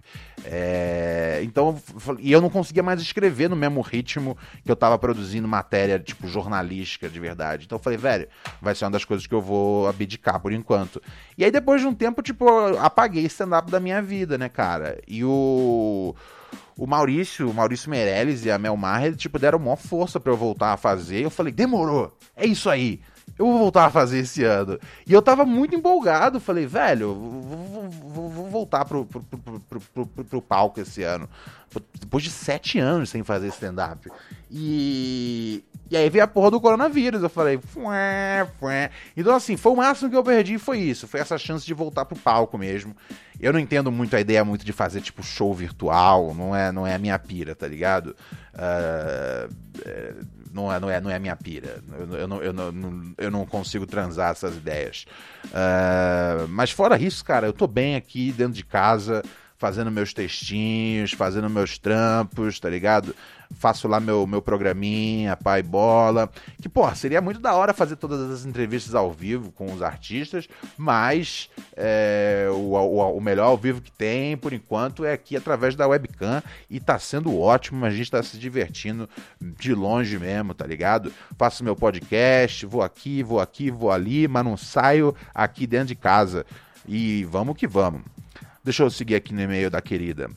É, 0.44 1.40
então, 1.44 1.82
e 2.20 2.32
eu 2.32 2.42
não 2.42 2.50
conseguia 2.50 2.84
mais 2.84 3.02
escrever 3.02 3.50
no 3.50 3.56
mesmo 3.56 3.82
ritmo 3.82 4.38
que 4.64 4.70
eu 4.70 4.76
tava 4.76 4.98
produzindo 5.00 5.48
matéria, 5.48 5.98
tipo, 5.98 6.28
jornalística 6.28 7.10
de 7.10 7.20
verdade. 7.20 7.66
Então 7.66 7.78
eu 7.78 7.82
falei, 7.82 7.98
velho, 7.98 8.28
vai 8.62 8.76
ser 8.76 8.86
uma 8.86 8.92
das 8.92 9.06
coisas 9.06 9.26
que 9.26 9.34
eu 9.34 9.42
vou 9.42 9.88
abdicar 9.88 10.40
por 10.40 10.52
enquanto. 10.52 11.02
E 11.38 11.46
aí 11.46 11.52
depois 11.52 11.82
de 11.82 11.88
um 11.88 11.94
tempo, 11.94 12.22
tipo, 12.22 12.48
apaguei 12.78 13.26
stand-up 13.26 13.72
da 13.72 13.80
minha 13.80 14.02
vida, 14.02 14.38
né, 14.38 14.50
cara? 14.50 15.00
E 15.08 15.24
o 15.24 16.14
o 16.78 16.86
Maurício, 16.86 17.50
o 17.50 17.54
Maurício 17.54 17.90
Meirelles 17.90 18.46
e 18.46 18.52
a 18.52 18.58
Mel 18.58 18.76
Maher, 18.76 19.16
tipo, 19.16 19.40
deram 19.40 19.60
maior 19.60 19.78
força 19.78 20.20
para 20.20 20.32
eu 20.32 20.38
voltar 20.38 20.74
a 20.74 20.78
fazer. 20.78 21.22
Eu 21.22 21.30
falei, 21.30 21.54
demorou, 21.54 22.16
é 22.36 22.46
isso 22.46 22.70
aí. 22.70 23.00
Eu 23.38 23.46
vou 23.46 23.60
voltar 23.60 23.86
a 23.86 23.90
fazer 23.90 24.20
esse 24.20 24.44
ano. 24.44 24.80
E 25.06 25.12
eu 25.12 25.22
tava 25.22 25.46
muito 25.46 25.76
empolgado. 25.76 26.40
Falei, 26.40 26.66
velho, 26.66 27.14
vou, 27.14 28.50
voltar 28.50 28.86
pro, 28.86 29.06
pro, 29.06 29.22
pro, 29.22 29.82
pro, 29.82 30.06
pro 30.08 30.42
palco 30.42 30.80
esse 30.80 31.04
ano. 31.04 31.30
Depois 32.00 32.24
de 32.24 32.32
sete 32.32 32.80
anos 32.80 33.10
sem 33.10 33.24
fazer 33.24 33.48
stand-up. 33.50 34.10
E, 34.50 35.66
e 35.92 35.98
aí 35.98 36.10
veio 36.10 36.24
a 36.24 36.28
porra 36.28 36.52
do 36.52 36.62
coronavírus. 36.62 37.22
Eu 37.22 37.30
falei, 37.30 37.58
fué, 37.58 38.48
fué. 38.58 38.90
Então, 39.18 39.36
assim, 39.36 39.58
foi 39.58 39.74
o 39.74 39.76
máximo 39.76 40.10
que 40.10 40.16
eu 40.16 40.24
perdi, 40.24 40.58
foi 40.58 40.80
isso. 40.80 41.06
Foi 41.06 41.20
essa 41.20 41.38
chance 41.38 41.66
de 41.66 41.74
voltar 41.74 42.06
pro 42.06 42.18
palco 42.18 42.58
mesmo. 42.58 42.96
Eu 43.38 43.52
não 43.52 43.60
entendo 43.60 43.92
muito 43.92 44.16
a 44.16 44.22
ideia 44.22 44.46
muito 44.46 44.66
de 44.66 44.72
fazer, 44.72 45.02
tipo, 45.02 45.22
show 45.22 45.54
virtual. 45.54 46.34
Não 46.34 46.56
é, 46.56 46.72
não 46.72 46.88
é 46.88 46.96
a 46.96 47.00
minha 47.00 47.20
pira, 47.20 47.54
tá 47.54 47.68
ligado? 47.68 48.16
Uh, 48.54 49.54
não, 50.56 50.72
é, 50.72 50.80
não, 50.80 50.90
é, 50.90 51.02
não 51.02 51.12
é 51.12 51.20
minha 51.20 51.36
pira. 51.36 51.84
Eu, 51.92 52.18
eu, 52.18 52.28
não, 52.28 52.42
eu, 52.42 52.54
não, 52.54 53.14
eu 53.18 53.30
não 53.30 53.46
consigo 53.46 53.86
transar 53.86 54.32
essas 54.32 54.56
ideias. 54.56 55.06
Uh, 55.48 56.48
mas 56.48 56.72
fora 56.72 56.98
isso, 56.98 57.26
cara, 57.26 57.46
eu 57.46 57.52
tô 57.54 57.68
bem 57.68 57.98
aqui 57.98 58.32
dentro 58.32 58.54
de 58.54 58.64
casa 58.64 59.22
fazendo 59.58 59.92
meus 59.92 60.14
textinhos, 60.14 61.12
fazendo 61.12 61.50
meus 61.50 61.78
trampos, 61.78 62.58
tá 62.60 62.70
ligado? 62.70 63.14
Faço 63.54 63.88
lá 63.88 64.00
meu, 64.00 64.26
meu 64.26 64.42
programinha, 64.42 65.36
pai 65.36 65.62
bola. 65.62 66.30
Que, 66.62 66.70
pô, 66.70 66.94
seria 66.96 67.22
muito 67.22 67.40
da 67.40 67.54
hora 67.54 67.74
fazer 67.74 67.96
todas 67.96 68.30
as 68.32 68.46
entrevistas 68.46 68.96
ao 68.96 69.12
vivo 69.12 69.52
com 69.52 69.72
os 69.74 69.82
artistas, 69.82 70.48
mas 70.78 71.50
é, 71.76 72.48
o, 72.52 72.74
o, 72.74 73.18
o, 73.18 73.22
melhor 73.22 73.48
ao 73.48 73.58
vivo 73.58 73.82
que 73.82 73.92
tem, 73.92 74.36
por 74.38 74.54
enquanto, 74.54 75.06
é 75.06 75.14
aqui 75.14 75.36
através 75.36 75.76
da 75.76 75.88
webcam 75.88 76.42
e 76.70 76.80
tá 76.80 76.98
sendo 77.00 77.40
ótimo, 77.40 77.86
a 77.86 77.90
gente 77.90 78.12
tá 78.12 78.22
se 78.22 78.38
divertindo 78.38 79.10
de 79.42 79.74
longe 79.74 80.18
mesmo, 80.18 80.54
tá 80.54 80.66
ligado? 80.66 81.12
Faço 81.38 81.64
meu 81.64 81.76
podcast, 81.76 82.66
vou 82.66 82.82
aqui, 82.82 83.24
vou 83.24 83.40
aqui, 83.40 83.70
vou 83.72 83.92
ali, 83.92 84.28
mas 84.28 84.44
não 84.44 84.58
saio 84.58 85.16
aqui 85.34 85.68
dentro 85.68 85.88
de 85.88 85.96
casa. 85.96 86.46
E 86.88 87.24
vamos 87.26 87.58
que 87.58 87.68
vamos. 87.68 88.02
Deixa 88.64 88.84
eu 88.84 88.90
seguir 88.90 89.16
aqui 89.16 89.34
no 89.34 89.42
e-mail 89.42 89.70
da 89.70 89.82
querida. 89.82 90.30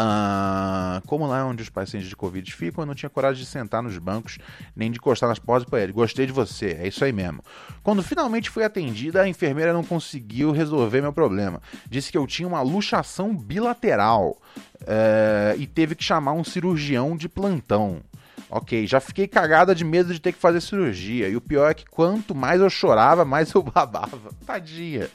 Ah, 0.00 1.02
como 1.06 1.26
lá 1.26 1.40
é 1.40 1.42
onde 1.42 1.60
os 1.60 1.68
pacientes 1.68 2.08
de 2.08 2.14
Covid 2.14 2.54
ficam, 2.54 2.82
eu 2.82 2.86
não 2.86 2.94
tinha 2.94 3.10
coragem 3.10 3.42
de 3.42 3.50
sentar 3.50 3.82
nos 3.82 3.98
bancos 3.98 4.38
nem 4.76 4.92
de 4.92 4.98
encostar 4.98 5.28
nas 5.28 5.40
portas 5.40 5.68
para 5.68 5.82
ele. 5.82 5.92
Gostei 5.92 6.24
de 6.24 6.30
você, 6.30 6.78
é 6.80 6.86
isso 6.86 7.04
aí 7.04 7.12
mesmo. 7.12 7.42
Quando 7.82 8.00
finalmente 8.00 8.48
fui 8.48 8.62
atendida, 8.62 9.22
a 9.22 9.28
enfermeira 9.28 9.72
não 9.72 9.82
conseguiu 9.82 10.52
resolver 10.52 11.00
meu 11.00 11.12
problema. 11.12 11.60
Disse 11.90 12.12
que 12.12 12.18
eu 12.18 12.28
tinha 12.28 12.46
uma 12.46 12.62
luxação 12.62 13.36
bilateral 13.36 14.40
é, 14.86 15.56
e 15.58 15.66
teve 15.66 15.96
que 15.96 16.04
chamar 16.04 16.32
um 16.32 16.44
cirurgião 16.44 17.16
de 17.16 17.28
plantão. 17.28 18.00
Ok, 18.48 18.86
já 18.86 19.00
fiquei 19.00 19.26
cagada 19.26 19.74
de 19.74 19.84
medo 19.84 20.14
de 20.14 20.20
ter 20.20 20.32
que 20.32 20.38
fazer 20.38 20.60
cirurgia. 20.60 21.28
E 21.28 21.34
o 21.34 21.40
pior 21.40 21.68
é 21.68 21.74
que 21.74 21.84
quanto 21.84 22.36
mais 22.36 22.60
eu 22.60 22.70
chorava, 22.70 23.24
mais 23.24 23.52
eu 23.52 23.64
babava. 23.66 24.30
Tadinha. 24.46 25.08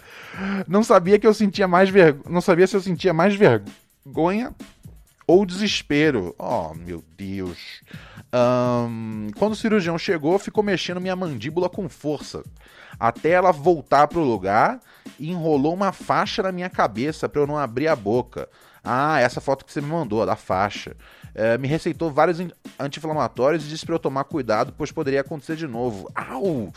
Não 0.67 0.83
sabia 0.83 1.17
que 1.17 1.25
eu 1.25 1.33
sentia 1.33 1.69
mais 1.69 1.89
vergonha. 1.89 2.25
Não 2.29 2.41
sabia 2.41 2.67
se 2.67 2.75
eu 2.75 2.81
sentia 2.81 3.13
mais 3.13 3.33
vergonha 3.33 4.53
ou 5.27 5.45
desespero. 5.45 6.35
Oh, 6.37 6.73
meu 6.73 7.03
Deus. 7.17 7.81
Um, 8.33 9.29
quando 9.37 9.53
o 9.53 9.55
cirurgião 9.55 9.97
chegou, 9.97 10.37
ficou 10.39 10.63
mexendo 10.63 11.01
minha 11.01 11.15
mandíbula 11.15 11.69
com 11.69 11.87
força. 11.87 12.43
Até 12.99 13.31
ela 13.31 13.51
voltar 13.51 14.07
pro 14.07 14.23
lugar 14.23 14.79
e 15.19 15.29
enrolou 15.29 15.73
uma 15.73 15.91
faixa 15.91 16.43
na 16.43 16.51
minha 16.51 16.69
cabeça 16.69 17.27
para 17.27 17.41
eu 17.41 17.47
não 17.47 17.57
abrir 17.57 17.87
a 17.87 17.95
boca. 17.95 18.49
Ah, 18.83 19.19
essa 19.19 19.39
foto 19.39 19.63
que 19.63 19.71
você 19.71 19.79
me 19.79 19.87
mandou, 19.87 20.25
da 20.25 20.35
faixa 20.35 20.95
é, 21.35 21.57
me 21.57 21.67
receitou 21.67 22.11
vários 22.11 22.39
anti-inflamatórios 22.79 23.65
e 23.65 23.67
disse 23.67 23.85
para 23.85 23.95
eu 23.95 23.99
tomar 23.99 24.23
cuidado, 24.25 24.73
pois 24.77 24.91
poderia 24.91 25.21
acontecer 25.21 25.55
de 25.55 25.67
novo. 25.67 26.09
Au! 26.13 26.71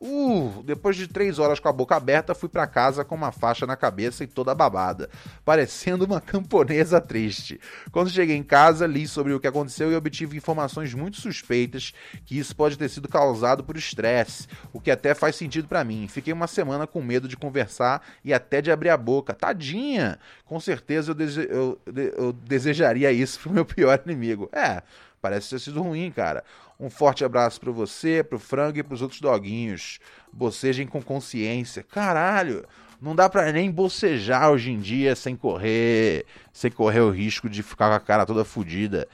Uh, 0.00 0.62
depois 0.64 0.94
de 0.94 1.08
três 1.08 1.40
horas 1.40 1.58
com 1.58 1.68
a 1.68 1.72
boca 1.72 1.96
aberta, 1.96 2.32
fui 2.32 2.48
para 2.48 2.68
casa 2.68 3.04
com 3.04 3.16
uma 3.16 3.32
faixa 3.32 3.66
na 3.66 3.74
cabeça 3.74 4.22
e 4.22 4.28
toda 4.28 4.54
babada, 4.54 5.10
parecendo 5.44 6.04
uma 6.04 6.20
camponesa 6.20 7.00
triste. 7.00 7.60
Quando 7.90 8.08
cheguei 8.08 8.36
em 8.36 8.44
casa, 8.44 8.86
li 8.86 9.08
sobre 9.08 9.32
o 9.32 9.40
que 9.40 9.48
aconteceu 9.48 9.90
e 9.90 9.96
obtive 9.96 10.36
informações 10.36 10.94
muito 10.94 11.20
suspeitas 11.20 11.92
que 12.24 12.38
isso 12.38 12.54
pode 12.54 12.78
ter 12.78 12.88
sido 12.88 13.08
causado 13.08 13.64
por 13.64 13.76
estresse, 13.76 14.46
o 14.72 14.80
que 14.80 14.92
até 14.92 15.16
faz 15.16 15.34
sentido 15.34 15.66
para 15.66 15.82
mim. 15.82 16.06
Fiquei 16.06 16.32
uma 16.32 16.46
semana 16.46 16.86
com 16.86 17.02
medo 17.02 17.26
de 17.26 17.36
conversar 17.36 18.00
e 18.24 18.32
até 18.32 18.62
de 18.62 18.70
abrir 18.70 18.90
a 18.90 18.96
boca. 18.96 19.34
Tadinha! 19.34 20.20
Com 20.44 20.60
certeza 20.60 21.10
eu, 21.10 21.16
dese 21.38 21.50
eu, 21.50 21.78
eu 22.16 22.32
desejaria 22.32 23.12
isso 23.12 23.40
pro 23.40 23.52
meu 23.52 23.64
pior 23.64 24.00
inimigo. 24.04 24.48
É, 24.52 24.82
parece 25.20 25.50
ter 25.50 25.60
sido 25.60 25.82
ruim, 25.82 26.10
cara. 26.10 26.44
Um 26.78 26.88
forte 26.88 27.24
abraço 27.24 27.60
para 27.60 27.72
você, 27.72 28.22
pro 28.22 28.38
frango 28.38 28.78
e 28.78 28.82
pros 28.82 29.02
outros 29.02 29.20
doguinhos. 29.20 29.98
Bocejem 30.32 30.86
com 30.86 31.02
consciência. 31.02 31.82
Caralho, 31.82 32.64
não 33.00 33.16
dá 33.16 33.28
pra 33.28 33.50
nem 33.52 33.70
bocejar 33.70 34.50
hoje 34.50 34.70
em 34.70 34.78
dia 34.78 35.16
sem 35.16 35.36
correr, 35.36 36.24
sem 36.52 36.70
correr 36.70 37.00
o 37.00 37.10
risco 37.10 37.48
de 37.48 37.62
ficar 37.62 37.88
com 37.88 37.94
a 37.94 38.00
cara 38.00 38.26
toda 38.26 38.44
fodida. 38.44 39.08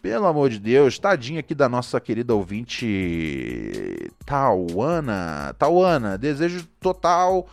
Pelo 0.00 0.26
amor 0.26 0.48
de 0.48 0.60
Deus, 0.60 0.96
tadinha 0.96 1.40
aqui 1.40 1.56
da 1.56 1.68
nossa 1.68 2.00
querida 2.00 2.34
ouvinte 2.34 4.12
Tauana. 4.24 5.54
Tauana, 5.58 6.16
desejo 6.16 6.64
total 6.80 7.48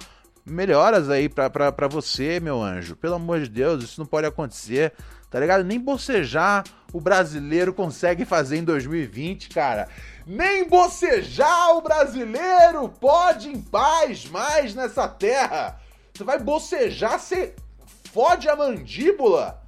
melhoras 0.45 1.09
aí 1.09 1.27
pra, 1.27 1.49
pra, 1.49 1.71
pra 1.71 1.87
você, 1.87 2.39
meu 2.39 2.61
anjo. 2.61 2.95
Pelo 2.95 3.15
amor 3.15 3.39
de 3.39 3.49
Deus, 3.49 3.83
isso 3.83 3.99
não 3.99 4.05
pode 4.05 4.27
acontecer 4.27 4.93
tá 5.35 5.41
ligado? 5.41 5.65
Nem 5.65 5.77
bocejar 5.77 6.63
o 6.93 7.01
brasileiro 7.01 7.73
consegue 7.73 8.23
fazer 8.23 8.55
em 8.55 8.63
2020, 8.63 9.49
cara. 9.49 9.89
Nem 10.25 10.65
bocejar 10.65 11.75
o 11.75 11.81
brasileiro 11.81 12.87
pode 12.87 13.49
em 13.49 13.61
paz 13.61 14.27
mais 14.27 14.73
nessa 14.73 15.09
terra. 15.09 15.77
Você 16.13 16.23
vai 16.23 16.39
bocejar, 16.39 17.19
você 17.19 17.53
fode 18.13 18.47
a 18.47 18.55
mandíbula. 18.55 19.61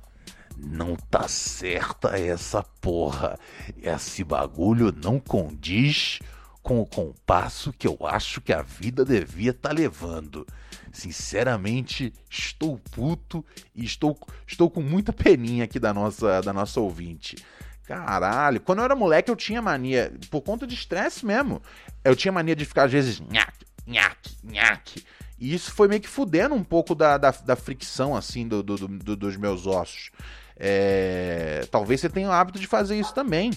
Não 0.56 0.96
tá 0.96 1.28
certa 1.28 2.18
essa 2.18 2.64
porra. 2.80 3.38
Esse 3.84 4.24
bagulho 4.24 4.96
não 5.04 5.20
condiz 5.20 6.20
com 6.68 6.82
o 6.82 6.86
compasso 6.86 7.72
que 7.72 7.88
eu 7.88 7.98
acho 8.02 8.42
que 8.42 8.52
a 8.52 8.62
vida 8.62 9.06
devia 9.06 9.52
estar 9.52 9.70
tá 9.70 9.74
levando. 9.74 10.46
Sinceramente, 10.92 12.12
estou 12.30 12.78
puto 12.92 13.46
e 13.74 13.86
estou, 13.86 14.20
estou 14.46 14.70
com 14.70 14.82
muita 14.82 15.14
peninha 15.14 15.64
aqui 15.64 15.80
da 15.80 15.94
nossa, 15.94 16.42
da 16.42 16.52
nossa 16.52 16.82
ouvinte. 16.82 17.38
Caralho, 17.86 18.60
quando 18.60 18.80
eu 18.80 18.84
era 18.84 18.98
moleque 18.98 19.32
eu 19.32 19.36
tinha 19.38 19.62
mania, 19.62 20.12
por 20.30 20.42
conta 20.42 20.68
de 20.68 20.74
estresse 20.74 21.26
mesmo, 21.26 21.62
eu 22.04 22.18
tinha 22.18 22.34
mania 22.34 22.54
de 22.54 22.66
ficar 22.66 22.84
às 22.84 22.92
vezes 22.92 23.22
nhaque, 23.22 23.66
nhaque, 23.88 24.36
nhaque. 24.44 25.06
E 25.40 25.54
isso 25.54 25.72
foi 25.72 25.88
meio 25.88 26.02
que 26.02 26.10
fudendo 26.10 26.54
um 26.54 26.66
pouco 26.66 26.94
da, 26.94 27.18
da, 27.18 27.32
da 27.32 27.56
fricção, 27.56 28.14
assim, 28.14 28.46
do, 28.46 28.62
do, 28.62 28.76
do, 28.76 29.16
dos 29.16 29.38
meus 29.38 29.66
ossos. 29.66 30.12
É... 30.58 31.66
Talvez 31.72 32.02
você 32.02 32.10
tenha 32.10 32.28
o 32.28 32.32
hábito 32.32 32.60
de 32.60 32.68
fazer 32.68 33.00
isso 33.00 33.14
também. 33.14 33.52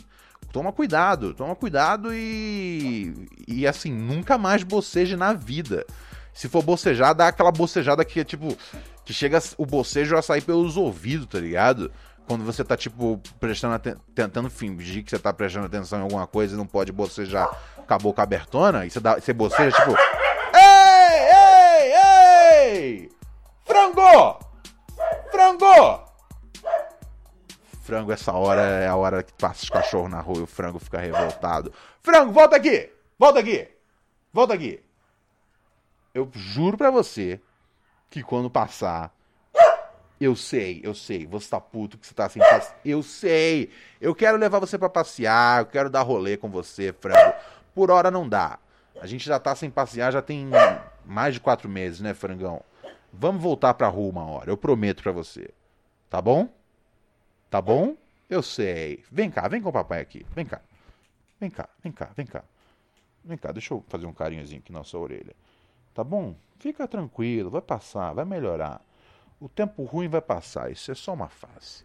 Toma 0.53 0.73
cuidado, 0.73 1.33
toma 1.33 1.55
cuidado 1.55 2.13
e. 2.13 3.15
E 3.47 3.67
assim, 3.67 3.93
nunca 3.93 4.37
mais 4.37 4.63
boceje 4.63 5.17
na 5.17 5.33
vida. 5.33 5.87
Se 6.33 6.49
for 6.49 6.63
bocejar, 6.63 7.15
dá 7.15 7.29
aquela 7.29 7.53
bocejada 7.53 8.05
que 8.05 8.21
é 8.21 8.25
tipo. 8.25 8.57
Que 9.05 9.13
chega 9.13 9.41
o 9.57 9.65
bocejo 9.65 10.17
a 10.17 10.23
sair 10.23 10.43
pelos 10.43 10.77
ouvidos, 10.77 11.27
tá 11.27 11.39
ligado? 11.39 11.91
Quando 12.27 12.45
você 12.45 12.63
tá, 12.63 12.77
tipo, 12.77 13.21
prestando 13.41 13.79
tentando 14.15 14.51
fingir 14.51 15.05
que 15.05 15.11
você 15.11 15.19
tá 15.19 15.33
prestando 15.33 15.67
atenção 15.67 15.99
em 15.99 16.03
alguma 16.03 16.27
coisa 16.27 16.55
e 16.55 16.57
não 16.57 16.67
pode 16.67 16.93
bocejar 16.93 17.49
com 17.87 17.95
a 17.95 17.99
boca 17.99 18.23
abertona, 18.23 18.87
e 18.87 18.91
você, 18.91 19.01
dá, 19.01 19.19
você 19.19 19.33
boceja, 19.33 19.77
tipo. 19.77 19.97
Ei, 20.55 21.29
ei, 21.83 23.03
ei! 23.03 23.11
Frango! 23.65 24.39
Frango! 25.31 26.10
Frango, 27.91 28.13
essa 28.13 28.33
hora 28.33 28.61
é 28.61 28.87
a 28.87 28.95
hora 28.95 29.21
que 29.21 29.33
passa 29.33 29.65
os 29.65 29.69
cachorros 29.69 30.09
na 30.09 30.21
rua 30.21 30.39
e 30.39 30.43
o 30.43 30.47
frango 30.47 30.79
fica 30.79 31.01
revoltado. 31.01 31.73
Frango, 32.01 32.31
volta 32.31 32.55
aqui! 32.55 32.89
Volta 33.19 33.41
aqui! 33.41 33.69
Volta 34.33 34.55
aqui! 34.55 34.81
eu 36.15 36.29
juro 36.33 36.79
para 36.79 36.89
você 36.89 37.41
que 38.09 38.23
quando 38.23 38.49
passar. 38.49 39.13
Eu 40.21 40.37
sei, 40.37 40.81
eu 40.85 40.95
sei, 40.95 41.27
você 41.27 41.51
tá 41.51 41.61
puto 41.61 41.99
que 41.99 42.07
você 42.07 42.15
tá 42.15 42.29
sem 42.29 42.41
passear. 42.41 42.79
Eu 42.85 43.03
sei. 43.03 43.71
Eu 44.01 44.15
quero 44.15 44.37
levar 44.37 44.61
você 44.61 44.79
para 44.79 44.89
passear, 44.89 45.63
eu 45.63 45.67
quero 45.67 45.91
dar 45.91 46.03
rolê 46.03 46.37
com 46.37 46.49
você, 46.49 46.93
frango. 46.93 47.35
Por 47.75 47.91
hora 47.91 48.09
não 48.09 48.29
dá. 48.29 48.61
A 49.01 49.07
gente 49.09 49.27
já 49.27 49.41
tá 49.41 49.57
sem 49.57 49.69
passear 49.69 50.13
já 50.13 50.23
tem 50.23 50.49
mais 51.05 51.35
de 51.35 51.41
quatro 51.41 51.69
meses, 51.69 52.01
né, 52.01 52.15
frangão? 52.15 52.63
Vamos 53.13 53.43
voltar 53.43 53.75
pra 53.75 53.89
rua 53.89 54.11
uma 54.11 54.27
hora, 54.27 54.49
eu 54.49 54.57
prometo 54.57 55.03
pra 55.03 55.11
você. 55.11 55.51
Tá 56.09 56.23
bom? 56.23 56.60
Tá 57.51 57.61
bom? 57.61 57.97
Eu 58.29 58.43
sei. 58.43 59.05
Vem 59.11 59.31
cá, 59.31 59.49
vem 59.49 59.61
com 59.61 59.71
o 59.71 59.73
papai 59.73 60.01
aqui. 60.01 60.25
Vem 60.35 60.47
cá. 60.47 60.61
Vem 61.41 61.51
cá, 61.51 61.69
vem 61.83 61.93
cá, 61.93 62.11
vem 62.17 62.27
cá. 62.27 62.45
Vem 63.25 63.37
cá, 63.37 63.51
deixa 63.51 63.75
eu 63.75 63.85
fazer 63.89 64.07
um 64.07 64.13
carinhozinho 64.13 64.61
aqui 64.61 64.73
na 64.73 64.85
sua 64.85 65.01
orelha. 65.01 65.35
Tá 65.93 66.05
bom? 66.05 66.37
Fica 66.59 66.87
tranquilo, 66.87 67.51
vai 67.51 67.61
passar, 67.61 68.13
vai 68.13 68.25
melhorar. 68.25 68.81
O 69.41 69.49
tempo 69.49 69.83
ruim 69.85 70.09
vai 70.09 70.21
passar, 70.21 70.71
isso 70.71 70.93
é 70.93 70.95
só 70.95 71.13
uma 71.13 71.29
fase. 71.29 71.85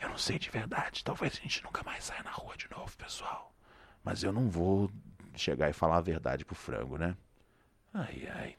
Eu 0.00 0.08
não 0.08 0.18
sei 0.18 0.38
de 0.38 0.48
verdade, 0.50 1.04
talvez 1.04 1.34
a 1.34 1.42
gente 1.42 1.62
nunca 1.62 1.82
mais 1.84 2.04
saia 2.04 2.22
na 2.22 2.30
rua 2.30 2.56
de 2.56 2.68
novo, 2.70 2.96
pessoal. 2.96 3.52
Mas 4.02 4.22
eu 4.22 4.32
não 4.32 4.48
vou 4.48 4.90
chegar 5.36 5.68
e 5.68 5.72
falar 5.72 5.98
a 5.98 6.00
verdade 6.00 6.44
pro 6.44 6.54
frango, 6.54 6.96
né? 6.96 7.16
Ai, 7.92 8.28
ai. 8.34 8.56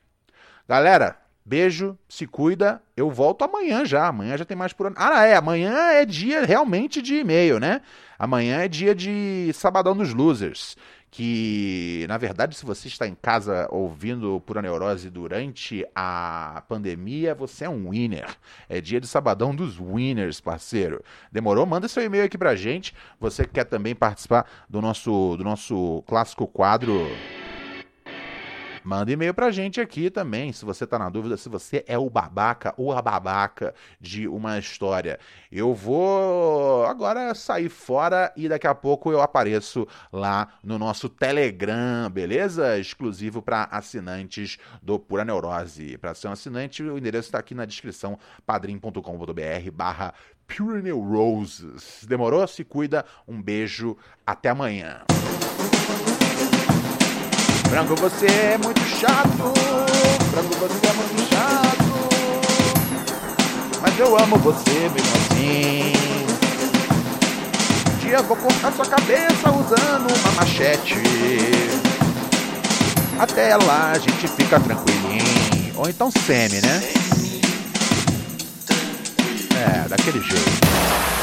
Galera, 0.68 1.18
beijo, 1.46 1.98
se 2.08 2.26
cuida. 2.26 2.82
Eu 2.96 3.10
volto 3.10 3.44
amanhã 3.44 3.86
já. 3.86 4.08
Amanhã 4.08 4.38
já 4.38 4.46
tem 4.46 4.58
mais 4.58 4.74
por 4.74 4.88
ano. 4.88 4.96
Ah, 4.98 5.26
é. 5.26 5.36
Amanhã 5.36 5.74
é 5.91 6.06
dia 6.06 6.46
realmente 6.46 7.02
de 7.02 7.16
e-mail, 7.16 7.60
né? 7.60 7.82
Amanhã 8.18 8.60
é 8.60 8.68
dia 8.68 8.96
de 8.96 9.52
Sabadão 9.54 9.96
dos 9.96 10.14
Losers 10.14 10.76
que, 11.14 12.08
na 12.10 12.18
verdade, 12.18 12.56
se 12.56 12.66
você 12.66 12.88
está 12.88 13.08
em 13.08 13.14
casa 13.14 13.68
ouvindo 13.70 14.41
Pura 14.48 14.64
Neurose 14.64 15.12
durante 15.12 15.86
a 15.94 16.64
pandemia, 16.68 17.36
você 17.36 17.66
é 17.66 17.70
um 17.70 17.91
winner. 17.91 18.36
É 18.68 18.82
dia 18.82 19.00
de 19.00 19.06
sabadão 19.06 19.56
dos 19.56 19.80
winners, 19.80 20.41
parceiro. 20.41 21.04
Demorou? 21.32 21.68
Manda 21.68 21.88
seu 21.88 22.02
e-mail 22.02 22.26
aqui 22.26 22.36
pra 22.36 22.56
gente. 22.56 22.96
Você 23.20 23.46
quer 23.46 23.66
também 23.66 23.94
participar 23.94 24.48
do 24.68 24.82
nosso, 24.82 25.38
do 25.38 25.44
nosso 25.44 26.04
clássico 26.08 26.48
quadro 26.48 27.08
Manda 28.84 29.12
e-mail 29.12 29.34
pra 29.34 29.52
gente 29.52 29.80
aqui 29.80 30.10
também, 30.10 30.52
se 30.52 30.66
você 30.66 30.86
tá 30.86 31.00
na 31.00 31.10
dúvida 31.10 31.38
se 31.38 31.48
você 31.48 31.84
é 31.88 31.98
o 31.98 32.10
babaca 32.10 32.74
ou 32.78 32.92
a 32.92 33.02
babaca 33.02 33.74
de 34.00 34.28
uma 34.28 34.60
história. 34.60 35.20
Eu 35.52 35.74
vou 35.74 36.86
agora 36.86 37.34
sair 37.34 37.70
fora 37.70 38.32
e 38.36 38.50
daqui 38.50 38.68
a 38.68 38.76
pouco 38.76 39.12
eu 39.12 39.22
apareço 39.22 39.88
lá 40.12 40.50
no 40.64 40.78
nosso 40.78 41.08
Telegram, 41.08 42.10
beleza? 42.12 42.78
Exclusivo 42.78 43.42
para 43.42 43.64
assinantes 43.72 44.58
do 44.82 45.00
Pura 45.00 45.24
Neurose. 45.24 45.98
Para 45.98 46.14
ser 46.14 46.28
um 46.28 46.32
assinante, 46.32 46.84
o 46.84 46.98
endereço 46.98 47.28
está 47.28 47.40
aqui 47.40 47.56
na 47.56 47.66
descrição, 47.66 48.20
padrim.com.br 48.46 49.72
barra 49.74 50.14
Pure 50.48 50.82
Neuroses. 50.82 52.06
Demorou? 52.08 52.46
Se 52.48 52.64
cuida. 52.64 53.06
Um 53.28 53.42
beijo. 53.42 53.98
Até 54.26 54.50
amanhã. 54.50 55.04
Frango, 57.74 57.96
você 57.96 58.28
é 58.28 58.60
muito 58.64 58.82
chato. 58.82 59.52
Frango, 60.30 60.54
você 60.60 60.88
é 60.88 60.94
muito 60.94 61.28
chato. 61.28 61.84
Mas 63.82 63.98
eu 63.98 64.16
amo 64.16 64.38
você 64.38 64.92
mesmo 64.94 65.18
assim. 65.18 65.92
Um 67.92 67.98
dia 67.98 68.22
vou 68.22 68.38
cortar 68.38 68.72
sua 68.74 68.86
cabeça 68.86 69.50
usando 69.50 70.16
uma 70.20 70.32
machete. 70.34 71.02
Até 73.18 73.58
lá 73.58 73.94
a 73.96 73.98
gente 73.98 74.28
fica 74.28 74.60
tranquilinho. 74.60 75.74
Ou 75.76 75.90
então 75.90 76.12
semi, 76.12 76.62
né? 76.62 76.84
É, 79.58 79.90
daquele 79.90 80.22
jeito. 80.22 81.23